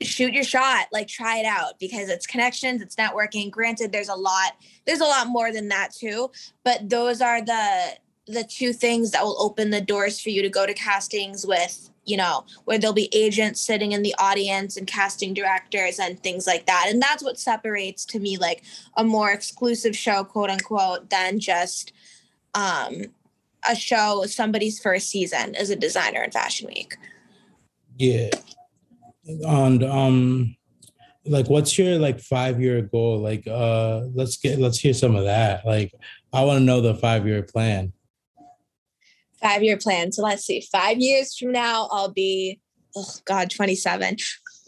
shoot 0.00 0.32
your 0.32 0.44
shot 0.44 0.86
like 0.92 1.06
try 1.06 1.38
it 1.38 1.46
out 1.46 1.78
because 1.78 2.08
it's 2.08 2.26
connections 2.26 2.82
it's 2.82 2.96
networking. 2.96 3.50
Granted 3.50 3.92
there's 3.92 4.08
a 4.08 4.14
lot 4.14 4.56
there's 4.86 5.00
a 5.00 5.04
lot 5.04 5.28
more 5.28 5.52
than 5.52 5.68
that 5.68 5.92
too 5.92 6.30
but 6.64 6.88
those 6.88 7.20
are 7.20 7.40
the 7.40 7.96
the 8.26 8.44
two 8.44 8.72
things 8.72 9.10
that 9.10 9.24
will 9.24 9.40
open 9.40 9.70
the 9.70 9.80
doors 9.80 10.20
for 10.20 10.30
you 10.30 10.42
to 10.42 10.48
go 10.48 10.66
to 10.66 10.74
castings 10.74 11.46
with 11.46 11.90
you 12.04 12.16
know 12.16 12.44
where 12.64 12.78
there'll 12.78 12.94
be 12.94 13.14
agents 13.14 13.60
sitting 13.60 13.92
in 13.92 14.02
the 14.02 14.14
audience 14.18 14.76
and 14.76 14.86
casting 14.86 15.34
directors 15.34 15.98
and 15.98 16.20
things 16.22 16.46
like 16.46 16.66
that. 16.66 16.86
And 16.88 17.00
that's 17.00 17.22
what 17.22 17.38
separates 17.38 18.04
to 18.06 18.18
me 18.18 18.38
like 18.38 18.62
a 18.96 19.04
more 19.04 19.30
exclusive 19.30 19.96
show 19.96 20.24
quote 20.24 20.50
unquote 20.50 21.10
than 21.10 21.38
just 21.38 21.92
um 22.54 23.04
a 23.68 23.76
show 23.76 24.24
somebody's 24.26 24.80
first 24.80 25.08
season 25.08 25.54
as 25.54 25.70
a 25.70 25.76
designer 25.76 26.22
in 26.22 26.30
fashion 26.30 26.66
week 26.66 26.96
yeah 27.96 28.30
and 29.24 29.84
um 29.84 30.56
like 31.24 31.48
what's 31.48 31.78
your 31.78 31.98
like 31.98 32.20
five 32.20 32.60
year 32.60 32.82
goal 32.82 33.18
like 33.18 33.46
uh 33.46 34.00
let's 34.14 34.36
get 34.36 34.58
let's 34.58 34.78
hear 34.78 34.92
some 34.92 35.14
of 35.14 35.24
that 35.24 35.64
like 35.64 35.92
i 36.32 36.42
want 36.42 36.58
to 36.58 36.64
know 36.64 36.80
the 36.80 36.94
five 36.94 37.26
year 37.26 37.42
plan 37.42 37.92
five 39.42 39.62
year 39.62 39.76
plan. 39.76 40.12
So 40.12 40.22
let's 40.22 40.44
see, 40.44 40.60
five 40.72 40.98
years 40.98 41.36
from 41.36 41.52
now, 41.52 41.88
I'll 41.90 42.12
be, 42.12 42.60
oh 42.96 43.12
God, 43.24 43.50
27. 43.50 44.16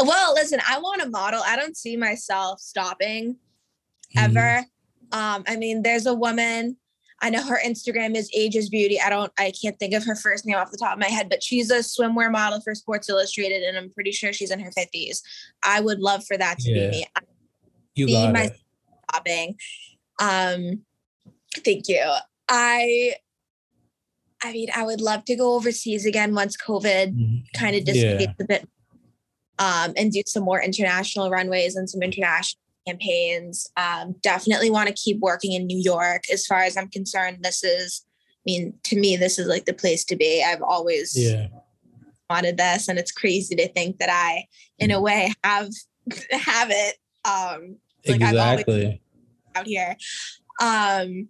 Well, 0.00 0.34
listen, 0.34 0.60
I 0.68 0.78
want 0.80 1.02
to 1.02 1.08
model. 1.08 1.40
I 1.44 1.56
don't 1.56 1.76
see 1.76 1.96
myself 1.96 2.60
stopping 2.60 3.36
ever. 4.16 4.64
Um, 5.12 5.44
I 5.46 5.56
mean, 5.56 5.82
there's 5.82 6.06
a 6.06 6.14
woman. 6.14 6.76
I 7.24 7.30
know 7.30 7.42
her 7.42 7.58
Instagram 7.64 8.14
is 8.16 8.30
Ages 8.36 8.68
Beauty. 8.68 9.00
I 9.00 9.08
don't, 9.08 9.32
I 9.38 9.50
can't 9.60 9.78
think 9.78 9.94
of 9.94 10.04
her 10.04 10.14
first 10.14 10.44
name 10.44 10.56
off 10.56 10.70
the 10.70 10.76
top 10.76 10.92
of 10.92 10.98
my 10.98 11.08
head, 11.08 11.30
but 11.30 11.42
she's 11.42 11.70
a 11.70 11.78
swimwear 11.78 12.30
model 12.30 12.60
for 12.60 12.74
Sports 12.74 13.08
Illustrated, 13.08 13.62
and 13.62 13.78
I'm 13.78 13.88
pretty 13.90 14.12
sure 14.12 14.34
she's 14.34 14.50
in 14.50 14.60
her 14.60 14.70
50s. 14.70 15.22
I 15.64 15.80
would 15.80 16.00
love 16.00 16.22
for 16.26 16.36
that 16.36 16.58
to 16.58 16.70
Yeah. 16.70 16.90
be 16.90 16.96
me. 16.98 17.06
you 17.94 18.08
see 18.08 18.12
got 18.12 18.32
my- 18.34 18.42
it. 18.44 18.58
shopping. 19.14 19.56
Um, 20.20 20.84
thank 21.64 21.88
you. 21.88 22.04
I, 22.48 23.14
I 24.42 24.52
mean, 24.52 24.68
I 24.74 24.82
would 24.84 25.00
love 25.00 25.24
to 25.24 25.34
go 25.36 25.54
overseas 25.54 26.04
again 26.04 26.34
once 26.34 26.58
COVID 26.58 27.14
Mhm. 27.16 27.44
kind 27.54 27.74
of 27.74 27.84
Yeah. 27.86 27.92
dissipates 27.94 28.32
a 28.38 28.44
bit, 28.44 28.68
um, 29.58 29.94
and 29.96 30.12
do 30.12 30.22
some 30.26 30.42
more 30.42 30.60
international 30.62 31.30
runways 31.30 31.74
and 31.76 31.88
some 31.88 32.02
international 32.02 32.60
campaigns. 32.86 33.68
Um, 33.76 34.14
definitely 34.22 34.70
want 34.70 34.88
to 34.88 34.94
keep 34.94 35.18
working 35.20 35.52
in 35.52 35.66
New 35.66 35.78
York. 35.78 36.24
As 36.32 36.46
far 36.46 36.60
as 36.60 36.76
I'm 36.76 36.88
concerned, 36.88 37.38
this 37.42 37.64
is, 37.64 38.04
I 38.38 38.42
mean, 38.46 38.74
to 38.84 38.98
me, 38.98 39.16
this 39.16 39.38
is 39.38 39.46
like 39.46 39.64
the 39.64 39.74
place 39.74 40.04
to 40.06 40.16
be. 40.16 40.44
I've 40.46 40.62
always 40.62 41.12
yeah 41.16 41.48
wanted 42.30 42.56
this, 42.56 42.88
and 42.88 42.98
it's 42.98 43.12
crazy 43.12 43.54
to 43.56 43.68
think 43.68 43.98
that 43.98 44.10
I, 44.10 44.46
in 44.78 44.90
a 44.90 45.00
way, 45.00 45.32
have 45.44 45.68
have 46.30 46.70
it. 46.70 46.96
Um, 47.24 47.76
like 48.06 48.22
I've 48.22 48.34
exactly. 48.34 49.00
out 49.54 49.66
here. 49.66 49.96
Um, 50.60 51.28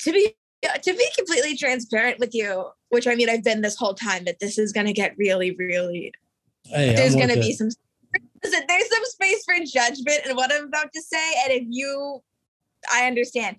to 0.00 0.12
be 0.12 0.34
to 0.62 0.94
be 0.94 1.08
completely 1.16 1.56
transparent 1.56 2.18
with 2.18 2.34
you, 2.34 2.66
which 2.88 3.06
I 3.06 3.14
mean 3.14 3.28
I've 3.28 3.44
been 3.44 3.62
this 3.62 3.76
whole 3.76 3.94
time, 3.94 4.24
but 4.24 4.38
this 4.40 4.58
is 4.58 4.72
gonna 4.72 4.92
get 4.92 5.16
really, 5.16 5.54
really. 5.54 6.12
Hey, 6.64 6.94
There's 6.94 7.16
gonna 7.16 7.36
be 7.36 7.52
some. 7.52 7.68
Listen, 8.44 8.64
there's 8.68 8.88
some 8.88 9.04
space 9.04 9.44
for 9.44 9.54
judgment 9.64 10.26
in 10.28 10.36
what 10.36 10.52
I'm 10.52 10.66
about 10.66 10.92
to 10.92 11.02
say, 11.02 11.32
and 11.44 11.52
if 11.52 11.64
you, 11.68 12.20
I 12.92 13.06
understand. 13.06 13.58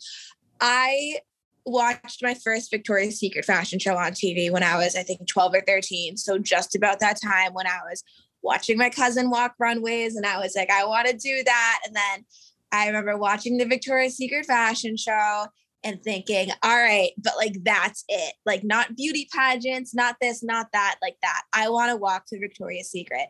I 0.60 1.20
watched 1.66 2.22
my 2.22 2.34
first 2.34 2.70
Victoria's 2.70 3.20
Secret 3.20 3.46
fashion 3.46 3.80
show 3.80 3.96
on 3.96 4.12
TV 4.12 4.52
when 4.52 4.64
I 4.64 4.78
was, 4.78 4.96
I 4.96 5.04
think, 5.04 5.28
12 5.28 5.56
or 5.56 5.62
13. 5.62 6.18
So 6.18 6.38
just 6.38 6.76
about 6.76 7.00
that 7.00 7.20
time 7.22 7.54
when 7.54 7.68
I 7.68 7.80
was 7.90 8.04
watching 8.42 8.78
my 8.78 8.90
cousin 8.90 9.30
walk 9.30 9.56
runways, 9.60 10.16
and 10.16 10.26
I 10.26 10.40
was 10.40 10.56
like, 10.56 10.70
I 10.70 10.86
want 10.86 11.08
to 11.08 11.16
do 11.16 11.44
that. 11.44 11.80
And 11.86 11.96
then 11.96 12.26
I 12.72 12.88
remember 12.88 13.18
watching 13.18 13.58
the 13.58 13.66
Victoria's 13.66 14.18
Secret 14.18 14.46
fashion 14.46 14.98
show 14.98 15.46
and 15.84 16.02
thinking, 16.02 16.50
all 16.64 16.78
right, 16.78 17.12
but 17.18 17.34
like 17.38 17.58
that's 17.64 18.04
it. 18.08 18.34
Like 18.46 18.64
not 18.64 18.96
beauty 18.96 19.28
pageants, 19.34 19.94
not 19.94 20.16
this, 20.22 20.44
not 20.44 20.68
that, 20.74 20.96
like 21.02 21.18
that. 21.22 21.42
I 21.54 21.70
want 21.70 21.92
to 21.92 21.98
walk 21.98 22.26
to 22.28 22.40
Victoria's 22.40 22.90
Secret. 22.90 23.28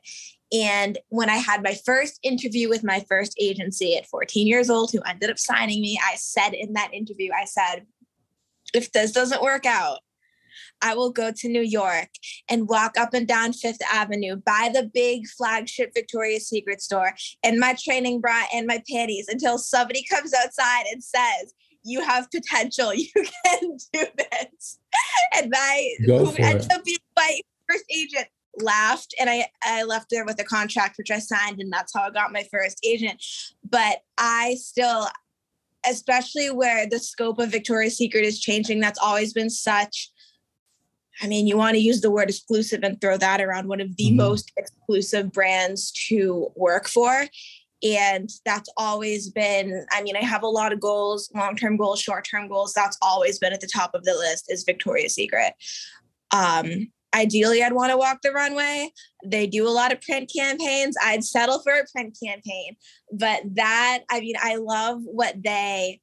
And 0.51 0.97
when 1.09 1.29
I 1.29 1.37
had 1.37 1.63
my 1.63 1.75
first 1.85 2.19
interview 2.21 2.69
with 2.69 2.83
my 2.83 3.03
first 3.09 3.35
agency 3.39 3.97
at 3.97 4.05
14 4.05 4.45
years 4.45 4.69
old, 4.69 4.91
who 4.91 5.01
ended 5.01 5.31
up 5.31 5.39
signing 5.39 5.81
me, 5.81 5.99
I 6.07 6.15
said 6.15 6.53
in 6.53 6.73
that 6.73 6.93
interview, 6.93 7.31
I 7.33 7.45
said, 7.45 7.87
if 8.73 8.91
this 8.91 9.11
doesn't 9.11 9.41
work 9.41 9.65
out, 9.65 9.99
I 10.81 10.95
will 10.95 11.11
go 11.11 11.31
to 11.31 11.49
New 11.49 11.61
York 11.61 12.09
and 12.49 12.67
walk 12.67 12.97
up 12.97 13.13
and 13.13 13.27
down 13.27 13.53
Fifth 13.53 13.81
Avenue, 13.91 14.35
by 14.35 14.69
the 14.71 14.83
big 14.93 15.27
flagship 15.27 15.91
Victoria's 15.95 16.47
Secret 16.47 16.81
store 16.81 17.13
in 17.41 17.59
my 17.59 17.75
training 17.81 18.21
bra 18.21 18.43
and 18.53 18.67
my 18.67 18.83
panties 18.91 19.27
until 19.27 19.57
somebody 19.57 20.03
comes 20.03 20.33
outside 20.33 20.85
and 20.91 21.03
says, 21.03 21.53
You 21.83 22.01
have 22.01 22.29
potential. 22.31 22.93
You 22.95 23.07
can 23.45 23.77
do 23.93 24.05
this. 24.17 24.79
And 25.35 25.49
my 25.51 25.89
Go 26.05 26.25
who 26.25 26.35
it. 26.37 26.71
up 26.71 26.83
being 26.83 26.97
my 27.15 27.39
first 27.69 27.85
agent 27.93 28.27
laughed 28.59 29.15
and 29.19 29.29
I, 29.29 29.47
I 29.63 29.83
left 29.83 30.09
there 30.11 30.25
with 30.25 30.39
a 30.39 30.43
contract 30.43 30.97
which 30.97 31.09
I 31.09 31.17
signed 31.19 31.59
and 31.59 31.73
that's 31.73 31.91
how 31.95 32.03
I 32.03 32.11
got 32.11 32.31
my 32.31 32.45
first 32.51 32.79
agent. 32.85 33.23
But 33.67 34.01
I 34.17 34.55
still 34.59 35.07
especially 35.85 36.49
where 36.49 36.87
the 36.87 36.99
scope 36.99 37.39
of 37.39 37.49
Victoria's 37.49 37.97
Secret 37.97 38.23
is 38.23 38.39
changing, 38.39 38.79
that's 38.79 38.99
always 38.99 39.33
been 39.33 39.49
such. 39.49 40.09
I 41.21 41.27
mean, 41.27 41.45
you 41.45 41.57
want 41.57 41.75
to 41.75 41.81
use 41.81 42.01
the 42.01 42.09
word 42.11 42.29
exclusive 42.29 42.81
and 42.83 42.99
throw 43.01 43.17
that 43.17 43.41
around 43.41 43.67
one 43.67 43.81
of 43.81 43.95
the 43.97 44.11
Mhm. 44.11 44.15
most 44.15 44.51
exclusive 44.57 45.31
brands 45.31 45.91
to 46.07 46.51
work 46.55 46.87
for. 46.87 47.27
And 47.83 48.29
that's 48.45 48.69
always 48.77 49.29
been, 49.29 49.85
I 49.91 50.01
mean, 50.01 50.15
I 50.15 50.21
have 50.21 50.43
a 50.43 50.47
lot 50.47 50.71
of 50.71 50.79
goals, 50.79 51.29
long 51.35 51.55
term 51.55 51.77
goals, 51.77 51.99
short 51.99 52.25
term 52.29 52.47
goals. 52.47 52.73
That's 52.73 52.97
always 53.01 53.39
been 53.39 53.53
at 53.53 53.61
the 53.61 53.67
top 53.67 53.93
of 53.93 54.03
the 54.03 54.13
list 54.13 54.51
is 54.51 54.63
Victoria's 54.63 55.15
Secret. 55.15 55.53
Um, 56.31 56.91
ideally, 57.13 57.61
I'd 57.61 57.73
want 57.73 57.91
to 57.91 57.97
walk 57.97 58.21
the 58.23 58.31
runway. 58.31 58.91
They 59.25 59.47
do 59.47 59.67
a 59.67 59.69
lot 59.69 59.91
of 59.91 60.01
print 60.01 60.31
campaigns. 60.33 60.95
I'd 61.03 61.23
settle 61.23 61.59
for 61.59 61.73
a 61.73 61.85
print 61.93 62.17
campaign 62.23 62.75
but 63.13 63.41
that 63.53 63.99
i 64.09 64.19
mean 64.19 64.35
i 64.41 64.55
love 64.55 64.99
what 65.05 65.35
they 65.41 66.01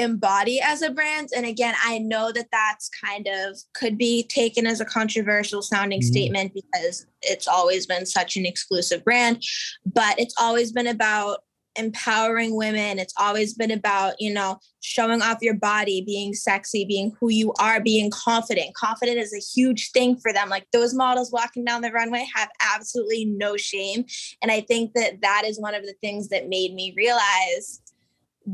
embody 0.00 0.60
as 0.60 0.82
a 0.82 0.90
brand. 0.90 1.28
And 1.36 1.46
again 1.46 1.74
i 1.84 1.98
know 1.98 2.32
that 2.32 2.48
that's 2.50 2.88
kind 2.88 3.28
of 3.28 3.58
could 3.74 3.98
be 3.98 4.24
taken 4.24 4.66
as 4.66 4.80
a 4.80 4.84
controversial 4.84 5.62
sounding 5.62 6.00
Mhm. 6.00 6.04
statement 6.04 6.54
because 6.54 7.06
it's 7.22 7.46
always 7.46 7.86
been 7.86 8.06
such 8.06 8.36
an 8.36 8.46
exclusive 8.46 9.04
brand 9.04 9.42
but 9.84 10.18
it's 10.18 10.34
always 10.38 10.72
been 10.72 10.86
about 10.86 11.40
empowering 11.76 12.56
women. 12.56 12.98
It's 12.98 13.14
always 13.16 13.54
been 13.54 13.70
about 13.70 14.14
you 14.18 14.32
know 14.32 14.58
showing 14.80 15.22
off 15.22 15.38
your 15.40 15.54
body 15.54 16.02
being 16.04 16.34
sexy 16.34 16.84
being 16.84 17.12
who 17.20 17.30
you 17.30 17.52
are 17.60 17.80
being 17.80 18.10
confident. 18.10 18.74
Confident 18.74 19.18
is 19.18 19.32
a 19.32 19.38
huge 19.38 19.90
thing 19.92 20.16
for 20.16 20.32
them. 20.32 20.48
Like 20.48 20.66
those 20.72 20.94
models 20.94 21.30
walking 21.32 21.64
down 21.64 21.82
the 21.82 21.92
runway 21.92 22.26
have 22.34 22.48
absolutely 22.74 23.24
no 23.26 23.56
shame. 23.56 24.04
And 24.42 24.50
I 24.50 24.62
think 24.62 24.94
that 24.94 25.20
that 25.22 25.42
is 25.46 25.60
one 25.60 25.74
of 25.74 25.84
the 25.84 25.94
things 26.00 26.28
that 26.28 26.48
made 26.48 26.74
me 26.74 26.92
realize 26.96 27.80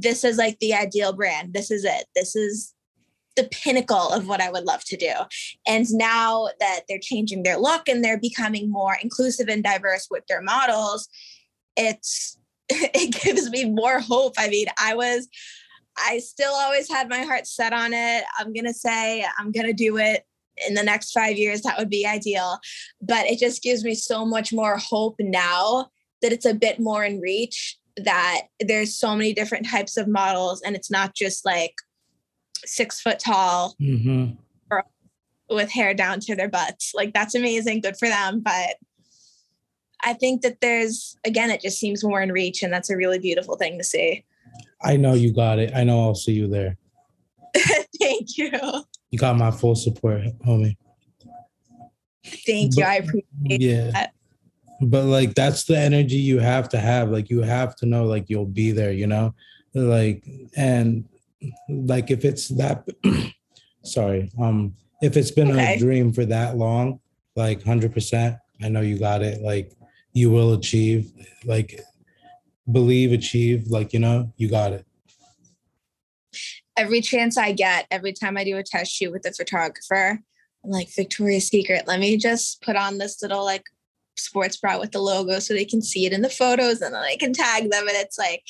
this 0.00 0.24
is 0.24 0.36
like 0.36 0.58
the 0.58 0.74
ideal 0.74 1.12
brand. 1.12 1.54
This 1.54 1.70
is 1.70 1.84
it. 1.84 2.04
This 2.14 2.36
is 2.36 2.74
the 3.36 3.48
pinnacle 3.50 4.08
of 4.10 4.26
what 4.26 4.40
I 4.40 4.50
would 4.50 4.64
love 4.64 4.84
to 4.84 4.96
do. 4.96 5.12
And 5.66 5.86
now 5.92 6.48
that 6.58 6.80
they're 6.88 6.98
changing 7.00 7.42
their 7.42 7.58
look 7.58 7.88
and 7.88 8.02
they're 8.02 8.20
becoming 8.20 8.70
more 8.70 8.96
inclusive 9.02 9.48
and 9.48 9.62
diverse 9.62 10.08
with 10.10 10.24
their 10.26 10.42
models, 10.42 11.08
it's 11.76 12.38
it 12.68 13.22
gives 13.22 13.50
me 13.50 13.70
more 13.70 14.00
hope. 14.00 14.34
I 14.38 14.48
mean, 14.48 14.66
I 14.78 14.94
was 14.94 15.28
I 15.98 16.18
still 16.18 16.52
always 16.52 16.90
had 16.90 17.08
my 17.08 17.22
heart 17.22 17.46
set 17.46 17.72
on 17.72 17.94
it. 17.94 18.24
I'm 18.38 18.52
going 18.52 18.66
to 18.66 18.74
say 18.74 19.24
I'm 19.38 19.50
going 19.50 19.66
to 19.66 19.72
do 19.72 19.96
it 19.96 20.24
in 20.66 20.74
the 20.74 20.82
next 20.82 21.12
5 21.12 21.36
years. 21.36 21.62
That 21.62 21.78
would 21.78 21.90
be 21.90 22.06
ideal 22.06 22.58
but 23.00 23.26
it 23.26 23.38
just 23.38 23.62
gives 23.62 23.84
me 23.84 23.94
so 23.94 24.24
much 24.24 24.52
more 24.52 24.78
hope 24.78 25.16
now 25.18 25.90
that 26.22 26.32
it's 26.32 26.46
a 26.46 26.54
bit 26.54 26.80
more 26.80 27.04
in 27.04 27.20
reach 27.20 27.78
that 28.04 28.42
there's 28.60 28.94
so 28.94 29.14
many 29.16 29.32
different 29.32 29.66
types 29.68 29.96
of 29.96 30.06
models 30.08 30.60
and 30.62 30.76
it's 30.76 30.90
not 30.90 31.14
just 31.14 31.44
like 31.44 31.74
six 32.64 33.00
foot 33.00 33.18
tall 33.18 33.74
hmm 33.78 34.26
with 35.48 35.70
hair 35.70 35.94
down 35.94 36.18
to 36.18 36.34
their 36.34 36.48
butts 36.48 36.90
like 36.94 37.14
that's 37.14 37.34
amazing 37.36 37.80
good 37.80 37.96
for 37.96 38.08
them 38.08 38.40
but 38.40 38.74
i 40.02 40.12
think 40.12 40.42
that 40.42 40.60
there's 40.60 41.16
again 41.24 41.50
it 41.52 41.60
just 41.60 41.78
seems 41.78 42.02
more 42.02 42.20
in 42.20 42.32
reach 42.32 42.64
and 42.64 42.72
that's 42.72 42.90
a 42.90 42.96
really 42.96 43.20
beautiful 43.20 43.56
thing 43.56 43.78
to 43.78 43.84
see 43.84 44.24
I 44.82 44.96
know 44.98 45.14
you 45.14 45.32
got 45.32 45.58
it. 45.58 45.72
I 45.74 45.84
know 45.84 46.00
I'll 46.02 46.14
see 46.14 46.32
you 46.32 46.48
there. 46.48 46.76
thank 47.98 48.36
you 48.36 48.50
You 49.10 49.18
got 49.18 49.36
my 49.36 49.50
full 49.50 49.74
support, 49.74 50.20
homie. 50.46 50.76
thank 52.46 52.76
you 52.76 52.84
i 52.84 52.96
appreciate 52.96 53.24
Yeah. 53.44 53.90
that. 53.92 54.12
But 54.80 55.04
like 55.04 55.34
that's 55.34 55.64
the 55.64 55.78
energy 55.78 56.16
you 56.16 56.38
have 56.38 56.68
to 56.70 56.78
have. 56.78 57.10
Like 57.10 57.30
you 57.30 57.42
have 57.42 57.76
to 57.76 57.86
know 57.86 58.04
like 58.04 58.28
you'll 58.28 58.46
be 58.46 58.72
there, 58.72 58.92
you 58.92 59.06
know? 59.06 59.34
Like 59.74 60.24
and 60.56 61.08
like 61.68 62.10
if 62.10 62.24
it's 62.24 62.48
that 62.48 62.86
sorry, 63.84 64.30
um 64.40 64.74
if 65.02 65.16
it's 65.16 65.30
been 65.30 65.50
Okay. 65.50 65.74
a 65.74 65.78
dream 65.78 66.12
for 66.12 66.24
that 66.26 66.56
long, 66.56 67.00
like 67.36 67.60
100%, 67.60 68.38
I 68.62 68.68
know 68.68 68.80
you 68.80 68.98
got 68.98 69.22
it. 69.22 69.42
Like 69.42 69.72
you 70.12 70.30
will 70.30 70.54
achieve, 70.54 71.12
like 71.44 71.80
believe, 72.70 73.12
achieve, 73.12 73.68
like 73.68 73.92
you 73.92 74.00
know, 74.00 74.32
you 74.36 74.48
got 74.48 74.72
it. 74.72 74.86
every 76.76 77.00
chance 77.00 77.36
I 77.36 77.52
get, 77.52 77.86
every 77.90 78.12
time 78.12 78.36
I 78.36 78.44
do 78.44 78.56
a 78.56 78.62
test 78.62 78.92
shoot 78.92 79.12
with 79.12 79.26
a 79.26 79.32
photographer, 79.32 80.20
I'm 80.64 80.70
like 80.70 80.88
Victoria's 80.94 81.48
Secret. 81.48 81.86
Let 81.86 82.00
me 82.00 82.16
just 82.16 82.60
put 82.62 82.76
on 82.76 82.98
this 82.98 83.22
little 83.22 83.44
like 83.44 83.64
sports 84.18 84.56
bra 84.56 84.78
with 84.78 84.92
the 84.92 85.00
logo 85.00 85.38
so 85.38 85.54
they 85.54 85.64
can 85.64 85.82
see 85.82 86.06
it 86.06 86.12
in 86.12 86.22
the 86.22 86.28
photos 86.30 86.80
and 86.80 86.94
then 86.94 87.02
I 87.02 87.16
can 87.16 87.32
tag 87.32 87.70
them. 87.70 87.86
And 87.88 87.96
it's 87.96 88.18
like, 88.18 88.42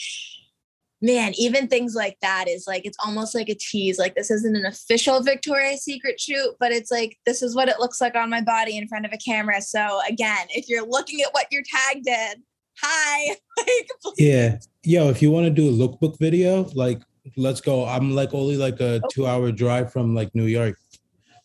man, 1.03 1.33
even 1.37 1.69
things 1.69 1.95
like 1.95 2.17
that 2.23 2.47
is 2.49 2.65
like 2.67 2.85
it's 2.87 2.97
almost 3.05 3.35
like 3.35 3.49
a 3.49 3.55
tease. 3.55 3.99
Like 3.99 4.15
this 4.15 4.31
isn't 4.31 4.57
an 4.57 4.67
official 4.67 5.23
Victoria's 5.23 5.83
Secret 5.83 6.19
shoot, 6.21 6.55
but 6.59 6.73
it's 6.73 6.91
like 6.91 7.19
this 7.27 7.43
is 7.43 7.55
what 7.55 7.69
it 7.69 7.79
looks 7.81 8.01
like 8.01 8.15
on 8.15 8.31
my 8.31 8.41
body 8.41 8.77
in 8.77 8.89
front 8.89 9.05
of 9.07 9.13
a 9.13 9.19
camera. 9.19 9.61
So 9.61 10.01
again, 10.09 10.47
if 10.51 10.69
you're 10.69 10.87
looking 10.87 11.21
at 11.21 11.33
what 11.33 11.47
you're 11.51 11.63
tagged 11.65 12.07
in, 12.09 12.43
hi. 12.81 13.37
like 13.59 14.15
Yeah. 14.17 14.59
Yo, 14.85 15.09
if 15.11 15.21
you 15.21 15.31
want 15.31 15.45
to 15.47 15.51
do 15.51 15.69
a 15.69 15.73
lookbook 15.73 16.19
video, 16.19 16.65
like 16.75 17.01
let's 17.37 17.61
go. 17.61 17.85
I'm 17.85 18.15
like 18.15 18.33
only 18.35 18.57
like 18.57 18.81
a 18.81 18.95
Okay. 18.97 19.05
two 19.11 19.27
hour 19.27 19.51
drive 19.53 19.93
from 19.93 20.15
like 20.15 20.35
New 20.35 20.47
York. 20.47 20.77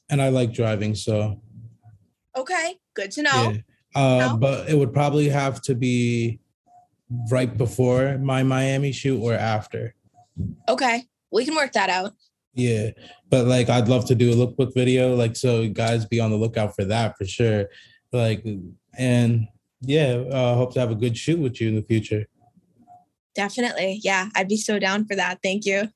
And 0.09 0.21
I 0.21 0.27
like 0.29 0.53
driving, 0.53 0.93
so 0.93 1.41
okay, 2.35 2.75
good 2.93 3.11
to 3.11 3.21
know. 3.23 3.51
yeah. 3.51 3.57
Uh, 3.93 4.35
but 4.37 4.69
it 4.69 4.77
would 4.77 4.93
probably 4.93 5.29
have 5.29 5.61
to 5.63 5.75
be 5.75 6.39
right 7.29 7.57
before 7.57 8.17
my 8.17 8.43
Miami 8.43 8.91
shoot 8.91 9.19
or 9.19 9.33
after. 9.33 9.93
Okay. 10.69 11.03
We 11.31 11.45
can 11.45 11.55
work 11.55 11.73
that 11.73 11.89
out. 11.89 12.13
Yeah. 12.53 12.91
But 13.29 13.47
like 13.47 13.69
I'd 13.69 13.87
love 13.87 14.05
to 14.05 14.15
do 14.15 14.31
a 14.31 14.35
lookbook 14.35 14.73
video. 14.73 15.15
Like 15.15 15.35
so 15.35 15.67
guys 15.69 16.05
be 16.05 16.19
on 16.19 16.31
the 16.31 16.37
lookout 16.37 16.75
for 16.75 16.85
that 16.85 17.17
for 17.17 17.25
sure. 17.25 17.67
Like 18.11 18.45
and 18.97 19.47
yeah, 19.81 20.23
uh 20.31 20.55
hope 20.55 20.73
to 20.73 20.79
have 20.79 20.91
a 20.91 20.95
good 20.95 21.17
shoot 21.17 21.39
with 21.39 21.59
you 21.59 21.69
in 21.69 21.75
the 21.75 21.81
future. 21.83 22.27
Definitely. 23.35 23.99
Yeah, 24.03 24.29
I'd 24.35 24.49
be 24.49 24.57
so 24.57 24.79
down 24.79 25.05
for 25.05 25.15
that. 25.15 25.39
Thank 25.41 25.65
you. 25.65 25.89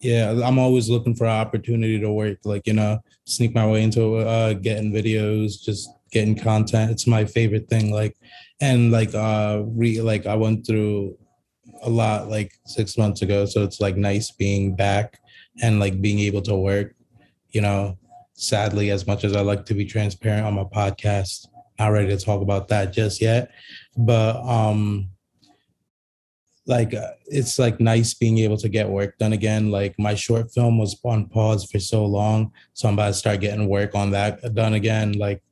Yeah, 0.00 0.40
I'm 0.44 0.58
always 0.58 0.88
looking 0.88 1.14
for 1.14 1.24
an 1.24 1.40
opportunity 1.40 1.98
to 1.98 2.10
work, 2.10 2.38
like, 2.44 2.66
you 2.66 2.72
know, 2.72 3.00
sneak 3.24 3.54
my 3.54 3.66
way 3.66 3.82
into 3.82 4.16
uh 4.16 4.54
getting 4.54 4.92
videos, 4.92 5.62
just 5.62 5.90
getting 6.10 6.36
content. 6.36 6.90
It's 6.90 7.06
my 7.06 7.24
favorite 7.24 7.68
thing. 7.68 7.90
Like, 7.92 8.16
and 8.60 8.90
like 8.90 9.14
uh 9.14 9.62
re 9.66 10.00
like 10.00 10.26
I 10.26 10.34
went 10.34 10.66
through 10.66 11.16
a 11.82 11.90
lot 11.90 12.28
like 12.28 12.52
six 12.66 12.98
months 12.98 13.22
ago. 13.22 13.46
So 13.46 13.62
it's 13.62 13.80
like 13.80 13.96
nice 13.96 14.30
being 14.30 14.74
back 14.74 15.18
and 15.62 15.80
like 15.80 16.00
being 16.00 16.18
able 16.20 16.42
to 16.42 16.54
work, 16.54 16.94
you 17.50 17.60
know. 17.60 17.98
Sadly, 18.34 18.92
as 18.92 19.04
much 19.04 19.24
as 19.24 19.34
I 19.34 19.40
like 19.40 19.66
to 19.66 19.74
be 19.74 19.84
transparent 19.84 20.46
on 20.46 20.54
my 20.54 20.62
podcast, 20.62 21.48
not 21.76 21.88
ready 21.88 22.06
to 22.06 22.24
talk 22.24 22.40
about 22.40 22.68
that 22.68 22.92
just 22.92 23.20
yet. 23.20 23.50
But 23.96 24.36
um 24.36 25.10
like 26.68 26.92
uh, 26.92 27.12
it's 27.26 27.58
like 27.58 27.80
nice 27.80 28.14
being 28.14 28.38
able 28.38 28.58
to 28.58 28.68
get 28.68 28.88
work 28.88 29.16
done 29.18 29.32
again. 29.32 29.70
Like 29.70 29.98
my 29.98 30.14
short 30.14 30.52
film 30.52 30.78
was 30.78 31.00
on 31.02 31.26
pause 31.26 31.64
for 31.64 31.80
so 31.80 32.04
long, 32.04 32.52
so 32.74 32.86
I'm 32.86 32.94
about 32.94 33.08
to 33.08 33.14
start 33.14 33.40
getting 33.40 33.68
work 33.68 33.94
on 33.94 34.10
that 34.10 34.54
done 34.54 34.74
again. 34.74 35.12
Like, 35.12 35.42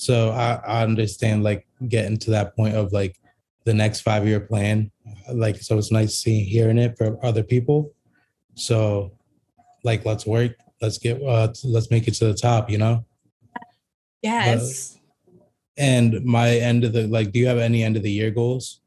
so 0.00 0.30
I, 0.30 0.58
I 0.66 0.82
understand 0.82 1.44
like 1.44 1.66
getting 1.86 2.16
to 2.20 2.30
that 2.30 2.56
point 2.56 2.74
of 2.74 2.90
like 2.90 3.20
the 3.64 3.74
next 3.74 4.00
five 4.00 4.26
year 4.26 4.40
plan. 4.40 4.90
Like, 5.30 5.58
so 5.58 5.76
it's 5.76 5.92
nice 5.92 6.18
seeing 6.18 6.46
hearing 6.46 6.78
it 6.78 6.96
for 6.96 7.22
other 7.22 7.42
people. 7.42 7.92
So, 8.54 9.12
like, 9.84 10.06
let's 10.06 10.24
work. 10.24 10.52
Let's 10.80 10.96
get. 10.96 11.22
Uh, 11.22 11.52
let's 11.64 11.90
make 11.90 12.08
it 12.08 12.14
to 12.14 12.24
the 12.24 12.34
top. 12.34 12.70
You 12.70 12.78
know. 12.78 13.04
Yes. 14.22 14.96
But, 14.96 15.42
and 15.76 16.24
my 16.24 16.48
end 16.48 16.84
of 16.84 16.94
the 16.94 17.06
like, 17.06 17.32
do 17.32 17.38
you 17.38 17.46
have 17.46 17.58
any 17.58 17.82
end 17.82 17.98
of 17.98 18.02
the 18.02 18.10
year 18.10 18.30
goals? 18.30 18.80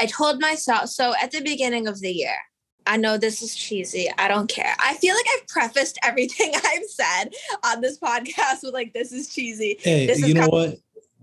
I 0.00 0.06
told 0.06 0.40
myself 0.40 0.88
so 0.88 1.12
at 1.22 1.32
the 1.32 1.42
beginning 1.42 1.86
of 1.86 2.00
the 2.00 2.10
year. 2.10 2.36
I 2.86 2.96
know 2.96 3.16
this 3.16 3.42
is 3.42 3.54
cheesy. 3.54 4.08
I 4.18 4.28
don't 4.28 4.48
care. 4.48 4.74
I 4.78 4.94
feel 4.94 5.14
like 5.14 5.26
I've 5.36 5.46
prefaced 5.48 5.98
everything 6.04 6.52
I've 6.54 6.84
said 6.88 7.30
on 7.64 7.80
this 7.80 7.98
podcast 7.98 8.62
with 8.62 8.74
like, 8.74 8.92
"This 8.92 9.12
is 9.12 9.28
cheesy." 9.28 9.76
Hey, 9.80 10.06
this 10.06 10.26
you 10.26 10.34
know 10.34 10.48
what? 10.48 10.76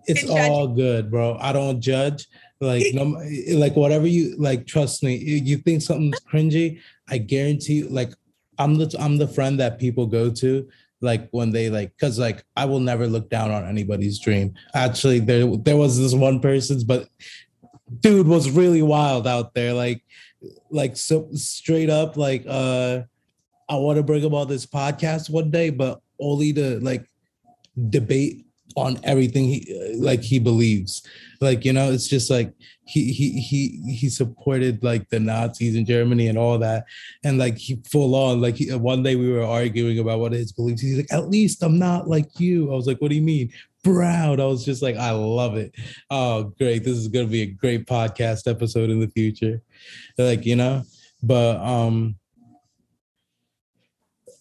It's 0.05 0.29
all 0.29 0.67
good, 0.67 1.11
bro. 1.11 1.37
I 1.39 1.51
don't 1.51 1.81
judge. 1.81 2.27
Like, 2.61 2.85
no, 2.93 3.21
like 3.53 3.75
whatever 3.75 4.07
you 4.07 4.35
like. 4.37 4.67
Trust 4.67 5.03
me. 5.03 5.15
You 5.15 5.57
think 5.57 5.81
something's 5.81 6.19
cringy? 6.21 6.79
I 7.09 7.17
guarantee 7.17 7.79
you. 7.79 7.89
Like, 7.89 8.13
I'm 8.57 8.77
the 8.77 8.95
I'm 8.99 9.17
the 9.17 9.27
friend 9.27 9.59
that 9.59 9.79
people 9.79 10.05
go 10.05 10.31
to 10.31 10.67
like 10.99 11.29
when 11.29 11.51
they 11.51 11.69
like 11.69 11.91
because 11.95 12.17
like 12.17 12.43
i 12.55 12.65
will 12.65 12.79
never 12.79 13.05
look 13.05 13.29
down 13.29 13.51
on 13.51 13.63
anybody's 13.65 14.17
dream 14.17 14.51
actually 14.73 15.19
there 15.19 15.45
there 15.57 15.77
was 15.77 15.99
this 15.99 16.15
one 16.15 16.39
person's 16.39 16.83
but 16.83 17.07
dude 17.99 18.27
was 18.27 18.49
really 18.49 18.81
wild 18.81 19.27
out 19.27 19.53
there. 19.53 19.73
Like, 19.73 20.03
like 20.69 20.97
so 20.97 21.27
straight 21.33 21.89
up, 21.89 22.17
like 22.17 22.45
uh 22.47 23.01
I 23.69 23.75
want 23.75 23.97
to 23.97 24.03
bring 24.03 24.23
him 24.23 24.33
on 24.33 24.47
this 24.47 24.65
podcast 24.65 25.29
one 25.29 25.51
day, 25.51 25.69
but 25.69 26.01
only 26.19 26.53
to 26.53 26.79
like 26.79 27.05
debate 27.89 28.45
on 28.75 28.99
everything 29.03 29.45
he 29.45 29.95
like 29.97 30.21
he 30.21 30.39
believes. 30.39 31.01
Like, 31.41 31.65
you 31.65 31.73
know, 31.73 31.91
it's 31.91 32.07
just 32.07 32.29
like 32.29 32.53
he 32.85 33.11
he 33.11 33.39
he 33.39 33.93
he 33.93 34.09
supported 34.09 34.83
like 34.83 35.09
the 35.09 35.19
Nazis 35.19 35.75
in 35.75 35.85
Germany 35.85 36.27
and 36.27 36.37
all 36.37 36.57
that. 36.59 36.85
And 37.23 37.37
like 37.37 37.57
he 37.57 37.81
full 37.89 38.15
on, 38.15 38.39
like 38.39 38.55
he, 38.55 38.73
one 38.73 39.03
day 39.03 39.15
we 39.15 39.31
were 39.31 39.43
arguing 39.43 39.99
about 39.99 40.19
what 40.19 40.31
his 40.31 40.51
beliefs. 40.51 40.81
He's 40.81 40.97
like, 40.97 41.11
at 41.11 41.29
least 41.29 41.63
I'm 41.63 41.79
not 41.79 42.07
like 42.07 42.39
you. 42.39 42.71
I 42.71 42.75
was 42.75 42.87
like, 42.87 43.01
what 43.01 43.09
do 43.09 43.15
you 43.15 43.21
mean? 43.21 43.51
Proud. 43.93 44.39
I 44.39 44.45
was 44.45 44.65
just 44.65 44.81
like, 44.81 44.97
I 44.97 45.11
love 45.11 45.55
it. 45.55 45.73
Oh, 46.09 46.53
great. 46.57 46.83
This 46.83 46.97
is 46.97 47.07
gonna 47.07 47.27
be 47.27 47.41
a 47.43 47.45
great 47.45 47.85
podcast 47.85 48.49
episode 48.49 48.89
in 48.89 48.99
the 48.99 49.07
future. 49.07 49.61
Like, 50.17 50.45
you 50.45 50.55
know, 50.55 50.83
but 51.23 51.57
um 51.57 52.15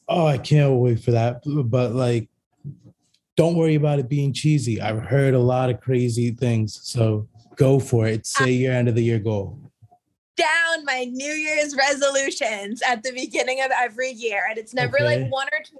oh, 0.08 0.26
I 0.26 0.38
can't 0.38 0.74
wait 0.74 1.00
for 1.00 1.12
that. 1.12 1.42
But 1.44 1.92
like, 1.92 2.28
don't 3.36 3.56
worry 3.56 3.74
about 3.74 3.98
it 3.98 4.08
being 4.08 4.32
cheesy. 4.32 4.80
I've 4.80 5.02
heard 5.02 5.34
a 5.34 5.38
lot 5.38 5.70
of 5.70 5.80
crazy 5.80 6.30
things. 6.30 6.80
So 6.82 7.28
go 7.56 7.78
for 7.78 8.06
it. 8.06 8.26
Say 8.26 8.52
your 8.52 8.72
end 8.72 8.88
of 8.88 8.94
the 8.94 9.02
year 9.02 9.18
goal. 9.18 9.58
Down 10.36 10.84
my 10.84 11.04
New 11.04 11.32
Year's 11.32 11.74
resolutions 11.74 12.82
at 12.82 13.02
the 13.02 13.12
beginning 13.12 13.62
of 13.62 13.70
every 13.74 14.10
year. 14.10 14.44
And 14.48 14.58
it's 14.58 14.74
never 14.74 14.96
okay. 14.96 15.22
like 15.22 15.32
one 15.32 15.48
or 15.52 15.60
two 15.64 15.78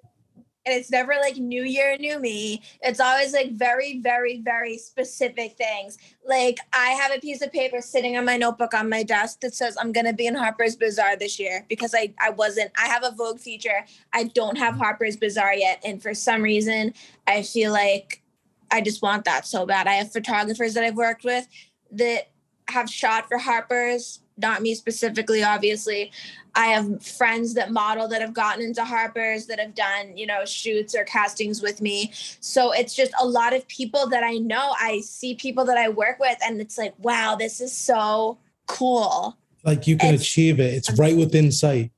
and 0.66 0.74
it's 0.74 0.90
never 0.90 1.14
like 1.20 1.36
new 1.36 1.62
year 1.62 1.96
new 1.98 2.18
me. 2.18 2.60
It's 2.82 3.00
always 3.00 3.32
like 3.32 3.52
very 3.52 4.00
very 4.00 4.40
very 4.40 4.76
specific 4.76 5.56
things. 5.56 5.96
Like 6.26 6.58
i 6.72 6.90
have 6.90 7.12
a 7.12 7.20
piece 7.20 7.40
of 7.40 7.52
paper 7.52 7.80
sitting 7.80 8.16
on 8.16 8.24
my 8.24 8.36
notebook 8.36 8.74
on 8.74 8.90
my 8.90 9.02
desk 9.02 9.40
that 9.40 9.54
says 9.54 9.76
i'm 9.80 9.92
to 9.92 10.12
be 10.12 10.26
in 10.26 10.34
harper's 10.34 10.76
bazaar 10.76 11.16
this 11.16 11.38
year 11.38 11.64
because 11.68 11.94
i 11.94 12.12
i 12.20 12.30
wasn't 12.30 12.70
i 12.76 12.86
have 12.86 13.04
a 13.04 13.12
vogue 13.12 13.38
feature. 13.38 13.86
I 14.12 14.24
don't 14.24 14.58
have 14.58 14.74
harper's 14.74 15.16
bazaar 15.16 15.54
yet 15.54 15.80
and 15.84 16.02
for 16.02 16.14
some 16.14 16.42
reason 16.42 16.92
i 17.26 17.42
feel 17.42 17.72
like 17.72 18.22
i 18.70 18.80
just 18.80 19.02
want 19.02 19.24
that 19.24 19.46
so 19.46 19.64
bad. 19.64 19.86
I 19.86 19.94
have 19.94 20.12
photographers 20.12 20.74
that 20.74 20.84
i've 20.84 20.96
worked 20.96 21.24
with 21.24 21.46
that 21.92 22.30
have 22.68 22.90
shot 22.90 23.28
for 23.28 23.38
harper's 23.38 24.20
not 24.36 24.62
me 24.62 24.74
specifically, 24.74 25.42
obviously. 25.42 26.12
I 26.54 26.66
have 26.68 27.04
friends 27.04 27.54
that 27.54 27.70
model 27.70 28.08
that 28.08 28.22
have 28.22 28.32
gotten 28.32 28.64
into 28.64 28.84
Harper's 28.84 29.46
that 29.46 29.60
have 29.60 29.74
done, 29.74 30.16
you 30.16 30.26
know, 30.26 30.44
shoots 30.44 30.94
or 30.94 31.04
castings 31.04 31.60
with 31.60 31.80
me. 31.82 32.12
So 32.40 32.72
it's 32.72 32.94
just 32.94 33.12
a 33.20 33.26
lot 33.26 33.54
of 33.54 33.66
people 33.68 34.08
that 34.08 34.24
I 34.24 34.38
know. 34.38 34.74
I 34.80 35.00
see 35.00 35.34
people 35.34 35.64
that 35.66 35.76
I 35.76 35.90
work 35.90 36.18
with, 36.18 36.38
and 36.44 36.60
it's 36.60 36.78
like, 36.78 36.94
wow, 36.98 37.36
this 37.38 37.60
is 37.60 37.76
so 37.76 38.38
cool. 38.66 39.36
Like 39.64 39.86
you 39.86 39.96
can 39.96 40.14
it's, 40.14 40.22
achieve 40.22 40.60
it. 40.60 40.72
It's 40.74 40.90
right 40.98 41.16
within 41.16 41.52
sight. 41.52 41.90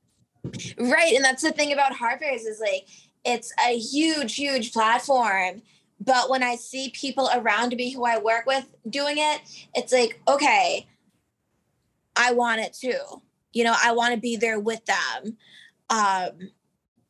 Right. 0.77 1.13
And 1.13 1.23
that's 1.23 1.43
the 1.43 1.51
thing 1.51 1.71
about 1.71 1.93
Harper's 1.93 2.43
is 2.43 2.59
like, 2.59 2.87
it's 3.25 3.53
a 3.65 3.77
huge, 3.77 4.35
huge 4.35 4.73
platform. 4.73 5.61
But 6.01 6.29
when 6.29 6.43
I 6.43 6.55
see 6.55 6.89
people 6.89 7.29
around 7.33 7.75
me 7.75 7.91
who 7.91 8.05
I 8.05 8.17
work 8.19 8.45
with 8.45 8.65
doing 8.89 9.17
it, 9.17 9.41
it's 9.75 9.91
like, 9.91 10.21
okay, 10.27 10.87
I 12.19 12.33
want 12.33 12.59
it 12.59 12.73
too. 12.73 13.21
You 13.53 13.63
know, 13.63 13.75
I 13.81 13.93
want 13.93 14.13
to 14.13 14.19
be 14.19 14.35
there 14.35 14.59
with 14.59 14.85
them. 14.85 15.37
Um, 15.89 16.51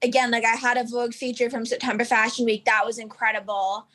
again, 0.03 0.30
like 0.30 0.45
I 0.45 0.55
had 0.55 0.78
a 0.78 0.84
Vogue 0.84 1.14
feature 1.14 1.49
from 1.49 1.66
September 1.66 2.05
Fashion 2.05 2.45
Week. 2.45 2.64
That 2.66 2.86
was 2.86 2.99
incredible. 2.99 3.88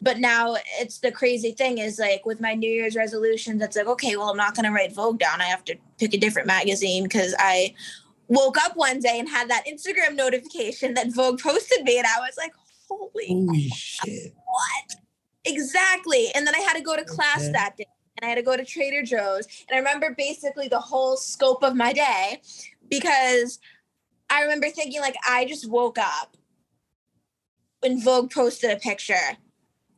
But 0.00 0.18
now 0.18 0.56
it's 0.78 0.98
the 1.00 1.10
crazy 1.10 1.50
thing 1.50 1.78
is 1.78 1.98
like 1.98 2.24
with 2.24 2.40
my 2.40 2.54
New 2.54 2.70
Year's 2.70 2.96
resolutions, 2.96 3.60
it's 3.60 3.76
like, 3.76 3.86
okay, 3.86 4.16
well, 4.16 4.30
I'm 4.30 4.36
not 4.36 4.54
going 4.54 4.64
to 4.64 4.72
write 4.72 4.94
Vogue 4.94 5.18
down. 5.18 5.40
I 5.42 5.46
have 5.46 5.64
to 5.64 5.76
pick 5.98 6.14
a 6.14 6.18
different 6.18 6.46
magazine 6.46 7.02
because 7.02 7.34
I 7.38 7.74
woke 8.28 8.56
up 8.64 8.76
one 8.76 9.00
day 9.00 9.18
and 9.18 9.28
had 9.28 9.50
that 9.50 9.64
Instagram 9.66 10.14
notification 10.14 10.94
that 10.94 11.12
Vogue 11.12 11.40
posted 11.40 11.82
me. 11.84 11.98
And 11.98 12.06
I 12.06 12.20
was 12.20 12.36
like, 12.38 12.52
holy, 12.88 13.26
holy 13.26 13.68
shit. 13.74 14.32
What? 14.36 14.96
Exactly. 15.44 16.28
And 16.34 16.46
then 16.46 16.54
I 16.54 16.60
had 16.60 16.74
to 16.74 16.82
go 16.82 16.96
to 16.96 17.04
class 17.04 17.42
okay. 17.42 17.52
that 17.52 17.76
day 17.76 17.86
and 18.16 18.26
I 18.26 18.28
had 18.28 18.36
to 18.36 18.42
go 18.42 18.56
to 18.56 18.64
Trader 18.64 19.02
Joe's. 19.02 19.46
And 19.68 19.74
I 19.74 19.78
remember 19.78 20.14
basically 20.16 20.68
the 20.68 20.80
whole 20.80 21.16
scope 21.16 21.62
of 21.62 21.74
my 21.76 21.92
day 21.92 22.40
because 22.88 23.58
I 24.28 24.42
remember 24.42 24.68
thinking, 24.70 25.00
like, 25.00 25.16
I 25.28 25.44
just 25.44 25.68
woke 25.68 25.98
up 25.98 26.36
when 27.80 28.00
Vogue 28.00 28.30
posted 28.30 28.70
a 28.70 28.76
picture 28.76 29.36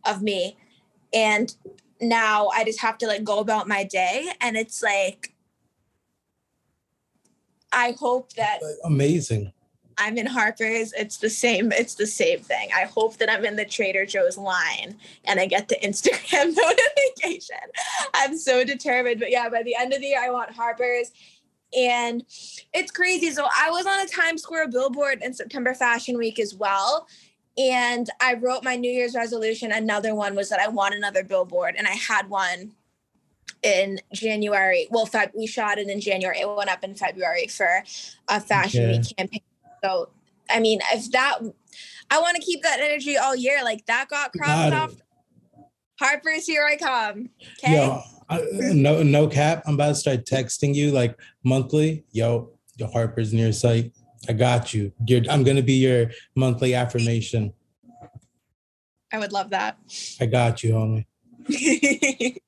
of 0.05 0.23
me. 0.23 0.57
And 1.13 1.55
now 2.01 2.49
I 2.49 2.65
just 2.65 2.81
have 2.81 2.99
to 2.99 3.07
like 3.07 3.25
go 3.25 3.39
about 3.39 3.69
my 3.69 3.85
day. 3.85 4.29
And 4.41 4.57
it's 4.57 4.83
like, 4.83 5.35
I 7.73 7.95
hope 7.99 8.33
that 8.35 8.61
amazing. 8.85 9.53
I'm 9.99 10.19
in 10.19 10.27
Harper's, 10.27 10.93
it's 10.93 11.19
the 11.19 11.31
same. 11.31 11.73
It's 11.73 11.95
the 11.95 12.07
same 12.07 12.41
thing. 12.41 12.71
I 12.75 12.83
hope 12.83 13.17
that 13.19 13.31
I'm 13.31 13.45
in 13.45 13.57
the 13.57 13.65
Trader 13.65 14.07
Joe's 14.07 14.39
line 14.39 14.97
and 15.25 15.41
I 15.41 15.47
get 15.47 15.69
the 15.69 15.77
Instagram 15.83 16.55
notification. 16.57 17.57
I'm 18.15 18.37
so 18.37 18.65
determined. 18.65 19.21
But 19.21 19.31
yeah, 19.31 19.49
by 19.49 19.63
the 19.63 19.77
end 19.77 19.93
of 19.93 20.01
the 20.01 20.07
year, 20.07 20.23
I 20.23 20.31
want 20.31 20.51
Harper's. 20.51 21.13
And 21.77 22.23
it's 22.75 22.91
crazy. 22.91 23.31
So 23.31 23.47
I 23.57 23.71
was 23.71 23.87
on 23.87 24.01
a 24.01 24.07
Times 24.07 24.43
Square 24.43 24.69
billboard 24.69 25.23
in 25.23 25.33
September 25.33 25.75
Fashion 25.75 26.19
Week 26.19 26.39
as 26.39 26.55
well. 26.55 27.07
And 27.57 28.09
I 28.21 28.35
wrote 28.35 28.65
my 28.65 28.77
New 28.77 28.91
Year's 28.91 29.15
resolution. 29.15 29.73
Another 29.73 30.15
one 30.15 30.35
was 30.35 30.49
that 30.51 30.61
I 30.61 30.69
want 30.69 30.95
another 30.95 31.25
billboard. 31.25 31.75
And 31.77 31.87
I 31.87 31.93
had 31.93 32.29
one 32.29 32.73
in 33.63 34.01
January. 34.13 34.89
Well, 34.91 35.07
Feb- 35.07 35.37
we 35.37 35.47
shot 35.47 35.79
it 35.79 35.89
in 35.89 36.01
January. 36.01 36.41
It 36.41 36.49
went 36.49 36.71
up 36.71 36.85
in 36.85 36.95
February 36.95 37.47
for 37.47 37.85
a 38.29 38.41
fashion 38.41 38.89
week 38.91 39.17
campaign 39.17 39.41
so, 39.85 40.11
I 40.51 40.61
mean, 40.61 40.81
if 40.93 41.11
that, 41.13 41.39
I 42.11 42.21
want 42.21 42.37
to 42.37 42.43
keep 42.43 42.63
that 42.63 42.81
energy 42.81 43.17
all 43.17 43.35
year. 43.35 43.63
Like 43.65 43.85
that 43.87 44.09
got 44.09 44.33
crossed 44.33 44.75
off. 44.75 44.95
Harper's, 45.99 46.47
here 46.47 46.65
I 46.65 46.77
come. 46.77 47.31
Okay. 47.59 47.75
Yo, 47.77 48.03
I, 48.29 48.45
no, 48.53 49.03
no 49.03 49.29
cap. 49.29 49.63
I'm 49.67 49.75
about 49.75 49.89
to 49.89 49.95
start 49.95 50.25
texting 50.25 50.75
you 50.75 50.91
like 50.91 51.19
monthly. 51.45 52.05
Yo, 52.13 52.51
your 52.77 52.89
Harper's 52.89 53.33
near 53.33 53.53
site. 53.53 53.93
I 54.29 54.33
got 54.33 54.73
you. 54.73 54.93
You're, 55.07 55.23
I'm 55.31 55.43
gonna 55.43 55.63
be 55.63 55.75
your 55.75 56.11
monthly 56.35 56.75
affirmation. 56.75 57.53
I 59.13 59.19
would 59.19 59.33
love 59.33 59.51
that. 59.51 59.79
I 60.21 60.27
got 60.27 60.63
you, 60.63 60.73
homie. 60.73 61.05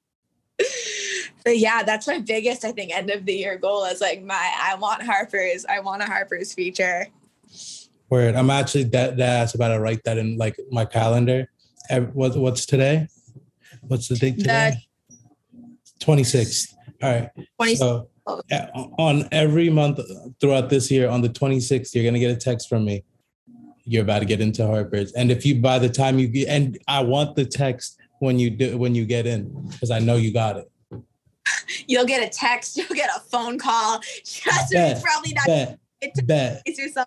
but 1.44 1.58
yeah, 1.58 1.82
that's 1.82 2.06
my 2.06 2.20
biggest, 2.20 2.64
I 2.64 2.72
think, 2.72 2.96
end 2.96 3.10
of 3.10 3.26
the 3.26 3.34
year 3.34 3.58
goal 3.58 3.84
is 3.84 4.00
like 4.00 4.22
my 4.22 4.52
I 4.60 4.76
want 4.76 5.02
Harper's. 5.02 5.66
I 5.66 5.80
want 5.80 6.02
a 6.02 6.06
Harper's 6.06 6.54
feature. 6.54 7.06
Word. 8.10 8.34
I'm 8.34 8.50
actually 8.50 8.84
that 8.84 9.16
that's 9.16 9.54
about 9.54 9.68
to 9.68 9.80
write 9.80 10.04
that 10.04 10.18
in 10.18 10.36
like 10.36 10.56
my 10.70 10.84
calendar. 10.84 11.50
What 12.12 12.36
what's 12.36 12.66
today? 12.66 13.08
What's 13.82 14.08
the 14.08 14.16
date 14.16 14.38
today? 14.38 14.74
Twenty 16.00 16.24
sixth. 16.24 16.74
All 17.02 17.12
right. 17.12 17.30
Twenty. 17.56 17.76
So 17.76 18.08
on 18.98 19.28
every 19.32 19.68
month 19.68 20.00
throughout 20.40 20.70
this 20.70 20.90
year, 20.90 21.08
on 21.08 21.22
the 21.22 21.28
twenty 21.28 21.60
sixth, 21.60 21.94
you're 21.94 22.04
gonna 22.04 22.18
get 22.18 22.30
a 22.30 22.36
text 22.36 22.68
from 22.68 22.84
me. 22.84 23.04
you're 23.84 24.02
about 24.02 24.20
to 24.20 24.24
get 24.24 24.40
into 24.40 24.66
Harper's. 24.66 25.12
And 25.12 25.30
if 25.30 25.44
you 25.44 25.60
by 25.60 25.78
the 25.78 25.88
time 25.88 26.18
you 26.18 26.28
get 26.28 26.48
and 26.48 26.78
I 26.88 27.02
want 27.02 27.36
the 27.36 27.44
text 27.44 27.98
when 28.20 28.38
you 28.38 28.50
do 28.50 28.78
when 28.78 28.94
you 28.94 29.04
get 29.04 29.26
in, 29.26 29.68
because 29.68 29.90
I 29.90 29.98
know 29.98 30.16
you 30.16 30.32
got 30.32 30.56
it. 30.56 30.70
You'll 31.86 32.06
get 32.06 32.22
a 32.26 32.28
text, 32.30 32.76
you'll 32.78 32.86
get 32.88 33.10
a 33.14 33.20
phone 33.20 33.58
call. 33.58 34.00
Trust 34.24 34.72
Bet, 34.72 35.02
probably 35.02 35.34
not 35.34 35.46
Bet, 35.46 35.78
it's 36.00 36.20
bet. 36.22 36.62
it's 36.64 36.78
yourself. 36.78 37.06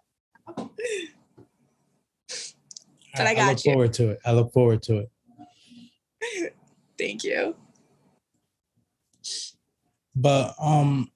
But 3.18 3.28
I 3.28 3.32
I 3.32 3.36
got 3.36 3.48
look 3.50 3.66
you. 3.66 3.74
forward 3.74 3.94
to 3.94 4.10
it. 4.10 4.20
I 4.26 4.32
look 4.32 4.54
forward 4.54 4.82
to 4.84 4.98
it. 5.00 6.54
Thank 6.98 7.24
you. 7.24 7.56
But 10.16 10.56
um, 10.60 11.12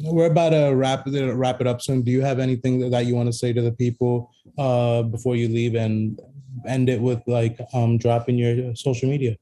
we're 0.00 0.30
about 0.30 0.50
to 0.50 0.70
wrap 0.70 1.06
it 1.06 1.34
wrap 1.34 1.60
it 1.60 1.66
up 1.66 1.80
soon. 1.80 2.02
Do 2.02 2.10
you 2.10 2.22
have 2.22 2.38
anything 2.38 2.90
that 2.90 3.06
you 3.06 3.14
want 3.14 3.28
to 3.28 3.32
say 3.32 3.52
to 3.52 3.62
the 3.62 3.72
people 3.72 4.30
uh 4.58 5.02
before 5.02 5.36
you 5.36 5.48
leave 5.48 5.74
and 5.74 6.20
end 6.66 6.88
it 6.88 7.00
with 7.00 7.22
like 7.26 7.58
um 7.72 7.98
dropping 7.98 8.38
your 8.38 8.74
social 8.74 9.08
media? 9.08 9.36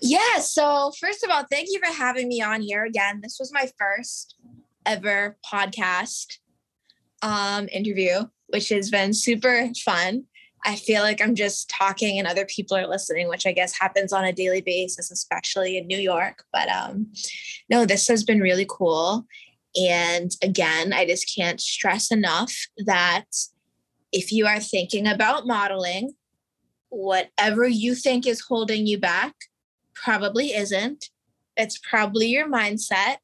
Yeah. 0.00 0.38
So, 0.40 0.92
first 1.00 1.24
of 1.24 1.30
all, 1.30 1.44
thank 1.50 1.68
you 1.70 1.80
for 1.84 1.92
having 1.92 2.28
me 2.28 2.40
on 2.40 2.60
here 2.60 2.84
again. 2.84 3.20
This 3.22 3.38
was 3.38 3.52
my 3.52 3.68
first 3.78 4.36
ever 4.86 5.36
podcast 5.44 6.38
um, 7.24 7.68
interview, 7.72 8.20
which 8.48 8.68
has 8.68 8.90
been 8.90 9.14
super 9.14 9.70
fun. 9.84 10.24
I 10.66 10.76
feel 10.76 11.02
like 11.02 11.20
I'm 11.20 11.34
just 11.34 11.68
talking 11.68 12.18
and 12.18 12.28
other 12.28 12.46
people 12.46 12.76
are 12.76 12.86
listening, 12.86 13.28
which 13.28 13.46
I 13.46 13.52
guess 13.52 13.78
happens 13.78 14.12
on 14.12 14.24
a 14.24 14.32
daily 14.32 14.60
basis, 14.60 15.10
especially 15.10 15.76
in 15.76 15.86
New 15.86 15.98
York. 15.98 16.44
But 16.52 16.68
um, 16.68 17.12
no, 17.68 17.84
this 17.84 18.06
has 18.08 18.24
been 18.24 18.40
really 18.40 18.66
cool. 18.68 19.26
And 19.76 20.30
again, 20.42 20.92
I 20.92 21.06
just 21.06 21.34
can't 21.34 21.60
stress 21.60 22.12
enough 22.12 22.54
that 22.86 23.26
if 24.12 24.30
you 24.30 24.46
are 24.46 24.60
thinking 24.60 25.06
about 25.06 25.46
modeling, 25.46 26.14
whatever 26.90 27.66
you 27.66 27.94
think 27.94 28.26
is 28.26 28.40
holding 28.40 28.86
you 28.86 28.98
back, 28.98 29.34
probably 29.94 30.52
isn't. 30.52 31.06
It's 31.56 31.78
probably 31.78 32.28
your 32.28 32.48
mindset. 32.48 33.16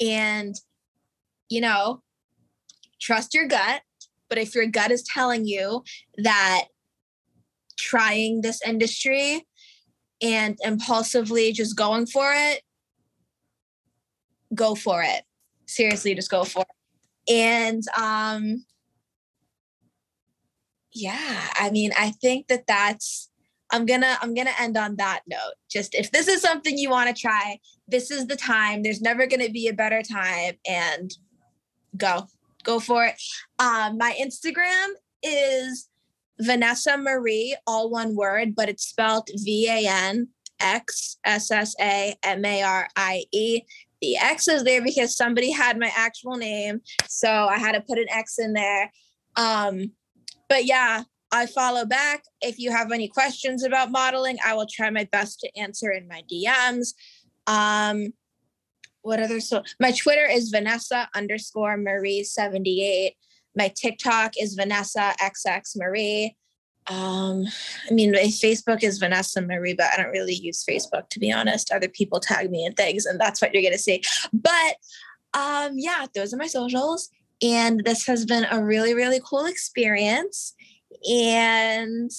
And, 0.00 0.54
you 1.48 1.60
know, 1.60 2.02
trust 3.00 3.34
your 3.34 3.46
gut. 3.46 3.82
But 4.28 4.38
if 4.38 4.54
your 4.54 4.66
gut 4.66 4.90
is 4.90 5.02
telling 5.02 5.46
you 5.46 5.82
that 6.18 6.64
trying 7.78 8.42
this 8.42 8.60
industry 8.66 9.46
and 10.20 10.58
impulsively 10.62 11.52
just 11.52 11.76
going 11.76 12.06
for 12.06 12.32
it, 12.34 12.62
go 14.54 14.74
for 14.74 15.02
it. 15.02 15.22
Seriously, 15.66 16.14
just 16.14 16.30
go 16.30 16.44
for 16.44 16.62
it. 16.62 17.32
And 17.32 17.82
um 17.96 18.64
yeah, 20.92 21.48
I 21.54 21.70
mean, 21.70 21.92
I 21.96 22.10
think 22.10 22.48
that 22.48 22.66
that's 22.66 23.30
I'm 23.70 23.86
gonna 23.86 24.18
I'm 24.20 24.34
gonna 24.34 24.54
end 24.58 24.76
on 24.76 24.96
that 24.96 25.20
note. 25.26 25.54
Just 25.70 25.94
if 25.94 26.10
this 26.10 26.28
is 26.28 26.40
something 26.40 26.76
you 26.76 26.90
want 26.90 27.14
to 27.14 27.20
try, 27.20 27.58
this 27.86 28.10
is 28.10 28.26
the 28.26 28.36
time. 28.36 28.82
There's 28.82 29.00
never 29.00 29.26
gonna 29.26 29.50
be 29.50 29.68
a 29.68 29.74
better 29.74 30.02
time, 30.02 30.54
and 30.66 31.10
go 31.96 32.26
go 32.68 32.78
for 32.78 33.04
it. 33.04 33.14
Um, 33.58 33.96
my 33.96 34.14
Instagram 34.20 34.88
is 35.22 35.88
Vanessa 36.40 36.96
Marie, 36.96 37.56
all 37.66 37.90
one 37.90 38.14
word, 38.14 38.54
but 38.54 38.68
it's 38.68 38.86
spelled 38.86 39.28
V 39.34 39.68
A 39.68 39.88
N 39.88 40.28
X 40.60 41.18
S 41.24 41.50
S 41.50 41.74
A 41.80 42.14
M 42.22 42.44
A 42.44 42.62
R 42.62 42.88
I 42.94 43.24
E. 43.32 43.62
The 44.00 44.16
X 44.16 44.46
is 44.46 44.62
there 44.62 44.82
because 44.82 45.16
somebody 45.16 45.50
had 45.50 45.78
my 45.78 45.90
actual 45.96 46.36
name, 46.36 46.80
so 47.08 47.28
I 47.28 47.58
had 47.58 47.72
to 47.72 47.80
put 47.80 47.98
an 47.98 48.06
X 48.10 48.38
in 48.38 48.52
there. 48.52 48.92
Um, 49.34 49.92
but 50.48 50.66
yeah, 50.66 51.02
I 51.32 51.46
follow 51.46 51.84
back. 51.84 52.22
If 52.40 52.58
you 52.58 52.70
have 52.70 52.92
any 52.92 53.08
questions 53.08 53.64
about 53.64 53.90
modeling, 53.90 54.38
I 54.44 54.54
will 54.54 54.68
try 54.70 54.90
my 54.90 55.08
best 55.10 55.40
to 55.40 55.58
answer 55.58 55.90
in 55.90 56.06
my 56.06 56.22
DMs. 56.30 56.94
Um, 57.46 58.12
what 59.08 59.20
other 59.20 59.40
so 59.40 59.62
my 59.80 59.90
Twitter 59.90 60.26
is 60.26 60.50
Vanessa 60.50 61.08
underscore 61.14 61.76
Marie 61.78 62.22
78. 62.22 63.14
My 63.56 63.72
TikTok 63.74 64.34
is 64.38 64.54
Vanessa 64.54 65.14
XX 65.20 65.62
Marie. 65.76 66.36
Um, 66.88 67.46
I 67.90 67.92
mean, 67.92 68.12
my 68.12 68.18
Facebook 68.18 68.82
is 68.82 68.98
Vanessa 68.98 69.40
Marie, 69.40 69.74
but 69.74 69.86
I 69.86 69.96
don't 69.96 70.12
really 70.12 70.34
use 70.34 70.64
Facebook 70.64 71.08
to 71.08 71.18
be 71.18 71.32
honest. 71.32 71.72
Other 71.72 71.88
people 71.88 72.20
tag 72.20 72.50
me 72.50 72.64
in 72.66 72.74
things, 72.74 73.06
and 73.06 73.18
that's 73.18 73.40
what 73.40 73.52
you're 73.52 73.62
gonna 73.62 73.78
see. 73.78 74.02
But 74.32 74.76
um, 75.34 75.72
yeah, 75.76 76.06
those 76.14 76.32
are 76.32 76.38
my 76.38 76.46
socials. 76.46 77.08
And 77.42 77.84
this 77.84 78.06
has 78.06 78.26
been 78.26 78.46
a 78.50 78.62
really, 78.62 78.94
really 78.94 79.20
cool 79.24 79.46
experience. 79.46 80.54
And 81.08 82.10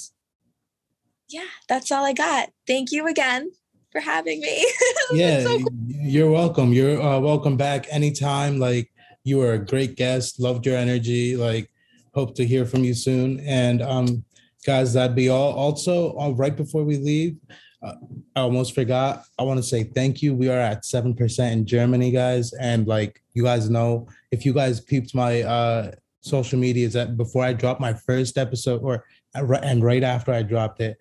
yeah, 1.28 1.50
that's 1.68 1.92
all 1.92 2.06
I 2.06 2.14
got. 2.14 2.50
Thank 2.66 2.92
you 2.92 3.08
again 3.08 3.52
for 3.92 4.02
having 4.02 4.40
me. 4.42 4.48
This 4.48 4.78
has 4.80 5.08
been 5.10 5.18
Yeah, 5.18 5.44
so 5.44 5.58
cool. 5.60 5.68
you're 5.88 6.32
welcome. 6.32 6.74
You're 6.74 7.02
uh, 7.02 7.20
welcome 7.20 7.58
back 7.58 7.88
anytime. 7.90 8.60
Like 8.60 8.92
you 9.24 9.38
were 9.38 9.54
a 9.54 9.66
great 9.66 9.96
guest. 9.96 10.40
Loved 10.40 10.66
your 10.66 10.78
energy. 10.78 11.36
Like 11.36 11.72
hope 12.14 12.36
to 12.36 12.46
hear 12.46 12.66
from 12.66 12.84
you 12.84 12.94
soon. 12.94 13.40
And 13.42 13.82
um, 13.82 14.24
guys, 14.66 14.94
that'd 14.94 15.16
be 15.16 15.30
all. 15.30 15.54
Also, 15.54 16.18
uh, 16.20 16.30
right 16.32 16.56
before 16.56 16.84
we 16.84 16.98
leave, 16.98 17.38
uh, 17.82 17.94
I 18.36 18.42
almost 18.42 18.76
forgot. 18.76 19.24
I 19.40 19.44
want 19.44 19.58
to 19.58 19.64
say 19.64 19.84
thank 19.84 20.22
you. 20.22 20.36
We 20.36 20.50
are 20.50 20.60
at 20.60 20.86
seven 20.86 21.16
percent 21.16 21.54
in 21.54 21.66
Germany, 21.66 22.12
guys. 22.12 22.54
And 22.54 22.88
like 22.88 23.22
you 23.34 23.44
guys 23.44 23.70
know, 23.70 24.08
if 24.32 24.46
you 24.46 24.54
guys 24.54 24.82
peeped 24.82 25.16
my 25.16 25.42
uh 25.44 25.92
social 26.22 26.60
medias 26.60 26.94
that 26.94 27.16
before 27.16 27.46
I 27.46 27.54
dropped 27.54 27.80
my 27.80 27.94
first 27.94 28.38
episode, 28.38 28.82
or 28.84 29.06
and 29.34 29.82
right 29.84 30.04
after 30.04 30.34
I 30.34 30.44
dropped 30.44 30.82
it, 30.82 30.98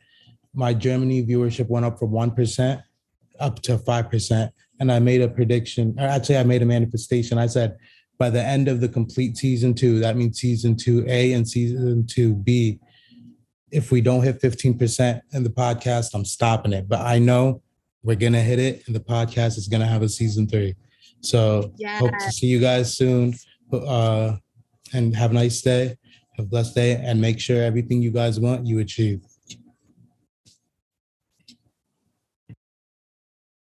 my 0.55 0.75
Germany 0.75 1.25
viewership 1.25 1.69
went 1.69 1.87
up 1.87 1.99
from 1.99 2.11
one 2.11 2.31
percent 2.31 2.81
up 3.41 3.61
to 3.63 3.79
5%. 3.79 4.51
And 4.81 4.93
I 4.93 4.99
made 4.99 5.23
a 5.23 5.29
prediction, 5.29 5.95
or 5.99 6.07
actually, 6.07 6.39
I 6.39 6.45
made 6.45 6.63
a 6.63 6.67
manifestation. 6.67 7.39
I 7.39 7.47
said, 7.47 7.77
by 8.19 8.31
the 8.31 8.43
end 8.43 8.69
of 8.69 8.81
the 8.81 8.89
complete 8.89 9.37
season 9.37 9.75
two, 9.75 10.01
that 10.01 10.17
means 10.17 10.39
season 10.41 10.77
two 10.77 11.05
A 11.09 11.33
and 11.33 11.49
season 11.49 12.07
two 12.07 12.35
B, 12.35 12.79
if 13.71 13.91
we 13.91 14.01
don't 14.01 14.23
hit 14.23 14.41
15% 14.41 15.21
in 15.33 15.43
the 15.43 15.51
podcast, 15.51 16.15
I'm 16.15 16.25
stopping 16.25 16.73
it. 16.73 16.89
But 16.89 17.01
I 17.01 17.19
know 17.19 17.63
we're 18.03 18.17
going 18.17 18.33
to 18.33 18.41
hit 18.41 18.59
it, 18.59 18.85
and 18.87 18.95
the 18.95 19.01
podcast 19.01 19.59
is 19.59 19.69
going 19.69 19.81
to 19.81 19.87
have 19.87 20.03
a 20.03 20.09
season 20.09 20.47
three. 20.49 20.75
So 21.21 21.73
hope 21.99 22.13
to 22.19 22.33
see 22.33 22.47
you 22.47 22.61
guys 22.61 22.97
soon. 22.97 23.35
Uh, 23.73 24.37
and 24.95 25.15
have 25.15 25.33
a 25.33 25.35
nice 25.35 25.61
day, 25.61 25.97
have 26.37 26.47
a 26.47 26.49
blessed 26.49 26.75
day, 26.75 26.95
and 26.95 27.21
make 27.21 27.39
sure 27.39 27.63
everything 27.63 28.01
you 28.01 28.11
guys 28.11 28.41
want, 28.41 28.67
you 28.67 28.79
achieve. 28.79 29.21